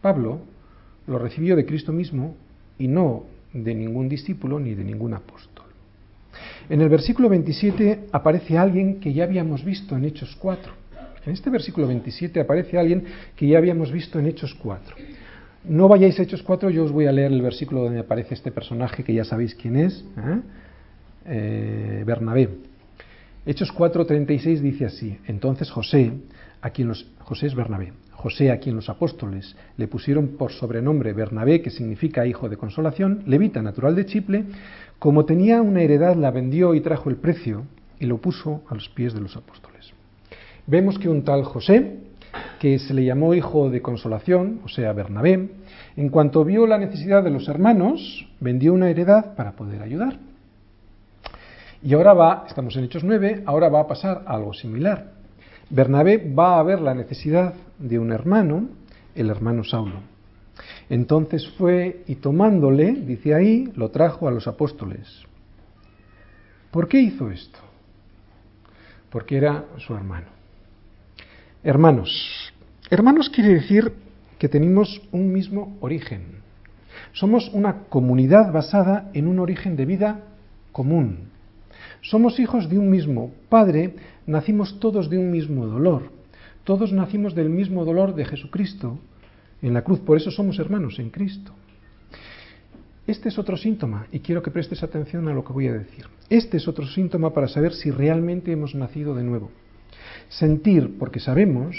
Pablo 0.08 0.39
lo 1.06 1.20
recibió 1.20 1.54
de 1.58 1.65
Cristo 1.65 1.91
mismo 1.91 2.38
y 2.80 2.88
no 2.88 3.26
de 3.52 3.76
ningún 3.76 4.08
discípulo 4.08 4.58
ni 4.58 4.74
de 4.74 4.86
ningún 4.86 5.13
apóstol. 5.13 5.65
En 6.70 6.80
el 6.80 6.88
versículo 6.88 7.28
27 7.28 8.08
aparece 8.13 8.58
alguien 8.58 9.02
que 9.02 9.12
ya 9.12 9.26
habíamos 9.26 9.65
visto 9.65 9.98
en 9.98 10.06
Hechos 10.06 10.34
4. 10.39 10.72
En 11.26 11.34
este 11.34 11.50
versículo 11.50 11.88
27 11.88 12.39
aparece 12.39 12.78
alguien 12.78 13.04
que 13.36 13.48
ya 13.50 13.58
habíamos 13.58 13.91
visto 13.91 14.17
en 14.17 14.28
Hechos 14.28 14.56
4. 14.56 14.96
No 15.65 15.89
vayáis 15.89 16.17
a 16.22 16.24
Hechos 16.24 16.41
4, 16.41 16.70
yo 16.70 16.86
os 16.86 16.93
voy 16.93 17.08
a 17.08 17.12
leer 17.12 17.34
el 17.34 17.41
versículo 17.41 17.84
donde 17.84 18.00
aparece 18.00 18.34
este 18.34 18.52
personaje 18.52 19.04
que 19.04 19.13
ya 19.13 19.26
sabéis 19.26 19.56
quién 19.56 19.76
es, 19.76 20.06
¿eh? 20.15 20.39
Eh, 21.26 22.04
Bernabé. 22.06 22.48
Hechos 23.46 23.74
4:36 23.74 24.62
dice 24.62 24.86
así, 24.86 25.17
entonces 25.28 25.70
José, 25.70 26.13
a 26.62 26.70
quien 26.70 26.88
los, 26.88 27.06
José 27.20 27.48
es 27.48 27.56
Bernabé, 27.56 27.91
José 28.17 28.51
a 28.51 28.58
quien 28.58 28.75
los 28.75 28.89
apóstoles 28.89 29.56
le 29.77 29.88
pusieron 29.88 30.30
por 30.39 30.51
sobrenombre 30.51 31.13
Bernabé, 31.13 31.62
que 31.62 31.69
significa 31.69 32.25
hijo 32.25 32.49
de 32.49 32.58
consolación, 32.58 33.21
levita 33.27 33.62
natural 33.62 33.95
de 33.95 34.08
Chiple, 34.08 34.45
como 34.97 35.25
tenía 35.25 35.62
una 35.62 35.84
heredad 35.84 36.15
la 36.15 36.32
vendió 36.32 36.73
y 36.73 36.82
trajo 36.82 37.12
el 37.12 37.17
precio 37.17 37.65
y 37.99 38.08
lo 38.08 38.17
puso 38.17 38.63
a 38.69 38.73
los 38.73 38.89
pies 38.89 39.13
de 39.13 39.21
los 39.21 39.38
apóstoles. 39.38 39.93
Vemos 40.65 40.97
que 40.97 41.10
un 41.10 41.23
tal 41.23 41.43
José, 41.43 41.99
que 42.60 42.80
se 42.80 42.95
le 42.95 43.06
llamó 43.06 43.36
hijo 43.36 43.69
de 43.69 43.84
consolación, 43.84 44.62
o 44.65 44.67
sea, 44.67 44.93
Bernabé, 44.93 45.49
en 45.95 46.10
cuanto 46.10 46.43
vio 46.43 46.65
la 46.65 46.80
necesidad 46.80 47.23
de 47.23 47.30
los 47.30 47.47
hermanos, 47.47 48.27
vendió 48.39 48.73
una 48.73 48.89
heredad 48.89 49.36
para 49.36 49.51
poder 49.51 49.84
ayudar. 49.84 50.17
Y 51.84 51.93
ahora 51.93 52.13
va, 52.13 52.45
estamos 52.47 52.75
en 52.77 52.86
Hechos 52.86 53.03
9, 53.03 53.43
ahora 53.45 53.69
va 53.69 53.82
a 53.82 53.88
pasar 53.88 54.23
algo 54.25 54.56
similar. 54.56 55.16
Bernabé 55.69 56.17
va 56.34 56.60
a 56.60 56.63
ver 56.63 56.80
la 56.80 56.93
necesidad 56.93 57.53
de 57.77 57.99
un 57.99 58.12
hermano, 58.12 58.69
el 59.15 59.30
hermano 59.30 59.63
Saulo. 59.63 59.99
Entonces 60.89 61.47
fue 61.58 62.03
y 62.08 62.15
tomándole, 62.15 62.93
dice 62.93 63.34
ahí, 63.34 63.71
lo 63.75 63.89
trajo 63.89 64.27
a 64.27 64.32
los 64.32 64.47
apóstoles. 64.47 65.08
¿Por 66.71 66.88
qué 66.88 66.99
hizo 66.99 67.30
esto? 67.30 67.60
Porque 69.10 69.38
era 69.38 69.65
su 69.77 69.93
hermano. 69.93 70.27
Hermanos. 71.63 72.53
Hermanos 72.89 73.30
quiere 73.30 73.53
decir 73.53 73.91
que 74.39 74.47
tenemos 74.47 75.01
un 75.12 75.34
mismo 75.34 75.77
origen. 75.82 76.38
Somos 77.13 77.49
una 77.53 77.84
comunidad 77.89 78.51
basada 78.51 79.10
en 79.13 79.27
un 79.27 79.39
origen 79.39 79.75
de 79.75 79.86
vida 79.86 80.23
común. 80.71 81.30
Somos 82.01 82.39
hijos 82.39 82.69
de 82.69 82.77
un 82.77 82.89
mismo 82.89 83.32
Padre, 83.49 83.95
nacimos 84.28 84.80
todos 84.80 85.10
de 85.10 85.18
un 85.18 85.32
mismo 85.32 85.66
dolor. 85.66 86.12
Todos 86.63 86.92
nacimos 86.92 87.34
del 87.34 87.50
mismo 87.50 87.86
dolor 87.86 88.13
de 88.13 88.26
Jesucristo 88.26 89.00
en 89.62 89.74
la 89.74 89.84
cruz, 89.84 90.00
por 90.02 90.18
eso 90.18 90.30
somos 90.30 90.60
hermanos 90.60 91.00
en 91.00 91.10
Cristo. 91.10 91.54
Este 93.08 93.30
es 93.30 93.40
otro 93.40 93.56
síntoma, 93.56 94.06
y 94.12 94.20
quiero 94.20 94.44
que 94.44 94.52
prestes 94.52 94.84
atención 94.84 95.30
a 95.30 95.34
lo 95.34 95.46
que 95.46 95.54
voy 95.54 95.68
a 95.68 95.74
decir. 95.74 96.06
Este 96.30 96.58
es 96.58 96.68
otro 96.68 96.86
síntoma 96.86 97.34
para 97.34 97.48
saber 97.48 97.74
si 97.74 97.90
realmente 97.90 98.52
hemos 98.52 98.76
nacido 98.76 99.16
de 99.16 99.24
nuevo. 99.24 99.50
Sentir, 100.28 100.98
porque 101.00 101.22
sabemos 101.22 101.78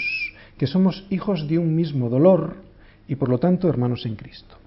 que 0.57 0.65
somos 0.65 1.05
hijos 1.11 1.47
de 1.47 1.59
un 1.59 1.75
mismo 1.75 2.09
dolor 2.09 2.55
y 3.07 3.15
por 3.15 3.29
lo 3.29 3.37
tanto 3.37 3.69
hermanos 3.69 4.07
en 4.07 4.15
Cristo. 4.15 4.57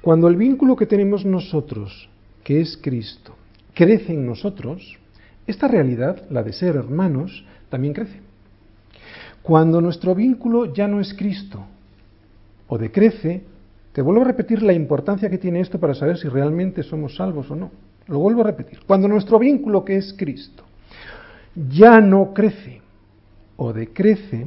Cuando 0.00 0.28
el 0.28 0.36
vínculo 0.36 0.76
que 0.76 0.86
tenemos 0.86 1.24
nosotros, 1.24 2.08
que 2.44 2.60
es 2.60 2.78
Cristo, 2.80 3.34
crece 3.74 4.12
en 4.14 4.26
nosotros, 4.26 4.98
esta 5.46 5.68
realidad, 5.68 6.22
la 6.30 6.42
de 6.42 6.52
ser 6.52 6.76
hermanos, 6.76 7.44
también 7.68 7.94
crece. 7.94 8.20
Cuando 9.42 9.80
nuestro 9.80 10.14
vínculo 10.14 10.72
ya 10.72 10.86
no 10.86 11.00
es 11.00 11.14
Cristo 11.14 11.64
o 12.68 12.78
decrece, 12.78 13.42
te 13.92 14.02
vuelvo 14.02 14.22
a 14.22 14.26
repetir 14.26 14.62
la 14.62 14.72
importancia 14.72 15.28
que 15.28 15.38
tiene 15.38 15.60
esto 15.60 15.80
para 15.80 15.94
saber 15.94 16.16
si 16.16 16.28
realmente 16.28 16.82
somos 16.82 17.16
salvos 17.16 17.50
o 17.50 17.56
no. 17.56 17.70
Lo 18.06 18.18
vuelvo 18.18 18.42
a 18.42 18.44
repetir. 18.44 18.80
Cuando 18.86 19.08
nuestro 19.08 19.38
vínculo 19.38 19.84
que 19.84 19.96
es 19.96 20.14
Cristo 20.16 20.64
ya 21.54 22.00
no 22.00 22.32
crece 22.32 22.80
o 23.56 23.72
decrece, 23.72 24.46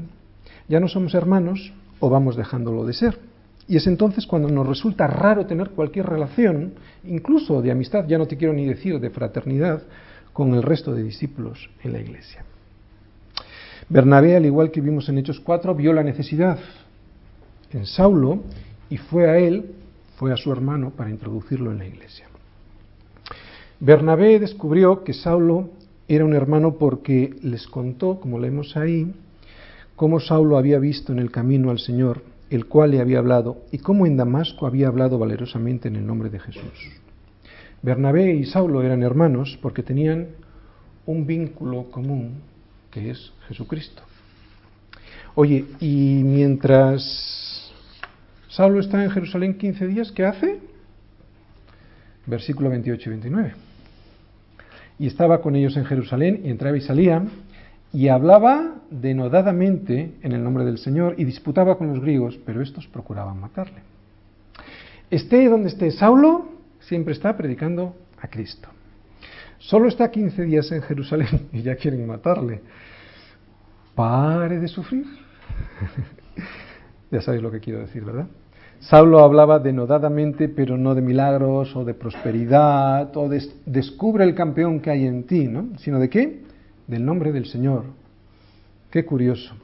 ya 0.68 0.80
no 0.80 0.88
somos 0.88 1.14
hermanos 1.14 1.74
o 2.00 2.10
vamos 2.10 2.36
dejándolo 2.36 2.86
de 2.86 2.94
ser. 2.94 3.20
Y 3.68 3.78
es 3.78 3.88
entonces 3.88 4.28
cuando 4.28 4.50
nos 4.50 4.68
resulta 4.68 5.08
raro 5.08 5.46
tener 5.46 5.72
cualquier 5.72 6.06
relación, 6.06 6.74
incluso 7.04 7.62
de 7.62 7.72
amistad, 7.72 8.06
ya 8.08 8.18
no 8.18 8.28
te 8.28 8.38
quiero 8.38 8.54
ni 8.54 8.66
decir 8.66 9.00
de 9.00 9.10
fraternidad, 9.10 9.82
con 10.36 10.54
el 10.54 10.64
resto 10.64 10.94
de 10.94 11.02
discípulos 11.02 11.70
en 11.82 11.94
la 11.94 12.02
iglesia. 12.02 12.44
Bernabé, 13.88 14.36
al 14.36 14.46
igual 14.46 14.70
que 14.70 14.82
vimos 14.82 15.08
en 15.08 15.18
Hechos 15.18 15.40
4, 15.40 15.74
vio 15.74 15.94
la 15.94 16.04
necesidad 16.04 16.60
en 17.72 17.86
Saulo 17.86 18.44
y 18.90 18.98
fue 18.98 19.30
a 19.30 19.38
él, 19.38 19.72
fue 20.18 20.34
a 20.34 20.36
su 20.36 20.52
hermano 20.52 20.90
para 20.90 21.10
introducirlo 21.10 21.72
en 21.72 21.78
la 21.78 21.86
iglesia. 21.86 22.26
Bernabé 23.80 24.38
descubrió 24.38 25.06
que 25.06 25.14
Saulo 25.14 25.70
era 26.10 26.26
un 26.26 26.34
hermano 26.34 26.76
porque 26.76 27.34
les 27.42 27.66
contó, 27.68 28.20
como 28.20 28.38
leemos 28.38 28.76
ahí, 28.76 29.14
cómo 29.96 30.20
Saulo 30.20 30.58
había 30.58 30.80
visto 30.80 31.14
en 31.14 31.20
el 31.20 31.32
camino 31.32 31.72
al 31.72 31.80
Señor, 31.80 32.24
el 32.50 32.66
cual 32.66 32.92
le 32.92 33.00
había 33.00 33.20
hablado, 33.20 33.62
y 33.72 33.78
cómo 33.78 34.06
en 34.06 34.18
Damasco 34.18 34.68
había 34.68 34.90
hablado 34.90 35.18
valerosamente 35.18 35.88
en 35.88 35.96
el 35.96 36.06
nombre 36.06 36.30
de 36.30 36.40
Jesús. 36.40 37.05
Bernabé 37.86 38.34
y 38.34 38.46
Saulo 38.46 38.82
eran 38.82 39.04
hermanos 39.04 39.58
porque 39.62 39.84
tenían 39.84 40.28
un 41.06 41.26
vínculo 41.26 41.92
común 41.92 42.42
que 42.92 43.12
es 43.12 43.32
Jesucristo. 43.48 44.02
Oye, 45.36 45.66
y 45.80 46.22
mientras 46.24 47.72
Saulo 48.50 48.80
está 48.80 49.04
en 49.04 49.12
Jerusalén 49.12 49.58
15 49.58 49.88
días, 49.88 50.12
¿qué 50.12 50.26
hace? 50.26 50.60
Versículo 52.26 52.70
28 52.70 53.10
y 53.10 53.12
29 53.12 53.54
y 54.98 55.08
estaba 55.08 55.42
con 55.42 55.56
ellos 55.56 55.76
en 55.78 55.86
Jerusalén, 55.86 56.42
y 56.44 56.50
entraba 56.50 56.78
y 56.78 56.82
salía, 56.82 57.24
y 57.92 58.08
hablaba 58.08 58.76
denodadamente 58.90 60.14
en 60.22 60.32
el 60.32 60.44
nombre 60.44 60.66
del 60.66 60.78
Señor, 60.78 61.16
y 61.18 61.26
disputaba 61.26 61.78
con 61.78 61.88
los 61.88 62.00
griegos, 62.00 62.40
pero 62.46 62.62
estos 62.62 62.88
procuraban 62.88 63.40
matarle. 63.40 63.82
Esté 65.10 65.48
donde 65.50 65.70
esté 65.70 65.92
Saulo, 65.92 66.55
siempre 66.88 67.14
está 67.14 67.36
predicando 67.36 67.96
a 68.20 68.28
Cristo. 68.28 68.70
Solo 69.58 69.88
está 69.88 70.12
15 70.12 70.44
días 70.44 70.72
en 70.72 70.82
Jerusalén 70.82 71.50
y 71.54 71.62
ya 71.62 71.76
quieren 71.76 72.06
matarle. 72.06 72.62
Pare 73.96 74.60
de 74.60 74.68
sufrir. 74.68 75.06
ya 77.12 77.22
sabéis 77.22 77.44
lo 77.44 77.52
que 77.52 77.60
quiero 77.60 77.80
decir, 77.80 78.04
¿verdad? 78.04 78.28
Saulo 78.80 79.20
hablaba 79.20 79.60
denodadamente, 79.60 80.50
pero 80.50 80.78
no 80.78 80.94
de 80.94 81.02
milagros 81.02 81.76
o 81.76 81.86
de 81.86 81.94
prosperidad 81.94 83.16
o 83.16 83.30
de 83.30 83.42
descubre 83.66 84.26
el 84.26 84.36
campeón 84.36 84.82
que 84.82 84.92
hay 84.92 85.08
en 85.08 85.24
ti, 85.24 85.48
¿no? 85.48 85.70
Sino 85.80 85.98
de 85.98 86.10
qué? 86.10 86.44
Del 86.86 87.06
nombre 87.06 87.32
del 87.32 87.46
Señor. 87.46 87.86
Qué 88.92 89.06
curioso. 89.06 89.56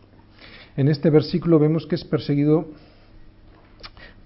En 0.77 0.87
este 0.87 1.09
versículo 1.09 1.59
vemos 1.59 1.85
que 1.85 1.95
es 1.95 2.05
perseguido 2.05 2.69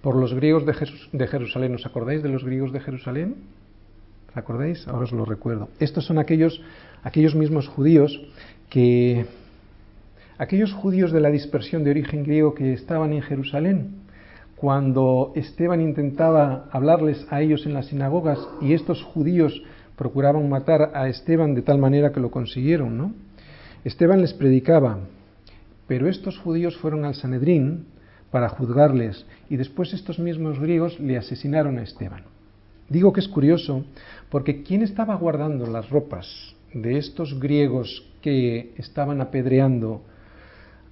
por 0.06 0.18
los 0.18 0.36
griegos 0.36 0.68
de, 0.68 1.28
Jerusalén. 1.28 1.74
¿Os 1.74 1.86
acordáis 1.88 2.22
de 2.22 2.30
los 2.30 2.44
griegos 2.44 2.72
de 2.72 2.80
Jerusalén? 2.80 3.38
¿Os 4.30 4.38
acordáis? 4.38 4.88
Ahora 4.88 5.06
os 5.06 5.12
lo 5.12 5.26
recuerdo. 5.26 5.70
Estos 5.80 6.06
son 6.06 6.20
aquellos, 6.20 6.62
aquellos 7.02 7.34
mismos 7.34 7.68
judíos 7.68 8.22
que 8.70 9.26
aquellos 10.38 10.72
judíos 10.74 11.12
de 11.12 11.22
la 11.22 11.32
dispersión 11.32 11.84
de 11.84 11.90
origen 11.90 12.22
griego 12.22 12.54
que 12.54 12.74
estaban 12.74 13.14
en 13.14 13.24
Jerusalén 13.24 14.06
cuando 14.56 15.34
Esteban 15.34 15.82
intentaba 15.82 16.70
hablarles 16.72 17.26
a 17.32 17.42
ellos 17.42 17.66
en 17.66 17.74
las 17.74 17.88
sinagogas 17.88 18.38
y 18.62 18.74
estos 18.74 19.02
judíos 19.02 19.60
procuraban 19.96 20.48
matar 20.48 20.92
a 20.94 21.10
Esteban 21.10 21.56
de 21.56 21.64
tal 21.64 21.80
manera 21.80 22.12
que 22.12 22.20
lo 22.20 22.30
consiguieron, 22.30 22.96
¿no? 22.96 23.12
Esteban 23.84 24.22
les 24.22 24.36
predicaba, 24.36 25.00
pero 25.88 26.08
estos 26.08 26.38
judíos 26.38 26.78
fueron 26.78 27.06
al 27.06 27.16
Sanedrín 27.16 27.95
para 28.36 28.50
juzgarles 28.50 29.26
y 29.50 29.56
después 29.56 29.94
estos 29.94 30.20
mismos 30.20 30.60
griegos 30.60 31.00
le 31.00 31.16
asesinaron 31.16 31.78
a 31.78 31.84
Esteban. 31.84 32.26
Digo 32.90 33.14
que 33.14 33.22
es 33.22 33.30
curioso 33.30 33.86
porque 34.30 34.62
¿quién 34.62 34.82
estaba 34.82 35.16
guardando 35.16 35.66
las 35.68 35.90
ropas 35.90 36.54
de 36.74 36.98
estos 36.98 37.40
griegos 37.40 38.06
que 38.22 38.74
estaban 38.76 39.22
apedreando 39.22 40.02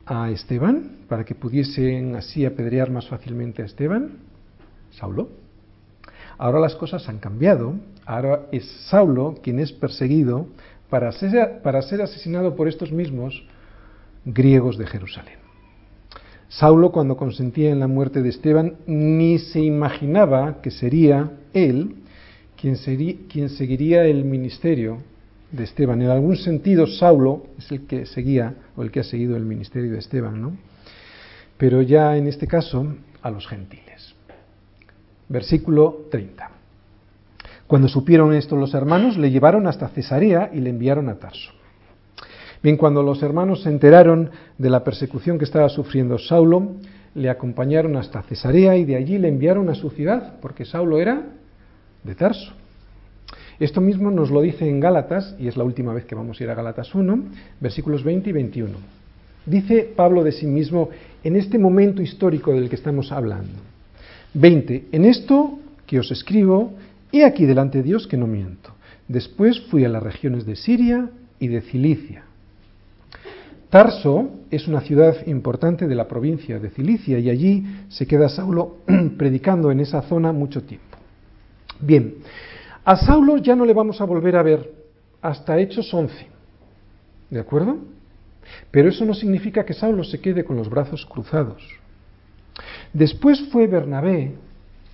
a 0.05 0.32
Esteban 0.32 0.99
para 1.09 1.26
que 1.26 1.36
pudiesen 1.36 2.15
así 2.15 2.45
apedrear 2.45 2.89
más 2.89 3.09
fácilmente 3.09 3.61
a 3.61 3.65
Esteban? 3.65 4.20
Saulo. 4.91 5.28
Ahora 6.38 6.61
las 6.61 6.76
cosas 6.76 7.09
han 7.09 7.20
cambiado. 7.20 7.74
Ahora 8.05 8.47
es 8.53 8.65
Saulo 8.89 9.36
quien 9.43 9.59
es 9.59 9.74
perseguido 9.74 10.47
para 10.89 11.11
ser, 11.11 11.61
para 11.61 11.82
ser 11.82 12.03
asesinado 12.03 12.55
por 12.55 12.70
estos 12.70 12.93
mismos 12.93 13.45
griegos 14.24 14.78
de 14.78 14.88
Jerusalén. 14.88 15.43
Saulo, 16.58 16.91
cuando 16.91 17.18
consentía 17.18 17.72
en 17.72 17.80
la 17.80 17.88
muerte 17.88 18.22
de 18.22 18.30
Esteban, 18.30 18.76
ni 18.86 19.39
se 19.39 19.60
imaginaba 19.60 20.62
que 20.62 20.70
sería 20.70 21.32
él 21.51 21.95
quien, 22.56 22.78
seguiría 23.49 24.06
el 24.06 24.24
ministerio 24.24 24.99
de 25.51 25.64
Esteban. 25.64 26.01
En 26.04 26.10
algún 26.10 26.38
sentido, 26.38 26.86
Saulo 26.86 27.47
es 27.58 27.72
el 27.72 27.88
que 27.88 28.06
seguía 28.06 28.54
o 28.76 28.84
el 28.84 28.91
que 28.91 28.99
ha 28.99 29.04
seguido 29.04 29.36
el 29.36 29.45
ministerio 29.45 29.91
de 29.93 29.99
Esteban, 29.99 30.39
¿no? 30.39 30.56
Pero 31.58 31.82
ya 31.82 32.16
en 32.18 32.28
este 32.28 32.45
caso, 32.45 32.86
a 33.24 33.32
los 33.32 33.47
gentiles. 33.47 34.14
Versículo 35.30 36.06
30. 36.12 36.51
Cuando 37.66 37.88
supieron 37.88 38.32
esto 38.34 38.56
los 38.56 38.76
hermanos, 38.76 39.18
le 39.18 39.32
llevaron 39.32 39.66
hasta 39.66 39.89
Cesarea 39.89 40.51
y 40.54 40.60
le 40.60 40.70
enviaron 40.70 41.10
a 41.10 41.16
Tarso. 41.16 41.51
Bien, 42.64 42.78
cuando 42.78 43.03
los 43.03 43.22
hermanos 43.22 43.64
se 43.64 43.70
enteraron 43.70 44.30
de 44.57 44.70
la 44.70 44.86
persecución 44.86 45.38
que 45.38 45.43
estaba 45.43 45.68
sufriendo 45.68 46.18
Saulo, 46.18 46.78
le 47.14 47.30
acompañaron 47.30 47.97
hasta 47.97 48.24
Cesarea 48.24 48.78
y 48.78 48.86
de 48.86 48.95
allí 48.95 49.18
le 49.18 49.28
enviaron 49.28 49.70
a 49.70 49.76
su 49.76 49.89
ciudad, 49.89 50.36
porque 50.41 50.64
Saulo 50.64 50.97
era 50.97 51.24
de 52.05 52.16
Tarso. 52.16 52.53
Esto 53.59 53.82
mismo 53.82 54.11
nos 54.11 54.32
lo 54.32 54.41
dice 54.41 54.68
en 54.68 54.80
Gálatas, 54.80 55.36
y 55.38 55.49
es 55.49 55.57
la 55.57 55.66
última 55.66 55.93
vez 55.93 56.05
que 56.05 56.16
vamos 56.16 56.39
a 56.39 56.43
ir 56.45 56.49
a 56.49 56.55
Gálatas 56.55 56.95
1, 56.95 57.24
versículos 57.59 58.01
20 58.01 58.30
y 58.30 58.34
21. 58.34 58.72
Dice 59.45 59.91
Pablo 59.93 60.24
de 60.24 60.32
sí 60.32 60.47
mismo 60.47 60.89
en 61.22 61.36
este 61.36 61.59
momento 61.59 62.01
histórico 62.01 62.53
del 62.53 62.70
que 62.70 62.78
estamos 62.78 63.11
hablando. 63.11 63.59
20. 64.36 64.86
En 64.93 65.03
esto 65.03 65.59
que 65.86 65.99
os 65.99 66.09
escribo, 66.11 66.74
he 67.11 67.26
aquí 67.26 67.45
delante 67.45 67.80
de 67.80 67.84
Dios 67.84 68.07
que 68.07 68.16
no 68.16 68.26
miento. 68.26 68.72
Después 69.09 69.59
fui 69.70 69.84
a 69.84 69.89
las 69.89 70.01
regiones 70.01 70.45
de 70.45 70.55
Siria 70.55 71.09
y 71.39 71.49
de 71.49 71.61
Cilicia. 71.61 72.22
Tarso 73.74 74.30
es 74.51 74.67
una 74.67 74.82
ciudad 74.82 75.26
importante 75.26 75.88
de 75.88 75.95
la 75.95 76.07
provincia 76.07 76.59
de 76.59 76.69
Cilicia 76.69 77.17
y 77.17 77.28
allí 77.28 77.65
se 77.89 78.05
queda 78.05 78.30
Saulo 78.30 78.78
predicando 79.17 79.71
en 79.71 79.80
esa 79.80 80.03
zona 80.03 80.32
mucho 80.32 80.61
tiempo. 80.61 80.95
Bien, 81.80 82.17
a 82.86 82.95
Saulo 82.97 83.38
ya 83.38 83.55
no 83.55 83.65
le 83.65 83.74
vamos 83.74 83.99
a 83.99 84.05
volver 84.05 84.36
a 84.36 84.43
ver 84.43 84.71
hasta 85.24 85.57
Hechos 85.57 85.91
11. 85.91 86.13
¿De 87.32 87.39
acuerdo? 87.39 87.80
Pero 88.69 88.89
eso 88.89 89.05
no 89.05 89.15
significa 89.15 89.65
que 89.65 89.74
Saulo 89.74 90.03
se 90.03 90.21
quede 90.21 90.45
con 90.45 90.55
los 90.55 90.69
brazos 90.69 91.03
cruzados. 91.07 91.67
Después 92.93 93.41
fue 93.51 93.65
Bernabé 93.65 94.34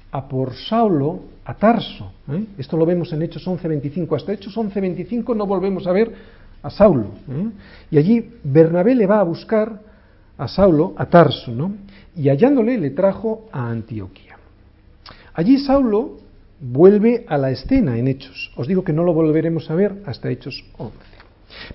a 0.10 0.26
por 0.26 0.54
Saulo 0.56 1.20
a 1.44 1.54
Tarso. 1.54 2.14
¿eh? 2.32 2.46
Esto 2.58 2.78
lo 2.78 2.86
vemos 2.86 3.12
en 3.12 3.24
Hechos 3.24 3.46
11.25. 3.46 4.16
Hasta 4.16 4.32
Hechos 4.32 4.56
11.25 4.56 5.36
no 5.36 5.46
volvemos 5.46 5.86
a 5.86 5.92
ver 5.92 6.39
a 6.62 6.70
Saulo. 6.70 7.12
¿eh? 7.30 7.50
Y 7.92 7.98
allí 7.98 8.30
Bernabé 8.44 8.96
le 8.96 9.08
va 9.08 9.20
a 9.20 9.24
buscar 9.24 9.82
a 10.38 10.48
Saulo 10.48 10.94
a 10.98 11.06
Tarso, 11.06 11.52
¿no? 11.54 11.74
Y 12.16 12.30
hallándole 12.30 12.78
le 12.78 12.92
trajo 12.92 13.48
a 13.52 13.70
Antioquía. 13.70 14.38
Allí 15.34 15.58
Saulo 15.60 16.18
vuelve 16.60 17.26
a 17.28 17.38
la 17.38 17.52
escena 17.52 17.98
en 17.98 18.08
Hechos. 18.08 18.52
Os 18.56 18.68
digo 18.68 18.84
que 18.84 18.94
no 18.94 19.04
lo 19.04 19.14
volveremos 19.14 19.70
a 19.70 19.76
ver 19.76 20.02
hasta 20.06 20.30
Hechos 20.30 20.64
11. 20.78 20.98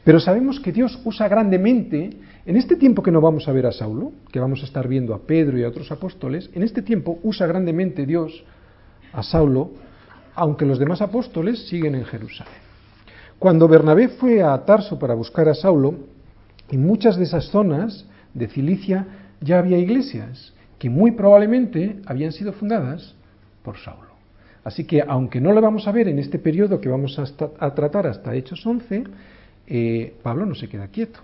Pero 0.04 0.20
sabemos 0.20 0.60
que 0.60 0.72
Dios 0.72 0.98
usa 1.04 1.28
grandemente, 1.28 2.10
en 2.46 2.56
este 2.56 2.76
tiempo 2.76 3.02
que 3.02 3.10
no 3.10 3.20
vamos 3.20 3.48
a 3.48 3.52
ver 3.52 3.66
a 3.66 3.72
Saulo, 3.72 4.12
que 4.30 4.40
vamos 4.40 4.62
a 4.62 4.66
estar 4.66 4.86
viendo 4.86 5.14
a 5.14 5.20
Pedro 5.20 5.58
y 5.58 5.64
a 5.64 5.68
otros 5.68 5.90
apóstoles, 5.90 6.50
en 6.54 6.62
este 6.62 6.82
tiempo 6.82 7.18
usa 7.22 7.46
grandemente 7.46 8.06
Dios 8.06 8.44
a 9.12 9.22
Saulo, 9.22 9.70
aunque 10.34 10.66
los 10.66 10.78
demás 10.78 11.00
apóstoles 11.00 11.66
siguen 11.68 11.94
en 11.94 12.04
Jerusalén. 12.04 12.63
Cuando 13.38 13.68
Bernabé 13.68 14.08
fue 14.08 14.42
a 14.42 14.64
Tarso 14.64 14.98
para 14.98 15.14
buscar 15.14 15.48
a 15.48 15.54
Saulo, 15.54 15.94
en 16.70 16.86
muchas 16.86 17.16
de 17.16 17.24
esas 17.24 17.46
zonas 17.46 18.06
de 18.32 18.48
Cilicia 18.48 19.06
ya 19.40 19.58
había 19.58 19.78
iglesias 19.78 20.54
que 20.78 20.90
muy 20.90 21.12
probablemente 21.12 22.00
habían 22.06 22.32
sido 22.32 22.52
fundadas 22.52 23.14
por 23.62 23.78
Saulo. 23.78 24.14
Así 24.64 24.84
que, 24.84 25.02
aunque 25.06 25.40
no 25.40 25.52
lo 25.52 25.60
vamos 25.60 25.86
a 25.86 25.92
ver 25.92 26.08
en 26.08 26.18
este 26.18 26.38
periodo 26.38 26.80
que 26.80 26.88
vamos 26.88 27.18
a, 27.18 27.74
tratar 27.74 28.06
hasta 28.06 28.34
Hechos 28.34 28.66
11, 28.66 29.04
eh, 29.66 30.14
Pablo 30.22 30.46
no 30.46 30.54
se 30.54 30.68
queda 30.68 30.88
quieto. 30.88 31.20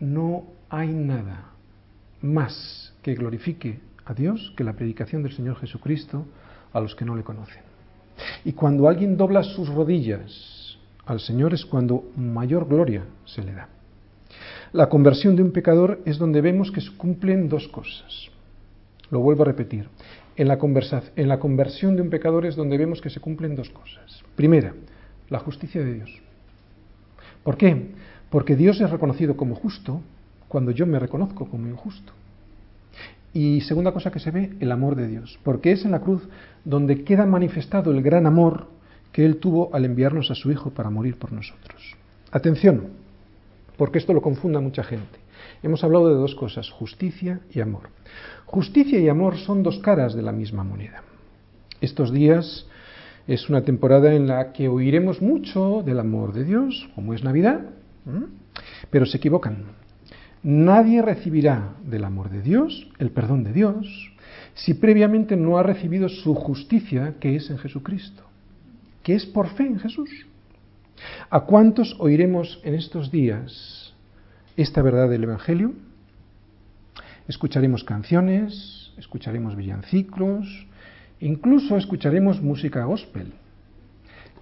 No 0.00 0.44
hay 0.68 0.88
nada 0.88 1.52
más 2.20 2.92
que 3.02 3.14
glorifique 3.14 3.80
a 4.04 4.12
Dios 4.12 4.52
que 4.56 4.64
la 4.64 4.74
predicación 4.74 5.22
del 5.22 5.32
Señor 5.32 5.56
Jesucristo 5.56 6.26
a 6.72 6.80
los 6.80 6.94
que 6.94 7.06
no 7.06 7.16
le 7.16 7.22
conocen. 7.22 7.67
Y 8.44 8.52
cuando 8.52 8.88
alguien 8.88 9.16
dobla 9.16 9.42
sus 9.42 9.68
rodillas 9.68 10.78
al 11.06 11.20
Señor 11.20 11.54
es 11.54 11.64
cuando 11.64 12.10
mayor 12.16 12.68
gloria 12.68 13.04
se 13.24 13.42
le 13.42 13.52
da. 13.52 13.68
La 14.72 14.88
conversión 14.88 15.36
de 15.36 15.42
un 15.42 15.52
pecador 15.52 16.00
es 16.04 16.18
donde 16.18 16.40
vemos 16.40 16.70
que 16.70 16.80
se 16.80 16.94
cumplen 16.96 17.48
dos 17.48 17.68
cosas. 17.68 18.28
Lo 19.10 19.20
vuelvo 19.20 19.42
a 19.42 19.46
repetir 19.46 19.88
en 20.38 20.46
la, 20.46 21.38
conversión 21.38 21.96
de 21.96 22.02
un 22.02 22.10
pecador 22.10 22.46
es 22.46 22.54
donde 22.54 22.78
vemos 22.78 23.00
que 23.00 23.10
se 23.10 23.18
cumplen 23.18 23.56
dos 23.56 23.70
cosas. 23.70 24.22
Primera, 24.36 24.72
la 25.28 25.40
justicia 25.40 25.82
de 25.82 25.94
Dios. 25.94 26.22
¿Por 27.42 27.56
qué? 27.56 27.88
Porque 28.30 28.54
Dios 28.54 28.80
es 28.80 28.88
reconocido 28.88 29.36
como 29.36 29.56
justo 29.56 30.00
cuando 30.46 30.70
yo 30.70 30.86
me 30.86 31.00
reconozco 31.00 31.50
como 31.50 31.66
injusto. 31.66 32.12
Y 33.34 33.62
segunda 33.62 33.90
cosa 33.90 34.12
que 34.12 34.20
se 34.20 34.30
ve, 34.30 34.52
el 34.60 34.70
amor 34.70 34.94
de 34.94 35.08
Dios, 35.08 35.40
porque 35.42 35.72
es 35.72 35.84
en 35.84 35.90
la 35.90 36.00
cruz 36.00 36.22
donde 36.68 37.02
queda 37.02 37.24
manifestado 37.24 37.90
el 37.92 38.02
gran 38.02 38.26
amor 38.26 38.66
que 39.10 39.24
Él 39.24 39.38
tuvo 39.38 39.74
al 39.74 39.86
enviarnos 39.86 40.30
a 40.30 40.34
su 40.34 40.50
Hijo 40.50 40.68
para 40.68 40.90
morir 40.90 41.18
por 41.18 41.32
nosotros. 41.32 41.96
Atención, 42.30 42.88
porque 43.78 43.96
esto 43.96 44.12
lo 44.12 44.20
confunda 44.20 44.60
mucha 44.60 44.84
gente. 44.84 45.18
Hemos 45.62 45.82
hablado 45.82 46.08
de 46.08 46.16
dos 46.16 46.34
cosas, 46.34 46.68
justicia 46.68 47.40
y 47.50 47.60
amor. 47.60 47.88
Justicia 48.44 49.00
y 49.00 49.08
amor 49.08 49.38
son 49.38 49.62
dos 49.62 49.78
caras 49.78 50.14
de 50.14 50.20
la 50.20 50.30
misma 50.30 50.62
moneda. 50.62 51.02
Estos 51.80 52.12
días 52.12 52.66
es 53.26 53.48
una 53.48 53.62
temporada 53.62 54.12
en 54.12 54.26
la 54.26 54.52
que 54.52 54.68
oiremos 54.68 55.22
mucho 55.22 55.82
del 55.82 55.98
amor 55.98 56.34
de 56.34 56.44
Dios, 56.44 56.90
como 56.94 57.14
es 57.14 57.24
Navidad, 57.24 57.62
pero 58.90 59.06
se 59.06 59.16
equivocan. 59.16 59.64
Nadie 60.42 61.02
recibirá 61.02 61.74
del 61.84 62.04
amor 62.04 62.30
de 62.30 62.42
Dios, 62.42 62.88
el 62.98 63.10
perdón 63.10 63.44
de 63.44 63.52
Dios, 63.52 64.12
si 64.54 64.74
previamente 64.74 65.36
no 65.36 65.58
ha 65.58 65.62
recibido 65.62 66.08
su 66.08 66.34
justicia, 66.34 67.14
que 67.20 67.36
es 67.36 67.50
en 67.50 67.58
Jesucristo, 67.58 68.22
que 69.02 69.14
es 69.14 69.26
por 69.26 69.48
fe 69.48 69.66
en 69.66 69.78
Jesús. 69.78 70.10
¿A 71.30 71.40
cuántos 71.40 71.96
oiremos 72.00 72.60
en 72.64 72.74
estos 72.74 73.10
días 73.10 73.94
esta 74.56 74.82
verdad 74.82 75.08
del 75.08 75.24
Evangelio? 75.24 75.72
Escucharemos 77.28 77.84
canciones, 77.84 78.92
escucharemos 78.96 79.54
villanciclos, 79.54 80.66
incluso 81.20 81.76
escucharemos 81.76 82.40
música 82.40 82.84
gospel, 82.84 83.32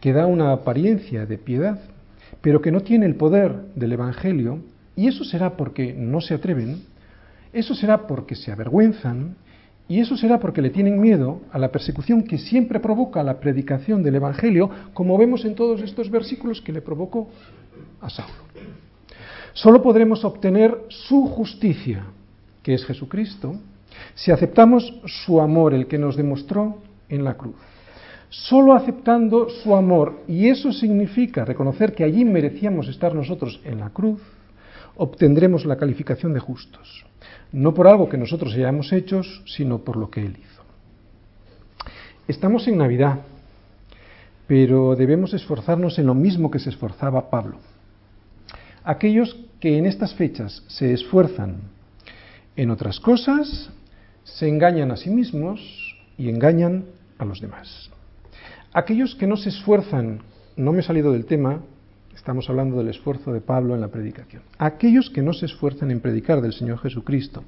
que 0.00 0.12
da 0.12 0.26
una 0.26 0.52
apariencia 0.52 1.26
de 1.26 1.38
piedad, 1.38 1.80
pero 2.40 2.60
que 2.60 2.72
no 2.72 2.80
tiene 2.80 3.06
el 3.06 3.16
poder 3.16 3.66
del 3.74 3.92
Evangelio, 3.92 4.60
y 4.96 5.06
eso 5.06 5.24
será 5.24 5.56
porque 5.56 5.92
no 5.92 6.20
se 6.20 6.34
atreven, 6.34 6.82
eso 7.52 7.74
será 7.74 8.06
porque 8.06 8.34
se 8.34 8.50
avergüenzan, 8.50 9.36
y 9.88 10.00
eso 10.00 10.16
será 10.16 10.40
porque 10.40 10.62
le 10.62 10.70
tienen 10.70 11.00
miedo 11.00 11.42
a 11.52 11.58
la 11.58 11.70
persecución 11.70 12.24
que 12.24 12.38
siempre 12.38 12.80
provoca 12.80 13.22
la 13.22 13.38
predicación 13.38 14.02
del 14.02 14.16
Evangelio, 14.16 14.68
como 14.94 15.16
vemos 15.16 15.44
en 15.44 15.54
todos 15.54 15.80
estos 15.82 16.10
versículos 16.10 16.60
que 16.60 16.72
le 16.72 16.80
provocó 16.80 17.28
a 18.00 18.10
Saulo. 18.10 18.34
Solo 19.52 19.80
podremos 19.82 20.24
obtener 20.24 20.76
su 20.88 21.26
justicia 21.26 22.06
que 22.66 22.74
es 22.74 22.84
Jesucristo, 22.84 23.54
si 24.16 24.32
aceptamos 24.32 24.92
su 25.04 25.40
amor, 25.40 25.72
el 25.72 25.86
que 25.86 25.98
nos 25.98 26.16
demostró 26.16 26.78
en 27.08 27.22
la 27.22 27.34
cruz. 27.34 27.54
Solo 28.28 28.74
aceptando 28.74 29.48
su 29.48 29.76
amor, 29.76 30.24
y 30.26 30.48
eso 30.48 30.72
significa 30.72 31.44
reconocer 31.44 31.94
que 31.94 32.02
allí 32.02 32.24
merecíamos 32.24 32.88
estar 32.88 33.14
nosotros 33.14 33.60
en 33.64 33.78
la 33.78 33.90
cruz, 33.90 34.20
obtendremos 34.96 35.64
la 35.64 35.76
calificación 35.76 36.32
de 36.32 36.40
justos, 36.40 37.04
no 37.52 37.74
por 37.74 37.86
algo 37.86 38.08
que 38.08 38.18
nosotros 38.18 38.54
hayamos 38.54 38.92
hecho, 38.92 39.22
sino 39.46 39.78
por 39.78 39.96
lo 39.96 40.10
que 40.10 40.20
Él 40.20 40.36
hizo. 40.38 40.62
Estamos 42.28 42.66
en 42.66 42.78
Navidad, 42.78 43.20
pero 44.46 44.96
debemos 44.96 45.34
esforzarnos 45.34 45.98
en 45.98 46.06
lo 46.06 46.14
mismo 46.14 46.50
que 46.50 46.58
se 46.58 46.70
esforzaba 46.70 47.30
Pablo. 47.30 47.58
Aquellos 48.84 49.36
que 49.60 49.78
en 49.78 49.86
estas 49.86 50.14
fechas 50.14 50.62
se 50.68 50.92
esfuerzan 50.92 51.56
en 52.56 52.70
otras 52.70 53.00
cosas, 53.00 53.70
se 54.24 54.48
engañan 54.48 54.90
a 54.90 54.96
sí 54.96 55.10
mismos 55.10 55.60
y 56.16 56.28
engañan 56.28 56.86
a 57.18 57.24
los 57.24 57.40
demás. 57.40 57.90
Aquellos 58.72 59.14
que 59.14 59.26
no 59.26 59.36
se 59.36 59.50
esfuerzan, 59.50 60.20
no 60.56 60.72
me 60.72 60.80
he 60.80 60.82
salido 60.82 61.12
del 61.12 61.26
tema, 61.26 61.60
estamos 62.16 62.48
hablando 62.50 62.78
del 62.78 62.88
esfuerzo 62.88 63.32
de 63.32 63.40
Pablo 63.40 63.74
en 63.74 63.80
la 63.80 63.88
predicación. 63.88 64.42
Aquellos 64.58 65.10
que 65.10 65.22
no 65.22 65.32
se 65.32 65.46
esfuerzan 65.46 65.92
en 65.92 66.00
predicar 66.00 66.40
del 66.40 66.54
Señor 66.54 66.78
Jesucristo 66.78 67.44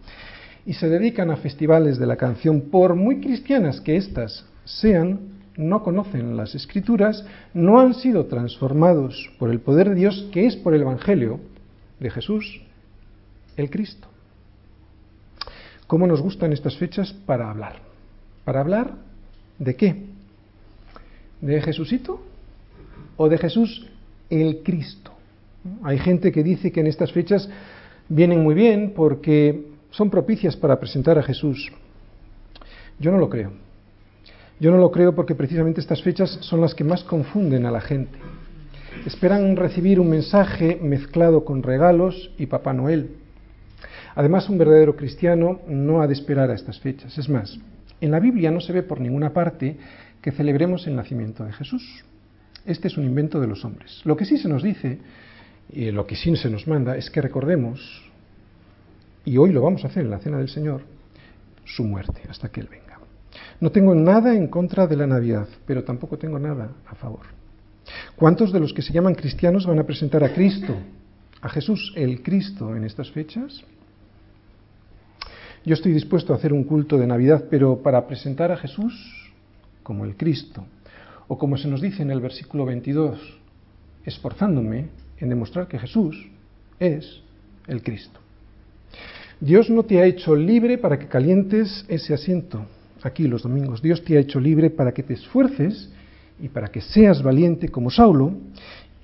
y 0.64 0.74
se 0.74 0.88
dedican 0.88 1.30
a 1.30 1.36
festivales 1.38 1.98
de 1.98 2.06
la 2.06 2.16
canción, 2.16 2.68
por 2.70 2.94
muy 2.94 3.20
cristianas 3.20 3.80
que 3.80 3.96
éstas 3.96 4.44
sean, 4.64 5.20
no 5.56 5.82
conocen 5.82 6.36
las 6.36 6.54
escrituras, 6.54 7.24
no 7.54 7.80
han 7.80 7.94
sido 7.94 8.26
transformados 8.26 9.32
por 9.38 9.50
el 9.50 9.60
poder 9.60 9.88
de 9.88 9.94
Dios, 9.96 10.28
que 10.32 10.46
es 10.46 10.54
por 10.54 10.74
el 10.74 10.82
Evangelio 10.82 11.40
de 11.98 12.10
Jesús, 12.10 12.62
el 13.56 13.70
Cristo. 13.70 14.06
¿Cómo 15.86 16.06
nos 16.06 16.20
gustan 16.20 16.52
estas 16.52 16.76
fechas 16.76 17.12
para 17.12 17.50
hablar? 17.50 17.80
¿Para 18.44 18.60
hablar 18.60 18.92
de 19.58 19.74
qué? 19.74 20.04
¿De 21.40 21.60
Jesucito? 21.62 22.20
o 23.18 23.28
de 23.28 23.36
Jesús 23.36 23.84
el 24.30 24.62
Cristo. 24.62 25.12
Hay 25.82 25.98
gente 25.98 26.32
que 26.32 26.42
dice 26.42 26.72
que 26.72 26.80
en 26.80 26.86
estas 26.86 27.12
fechas 27.12 27.48
vienen 28.08 28.42
muy 28.42 28.54
bien 28.54 28.92
porque 28.94 29.66
son 29.90 30.10
propicias 30.10 30.56
para 30.56 30.78
presentar 30.78 31.18
a 31.18 31.22
Jesús. 31.22 31.70
Yo 32.98 33.10
no 33.10 33.18
lo 33.18 33.28
creo. 33.28 33.52
Yo 34.60 34.70
no 34.70 34.78
lo 34.78 34.90
creo 34.90 35.14
porque 35.14 35.34
precisamente 35.34 35.80
estas 35.80 36.02
fechas 36.02 36.38
son 36.40 36.60
las 36.60 36.74
que 36.74 36.84
más 36.84 37.04
confunden 37.04 37.64
a 37.64 37.70
la 37.70 37.80
gente. 37.80 38.18
Esperan 39.06 39.56
recibir 39.56 40.00
un 40.00 40.10
mensaje 40.10 40.78
mezclado 40.82 41.44
con 41.44 41.62
regalos 41.62 42.32
y 42.38 42.46
Papá 42.46 42.72
Noel. 42.72 43.10
Además, 44.16 44.48
un 44.48 44.58
verdadero 44.58 44.96
cristiano 44.96 45.60
no 45.68 46.02
ha 46.02 46.08
de 46.08 46.14
esperar 46.14 46.50
a 46.50 46.54
estas 46.54 46.80
fechas. 46.80 47.16
Es 47.16 47.28
más, 47.28 47.60
en 48.00 48.10
la 48.10 48.18
Biblia 48.18 48.50
no 48.50 48.60
se 48.60 48.72
ve 48.72 48.82
por 48.82 49.00
ninguna 49.00 49.32
parte 49.32 49.76
que 50.20 50.32
celebremos 50.32 50.86
el 50.88 50.96
nacimiento 50.96 51.44
de 51.44 51.52
Jesús. 51.52 52.04
Este 52.68 52.88
es 52.88 52.98
un 52.98 53.04
invento 53.06 53.40
de 53.40 53.46
los 53.46 53.64
hombres. 53.64 54.02
Lo 54.04 54.14
que 54.14 54.26
sí 54.26 54.36
se 54.36 54.46
nos 54.46 54.62
dice 54.62 54.98
y 55.72 55.90
lo 55.90 56.06
que 56.06 56.14
sí 56.14 56.36
se 56.36 56.50
nos 56.50 56.68
manda 56.68 56.98
es 56.98 57.08
que 57.08 57.22
recordemos, 57.22 57.80
y 59.24 59.38
hoy 59.38 59.52
lo 59.52 59.62
vamos 59.62 59.84
a 59.84 59.88
hacer 59.88 60.04
en 60.04 60.10
la 60.10 60.18
cena 60.18 60.36
del 60.36 60.50
Señor, 60.50 60.82
su 61.64 61.82
muerte 61.84 62.20
hasta 62.28 62.50
que 62.50 62.60
Él 62.60 62.68
venga. 62.70 62.98
No 63.58 63.72
tengo 63.72 63.94
nada 63.94 64.34
en 64.34 64.48
contra 64.48 64.86
de 64.86 64.96
la 64.96 65.06
Navidad, 65.06 65.48
pero 65.66 65.82
tampoco 65.82 66.18
tengo 66.18 66.38
nada 66.38 66.72
a 66.86 66.94
favor. 66.94 67.22
¿Cuántos 68.16 68.52
de 68.52 68.60
los 68.60 68.74
que 68.74 68.82
se 68.82 68.92
llaman 68.92 69.14
cristianos 69.14 69.66
van 69.66 69.78
a 69.78 69.84
presentar 69.84 70.22
a 70.22 70.34
Cristo, 70.34 70.76
a 71.40 71.48
Jesús 71.48 71.94
el 71.96 72.22
Cristo 72.22 72.76
en 72.76 72.84
estas 72.84 73.10
fechas? 73.10 73.64
Yo 75.64 75.72
estoy 75.72 75.92
dispuesto 75.92 76.34
a 76.34 76.36
hacer 76.36 76.52
un 76.52 76.64
culto 76.64 76.98
de 76.98 77.06
Navidad, 77.06 77.46
pero 77.48 77.80
para 77.82 78.06
presentar 78.06 78.52
a 78.52 78.58
Jesús 78.58 79.32
como 79.82 80.04
el 80.04 80.16
Cristo, 80.16 80.66
o 81.28 81.38
como 81.38 81.56
se 81.56 81.68
nos 81.68 81.80
dice 81.80 82.02
en 82.02 82.10
el 82.10 82.20
versículo 82.20 82.64
22, 82.64 83.18
esforzándome 84.04 84.88
en 85.18 85.28
demostrar 85.28 85.68
que 85.68 85.78
Jesús 85.78 86.28
es 86.80 87.20
el 87.66 87.82
Cristo. 87.82 88.18
Dios 89.40 89.70
no 89.70 89.84
te 89.84 90.00
ha 90.00 90.06
hecho 90.06 90.34
libre 90.34 90.78
para 90.78 90.98
que 90.98 91.06
calientes 91.06 91.84
ese 91.88 92.14
asiento 92.14 92.66
aquí 93.02 93.28
los 93.28 93.42
domingos. 93.42 93.82
Dios 93.82 94.02
te 94.04 94.16
ha 94.16 94.20
hecho 94.20 94.40
libre 94.40 94.70
para 94.70 94.92
que 94.92 95.02
te 95.02 95.14
esfuerces 95.14 95.90
y 96.40 96.48
para 96.48 96.68
que 96.68 96.80
seas 96.80 97.22
valiente 97.22 97.68
como 97.68 97.90
Saulo 97.90 98.32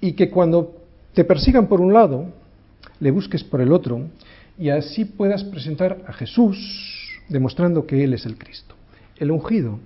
y 0.00 0.12
que 0.12 0.30
cuando 0.30 0.74
te 1.12 1.24
persigan 1.24 1.68
por 1.68 1.80
un 1.80 1.92
lado, 1.92 2.26
le 3.00 3.10
busques 3.10 3.44
por 3.44 3.60
el 3.60 3.72
otro 3.72 4.08
y 4.58 4.70
así 4.70 5.04
puedas 5.04 5.44
presentar 5.44 6.02
a 6.06 6.12
Jesús 6.12 6.58
demostrando 7.28 7.86
que 7.86 8.02
Él 8.04 8.14
es 8.14 8.26
el 8.26 8.36
Cristo, 8.36 8.74
el 9.18 9.30
ungido, 9.30 9.78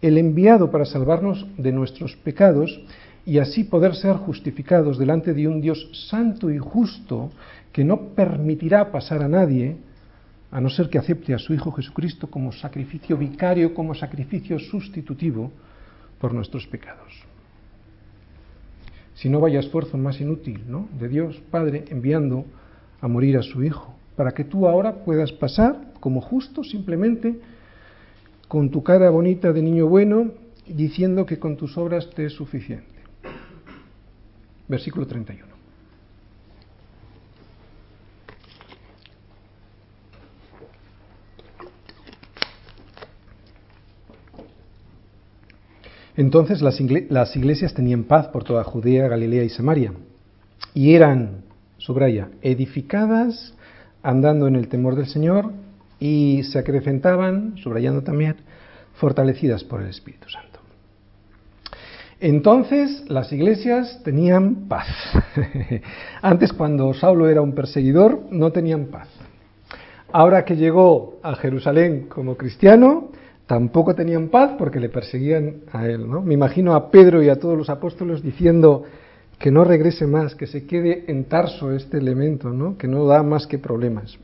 el 0.00 0.18
enviado 0.18 0.70
para 0.70 0.84
salvarnos 0.84 1.46
de 1.56 1.72
nuestros 1.72 2.16
pecados 2.16 2.80
y 3.24 3.38
así 3.38 3.64
poder 3.64 3.94
ser 3.94 4.16
justificados 4.16 4.98
delante 4.98 5.34
de 5.34 5.48
un 5.48 5.60
Dios 5.60 5.90
santo 6.08 6.50
y 6.50 6.58
justo 6.58 7.30
que 7.72 7.84
no 7.84 8.14
permitirá 8.14 8.92
pasar 8.92 9.22
a 9.22 9.28
nadie 9.28 9.76
a 10.50 10.60
no 10.60 10.70
ser 10.70 10.88
que 10.88 10.98
acepte 10.98 11.34
a 11.34 11.38
su 11.38 11.52
Hijo 11.52 11.72
Jesucristo 11.72 12.28
como 12.28 12.52
sacrificio 12.52 13.16
vicario, 13.16 13.74
como 13.74 13.94
sacrificio 13.94 14.58
sustitutivo 14.58 15.50
por 16.20 16.32
nuestros 16.32 16.66
pecados. 16.66 17.12
Si 19.14 19.28
no 19.28 19.40
vaya 19.40 19.60
esfuerzo 19.60 19.98
más 19.98 20.20
inútil, 20.20 20.62
¿no? 20.68 20.88
De 20.98 21.08
Dios 21.08 21.42
Padre 21.50 21.84
enviando 21.88 22.44
a 23.00 23.08
morir 23.08 23.36
a 23.38 23.42
su 23.42 23.62
Hijo, 23.64 23.94
para 24.14 24.32
que 24.32 24.44
tú 24.44 24.68
ahora 24.68 25.04
puedas 25.04 25.32
pasar 25.32 25.92
como 26.00 26.20
justo 26.20 26.62
simplemente 26.62 27.38
con 28.48 28.70
tu 28.70 28.82
cara 28.82 29.10
bonita 29.10 29.52
de 29.52 29.62
niño 29.62 29.86
bueno, 29.86 30.32
diciendo 30.66 31.26
que 31.26 31.38
con 31.38 31.56
tus 31.56 31.76
obras 31.76 32.10
te 32.10 32.26
es 32.26 32.32
suficiente 32.32 32.96
versículo 34.68 35.06
31. 35.06 35.54
Entonces 46.16 46.62
las, 46.62 46.80
iglesias 47.36 47.74
tenían 47.74 48.04
paz 48.04 48.28
por 48.28 48.42
toda 48.42 48.64
Judea, 48.64 49.06
Galilea 49.06 49.44
y 49.44 49.50
Samaria, 49.50 49.92
y 50.72 50.94
eran, 50.94 51.42
subraya, 51.76 52.30
edificadas 52.40 53.54
andando 54.02 54.46
en 54.46 54.56
el 54.56 54.68
temor 54.68 54.96
del 54.96 55.08
Señor 55.08 55.52
y 55.98 56.42
se 56.44 56.58
acrecentaban, 56.58 57.56
subrayando 57.58 58.02
también, 58.02 58.36
fortalecidas 58.94 59.64
por 59.64 59.82
el 59.82 59.88
Espíritu 59.88 60.28
Santo. 60.28 60.60
Entonces 62.18 63.04
las 63.08 63.30
iglesias 63.32 64.00
tenían 64.02 64.68
paz. 64.68 64.88
Antes 66.22 66.52
cuando 66.52 66.94
Saulo 66.94 67.28
era 67.28 67.42
un 67.42 67.54
perseguidor 67.54 68.22
no 68.30 68.52
tenían 68.52 68.86
paz. 68.86 69.08
Ahora 70.12 70.44
que 70.44 70.56
llegó 70.56 71.18
a 71.22 71.34
Jerusalén 71.34 72.06
como 72.08 72.36
cristiano, 72.36 73.10
tampoco 73.46 73.94
tenían 73.94 74.28
paz 74.28 74.52
porque 74.56 74.80
le 74.80 74.88
perseguían 74.88 75.56
a 75.72 75.86
él. 75.86 76.08
¿no? 76.08 76.22
Me 76.22 76.32
imagino 76.32 76.74
a 76.74 76.90
Pedro 76.90 77.22
y 77.22 77.28
a 77.28 77.38
todos 77.38 77.58
los 77.58 77.68
apóstoles 77.68 78.22
diciendo 78.22 78.84
que 79.38 79.50
no 79.50 79.64
regrese 79.64 80.06
más, 80.06 80.34
que 80.34 80.46
se 80.46 80.66
quede 80.66 81.04
en 81.08 81.24
Tarso 81.24 81.72
este 81.72 81.98
elemento, 81.98 82.50
que 82.78 82.88
no 82.88 83.04
da 83.04 83.22
más 83.22 83.46
que 83.46 83.58
problemas. 83.58 84.18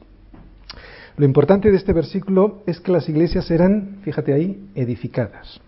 Lo 1.17 1.25
importante 1.25 1.71
de 1.71 1.77
este 1.77 1.93
versículo 1.93 2.63
es 2.67 2.81
que 2.81 2.93
las 2.93 3.09
iglesias 3.09 3.51
eran, 3.51 3.99
fíjate 4.03 4.33
ahí, 4.33 4.69
edificadas. 4.75 5.61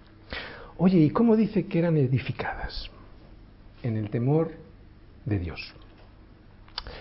Oye, 0.78 0.98
¿y 0.98 1.10
cómo 1.10 1.36
dice 1.36 1.66
que 1.66 1.78
eran 1.78 1.96
edificadas? 1.96 2.90
En 3.82 3.96
el 3.96 4.08
temor 4.10 4.52
de 5.24 5.38
Dios. 5.38 5.74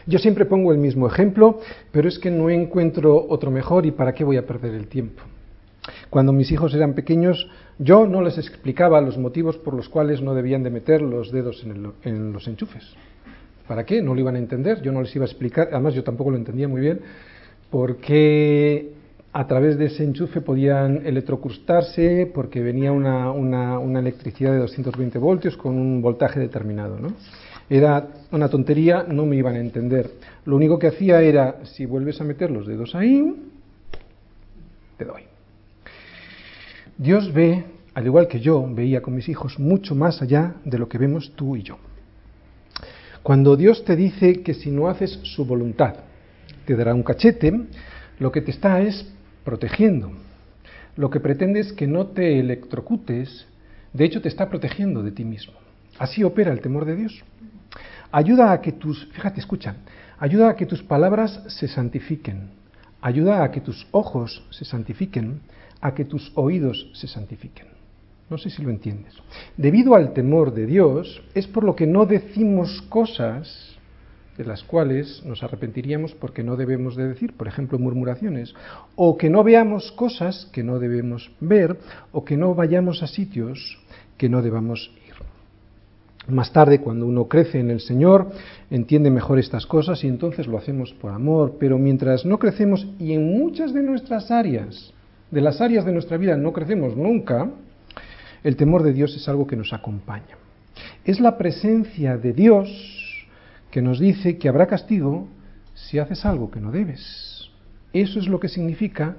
Yo 0.05 0.19
siempre 0.19 0.45
pongo 0.45 0.71
el 0.71 0.77
mismo 0.77 1.07
ejemplo, 1.07 1.59
pero 1.91 2.07
es 2.07 2.19
que 2.19 2.29
no 2.29 2.49
encuentro 2.49 3.25
otro 3.29 3.51
mejor 3.51 3.85
y 3.85 3.91
para 3.91 4.13
qué 4.13 4.23
voy 4.23 4.37
a 4.37 4.45
perder 4.45 4.73
el 4.73 4.87
tiempo. 4.87 5.23
Cuando 6.09 6.31
mis 6.31 6.51
hijos 6.51 6.73
eran 6.73 6.93
pequeños, 6.93 7.49
yo 7.79 8.05
no 8.07 8.21
les 8.21 8.37
explicaba 8.37 9.01
los 9.01 9.17
motivos 9.17 9.57
por 9.57 9.73
los 9.73 9.89
cuales 9.89 10.21
no 10.21 10.33
debían 10.33 10.63
de 10.63 10.69
meter 10.69 11.01
los 11.01 11.31
dedos 11.31 11.65
en, 12.03 12.33
los 12.33 12.47
enchufes. 12.47 12.83
¿Para 13.67 13.85
qué? 13.85 14.01
No 14.01 14.13
lo 14.13 14.19
iban 14.19 14.35
a 14.35 14.39
entender, 14.39 14.81
yo 14.81 14.91
no 14.91 15.01
les 15.01 15.15
iba 15.15 15.25
a 15.25 15.27
explicar, 15.27 15.69
además 15.71 15.93
yo 15.93 16.03
tampoco 16.03 16.31
lo 16.31 16.37
entendía 16.37 16.67
muy 16.67 16.81
bien, 16.81 17.01
porque 17.73 18.91
a 19.31 19.47
través 19.47 19.79
de 19.79 19.85
ese 19.85 20.03
enchufe 20.03 20.41
podían 20.41 21.07
electrocrustarse 21.07 22.29
porque 22.31 22.61
venía 22.61 22.91
una, 22.91 23.31
una, 23.31 23.99
electricidad 23.99 24.51
de 24.51 24.59
220 24.59 25.17
voltios 25.17 25.57
con 25.57 25.79
un 25.79 25.99
voltaje 25.99 26.39
determinado. 26.39 26.99
¿no? 26.99 27.13
Era 27.67 28.09
una 28.31 28.47
tontería, 28.47 29.07
no 29.09 29.25
me 29.25 29.37
iban 29.37 29.55
a 29.55 29.59
entender. 29.59 30.11
Lo 30.45 30.55
único 30.55 30.77
que 30.77 30.85
hacía 30.85 31.23
era, 31.23 31.65
si 31.65 31.87
vuelves 31.87 32.21
a 32.21 32.25
meter 32.25 32.51
los 32.51 32.67
dedos 32.67 32.93
ahí, 32.93 33.37
te 34.95 35.05
doy. 35.05 35.23
Dios 36.95 37.33
ve, 37.33 37.63
al 37.95 38.05
igual 38.05 38.27
que 38.27 38.39
yo 38.39 38.71
veía 38.71 39.01
con 39.01 39.15
mis 39.15 39.27
hijos, 39.29 39.57
mucho 39.57 39.95
más 39.95 40.21
allá 40.21 40.57
de 40.63 40.77
lo 40.77 40.87
que 40.87 40.99
vemos 40.99 41.33
tú 41.35 41.55
y 41.55 41.63
yo. 41.63 41.79
Cuando 43.23 43.55
Dios 43.55 43.83
te 43.83 43.95
dice 43.95 44.43
que 44.43 44.53
si 44.53 44.69
no 44.69 44.89
haces 44.89 45.19
su 45.23 45.43
voluntad, 45.43 45.95
te 46.65 46.75
dará 46.75 46.93
un 46.93 47.03
cachete, 47.03 47.67
lo 48.19 48.31
que 48.31 48.41
te 48.41 48.51
está 48.51 48.81
es 48.81 49.05
protegiendo. 49.43 50.11
Lo 50.95 51.09
que 51.09 51.19
pretende 51.19 51.59
es 51.59 51.73
que 51.73 51.87
no 51.87 52.07
te 52.07 52.39
electrocutes, 52.39 53.47
de 53.93 54.05
hecho 54.05 54.21
te 54.21 54.29
está 54.29 54.49
protegiendo 54.49 55.01
de 55.01 55.11
ti 55.11 55.25
mismo. 55.25 55.53
Así 55.97 56.23
opera 56.23 56.51
el 56.51 56.61
temor 56.61 56.85
de 56.85 56.95
Dios. 56.95 57.23
Ayuda 58.11 58.51
a 58.51 58.61
que 58.61 58.71
tus, 58.71 59.07
fíjate, 59.07 59.39
escucha, 59.39 59.75
ayuda 60.19 60.49
a 60.49 60.55
que 60.55 60.65
tus 60.65 60.83
palabras 60.83 61.43
se 61.47 61.67
santifiquen, 61.67 62.49
ayuda 63.01 63.43
a 63.43 63.51
que 63.51 63.61
tus 63.61 63.87
ojos 63.91 64.45
se 64.51 64.65
santifiquen, 64.65 65.41
a 65.81 65.93
que 65.93 66.05
tus 66.05 66.31
oídos 66.35 66.89
se 66.93 67.07
santifiquen. 67.07 67.67
No 68.29 68.37
sé 68.37 68.49
si 68.49 68.61
lo 68.61 68.69
entiendes. 68.69 69.13
Debido 69.57 69.95
al 69.95 70.13
temor 70.13 70.53
de 70.53 70.65
Dios, 70.65 71.21
es 71.33 71.45
por 71.47 71.63
lo 71.63 71.75
que 71.75 71.87
no 71.87 72.05
decimos 72.05 72.81
cosas 72.89 73.72
de 74.37 74.45
las 74.45 74.63
cuales 74.63 75.23
nos 75.25 75.43
arrepentiríamos 75.43 76.13
porque 76.13 76.43
no 76.43 76.55
debemos 76.55 76.95
de 76.95 77.07
decir, 77.07 77.33
por 77.33 77.47
ejemplo, 77.47 77.77
murmuraciones, 77.77 78.55
o 78.95 79.17
que 79.17 79.29
no 79.29 79.43
veamos 79.43 79.91
cosas 79.91 80.49
que 80.51 80.63
no 80.63 80.79
debemos 80.79 81.31
ver, 81.39 81.77
o 82.11 82.25
que 82.25 82.37
no 82.37 82.55
vayamos 82.55 83.03
a 83.03 83.07
sitios 83.07 83.79
que 84.17 84.29
no 84.29 84.41
debamos 84.41 84.91
ir. 85.07 85.13
Más 86.33 86.53
tarde, 86.53 86.79
cuando 86.79 87.05
uno 87.05 87.27
crece 87.27 87.59
en 87.59 87.69
el 87.69 87.81
Señor, 87.81 88.31
entiende 88.71 89.11
mejor 89.11 89.39
estas 89.39 89.65
cosas 89.65 90.03
y 90.03 90.07
entonces 90.07 90.47
lo 90.47 90.57
hacemos 90.57 90.93
por 90.93 91.11
amor, 91.11 91.57
pero 91.59 91.77
mientras 91.77 92.25
no 92.25 92.39
crecemos 92.39 92.87
y 92.97 93.13
en 93.13 93.25
muchas 93.37 93.73
de 93.73 93.83
nuestras 93.83 94.31
áreas, 94.31 94.93
de 95.31 95.41
las 95.41 95.59
áreas 95.59 95.83
de 95.85 95.91
nuestra 95.91 96.17
vida 96.17 96.37
no 96.37 96.53
crecemos 96.53 96.95
nunca, 96.95 97.49
el 98.43 98.55
temor 98.55 98.83
de 98.83 98.93
Dios 98.93 99.15
es 99.15 99.27
algo 99.27 99.45
que 99.45 99.55
nos 99.55 99.73
acompaña. 99.73 100.37
Es 101.03 101.19
la 101.19 101.37
presencia 101.37 102.17
de 102.17 102.33
Dios 102.33 103.02
que 103.73 103.81
nos 103.81 103.99
dice 103.99 104.37
que 104.37 104.47
habrá 104.47 104.67
castigo 104.67 105.27
si 105.73 105.97
haces 105.97 106.27
algo 106.27 106.51
que 106.51 106.61
no 106.61 106.71
debes. 106.71 107.49
Eso 107.91 108.19
es 108.19 108.27
lo 108.27 108.39
que 108.39 108.47
significa 108.47 109.15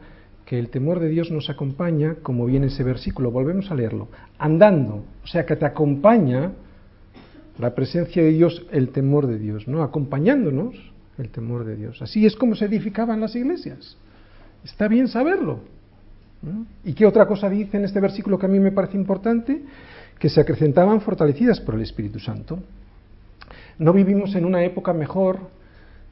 que 0.46 0.60
el 0.60 0.68
temor 0.68 1.00
de 1.00 1.08
Dios 1.08 1.32
nos 1.32 1.50
acompaña, 1.50 2.18
como 2.22 2.46
viene 2.46 2.68
ese 2.68 2.84
versículo, 2.84 3.32
volvemos 3.32 3.72
a 3.72 3.74
leerlo, 3.74 4.10
andando, 4.38 5.02
o 5.24 5.26
sea 5.26 5.44
que 5.44 5.56
te 5.56 5.66
acompaña 5.66 6.52
la 7.58 7.74
presencia 7.74 8.22
de 8.22 8.30
Dios, 8.30 8.64
el 8.70 8.90
temor 8.90 9.26
de 9.26 9.40
Dios, 9.40 9.66
¿no? 9.66 9.82
Acompañándonos 9.82 10.76
el 11.18 11.30
temor 11.30 11.64
de 11.64 11.74
Dios. 11.74 12.00
Así 12.00 12.24
es 12.24 12.36
como 12.36 12.54
se 12.54 12.66
edificaban 12.66 13.20
las 13.20 13.34
iglesias. 13.34 13.96
Está 14.62 14.86
bien 14.86 15.08
saberlo. 15.08 15.62
¿Y 16.84 16.92
qué 16.92 17.06
otra 17.06 17.26
cosa 17.26 17.50
dice 17.50 17.76
en 17.76 17.86
este 17.86 17.98
versículo 17.98 18.38
que 18.38 18.46
a 18.46 18.50
mí 18.50 18.60
me 18.60 18.70
parece 18.70 18.96
importante? 18.96 19.64
Que 20.16 20.28
se 20.28 20.40
acrecentaban 20.40 21.00
fortalecidas 21.00 21.58
por 21.60 21.74
el 21.74 21.80
Espíritu 21.80 22.20
Santo. 22.20 22.60
No 23.78 23.92
vivimos 23.92 24.34
en 24.34 24.44
una 24.44 24.64
época 24.64 24.92
mejor 24.92 25.38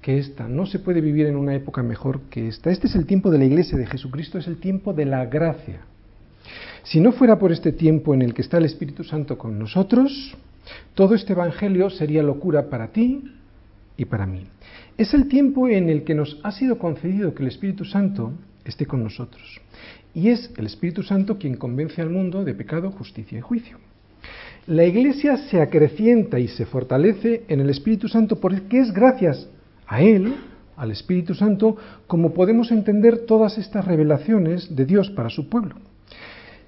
que 0.01 0.19
esta, 0.19 0.49
no 0.49 0.67
se 0.67 0.81
puede 0.81 1.01
vivir 1.01 1.27
en 1.27 1.37
una 1.37 1.55
época 1.55 1.83
mejor 1.83 2.23
que 2.23 2.49
esta. 2.49 2.71
Este 2.71 2.89
es 2.89 2.97
el 2.97 3.07
tiempo 3.07 3.31
de 3.31 3.39
la 3.39 3.45
iglesia 3.45 3.79
de 3.79 3.87
Jesucristo, 3.87 4.37
es 4.39 4.49
el 4.49 4.59
tiempo 4.59 4.93
de 4.93 5.07
la 5.07 5.25
gracia. 5.27 5.81
Si 6.83 7.01
no 7.01 7.13
fuera 7.13 7.39
por 7.39 7.53
este 7.53 7.73
tiempo 7.73 8.13
en 8.13 8.23
el 8.23 8.35
que 8.35 8.43
está 8.43 8.59
el 8.59 8.65
Espíritu 8.65 9.05
Santo 9.05 9.39
con 9.39 9.59
nosotros, 9.59 10.37
todo 10.95 11.15
este 11.15 11.35
Evangelio 11.35 11.89
sería 11.89 12.23
locura 12.25 12.69
para 12.69 12.89
ti 12.89 13.23
y 13.97 14.05
para 14.05 14.27
mí. 14.27 14.49
Es 14.99 15.15
el 15.15 15.29
tiempo 15.29 15.69
en 15.69 15.89
el 15.89 16.03
que 16.03 16.17
nos 16.17 16.41
ha 16.43 16.51
sido 16.51 16.79
concedido 16.79 17.35
que 17.35 17.43
el 17.45 17.49
Espíritu 17.49 17.85
Santo 17.85 18.33
esté 18.65 18.87
con 18.87 19.05
nosotros. 19.05 19.61
Y 20.15 20.31
es 20.31 20.51
el 20.57 20.67
Espíritu 20.67 21.05
Santo 21.05 21.39
quien 21.39 21.57
convence 21.57 22.03
al 22.03 22.11
mundo 22.11 22.45
de 22.45 22.55
pecado, 22.55 22.91
justicia 22.91 23.39
y 23.39 23.41
juicio. 23.41 23.79
La 24.67 24.85
Iglesia 24.85 25.37
se 25.49 25.61
acrecienta 25.61 26.39
y 26.39 26.47
se 26.47 26.67
fortalece 26.67 27.43
en 27.49 27.61
el 27.61 27.71
Espíritu 27.71 28.07
Santo 28.07 28.39
porque 28.39 28.79
es 28.79 28.93
gracias 28.93 29.49
a 29.89 30.03
Él, 30.03 30.35
al 30.77 30.93
Espíritu 30.93 31.35
Santo, 31.35 31.77
como 32.07 32.33
podemos 32.33 32.71
entender 32.71 33.27
todas 33.27 33.59
estas 33.59 33.85
revelaciones 33.85 34.75
de 34.75 34.87
Dios 34.87 35.11
para 35.11 35.31
su 35.31 35.49
pueblo. 35.49 35.75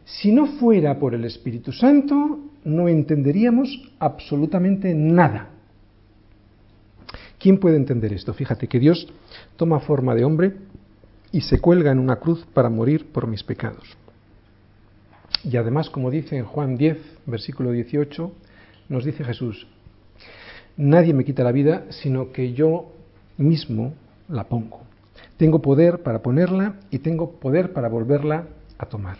Si 0.05 0.33
no 0.33 0.47
fuera 0.47 0.99
por 0.99 1.15
el 1.15 1.25
Espíritu 1.25 1.71
Santo, 1.71 2.41
no 2.65 2.89
entenderíamos 2.89 3.93
absolutamente 4.01 4.93
nada. 4.93 5.51
¿Quién 7.39 7.59
puede 7.59 7.77
entender 7.77 8.13
esto? 8.13 8.35
Fíjate 8.35 8.67
que 8.67 8.81
Dios 8.81 9.07
toma 9.57 9.79
forma 9.79 10.17
de 10.17 10.25
hombre 10.25 10.57
y 11.31 11.43
se 11.43 11.61
cuelga 11.61 11.93
en 11.93 12.01
una 12.01 12.17
cruz 12.17 12.45
para 12.55 12.71
morir 12.71 13.07
por 13.13 13.29
mis 13.29 13.45
pecados. 13.45 13.97
Y 15.45 15.57
además, 15.57 15.91
como 15.91 16.11
dice 16.11 16.37
en 16.37 16.45
Juan 16.45 16.77
10, 16.77 16.99
versículo 17.27 17.71
18, 17.71 18.33
nos 18.89 19.05
dice 19.05 19.25
Jesús, 19.25 19.67
nadie 20.77 21.13
me 21.13 21.25
quita 21.25 21.45
la 21.45 21.53
vida, 21.53 21.85
sino 21.91 22.33
que 22.33 22.55
yo 22.55 22.93
mismo 23.37 23.95
la 24.29 24.45
pongo. 24.45 24.81
Tengo 25.37 25.61
poder 25.61 26.03
para 26.03 26.23
ponerla 26.23 26.77
y 26.91 26.99
tengo 26.99 27.33
poder 27.33 27.73
para 27.73 27.89
volverla 27.89 28.47
a 28.79 28.87
tomar. 28.87 29.19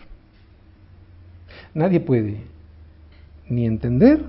Nadie 1.73 1.99
puede 1.99 2.41
ni 3.47 3.65
entender 3.65 4.23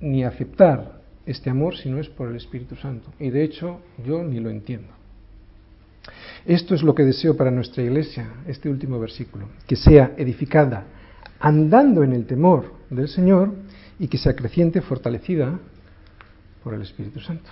ni 0.00 0.22
aceptar 0.22 1.00
este 1.26 1.50
amor 1.50 1.76
si 1.76 1.90
no 1.90 1.98
es 1.98 2.08
por 2.08 2.28
el 2.28 2.36
Espíritu 2.36 2.76
Santo. 2.76 3.10
Y 3.18 3.30
de 3.30 3.42
hecho 3.42 3.80
yo 4.06 4.22
ni 4.22 4.38
lo 4.38 4.50
entiendo. 4.50 4.88
Esto 6.46 6.74
es 6.74 6.82
lo 6.82 6.94
que 6.94 7.04
deseo 7.04 7.36
para 7.36 7.50
nuestra 7.50 7.82
iglesia, 7.82 8.28
este 8.46 8.70
último 8.70 9.00
versículo, 9.00 9.48
que 9.66 9.76
sea 9.76 10.14
edificada 10.16 10.86
andando 11.40 12.02
en 12.02 12.12
el 12.12 12.26
temor 12.26 12.72
del 12.90 13.08
Señor 13.08 13.52
y 13.98 14.08
que 14.08 14.18
se 14.18 14.28
acreciente 14.28 14.80
fortalecida 14.80 15.58
por 16.62 16.74
el 16.74 16.82
Espíritu 16.82 17.20
Santo. 17.20 17.50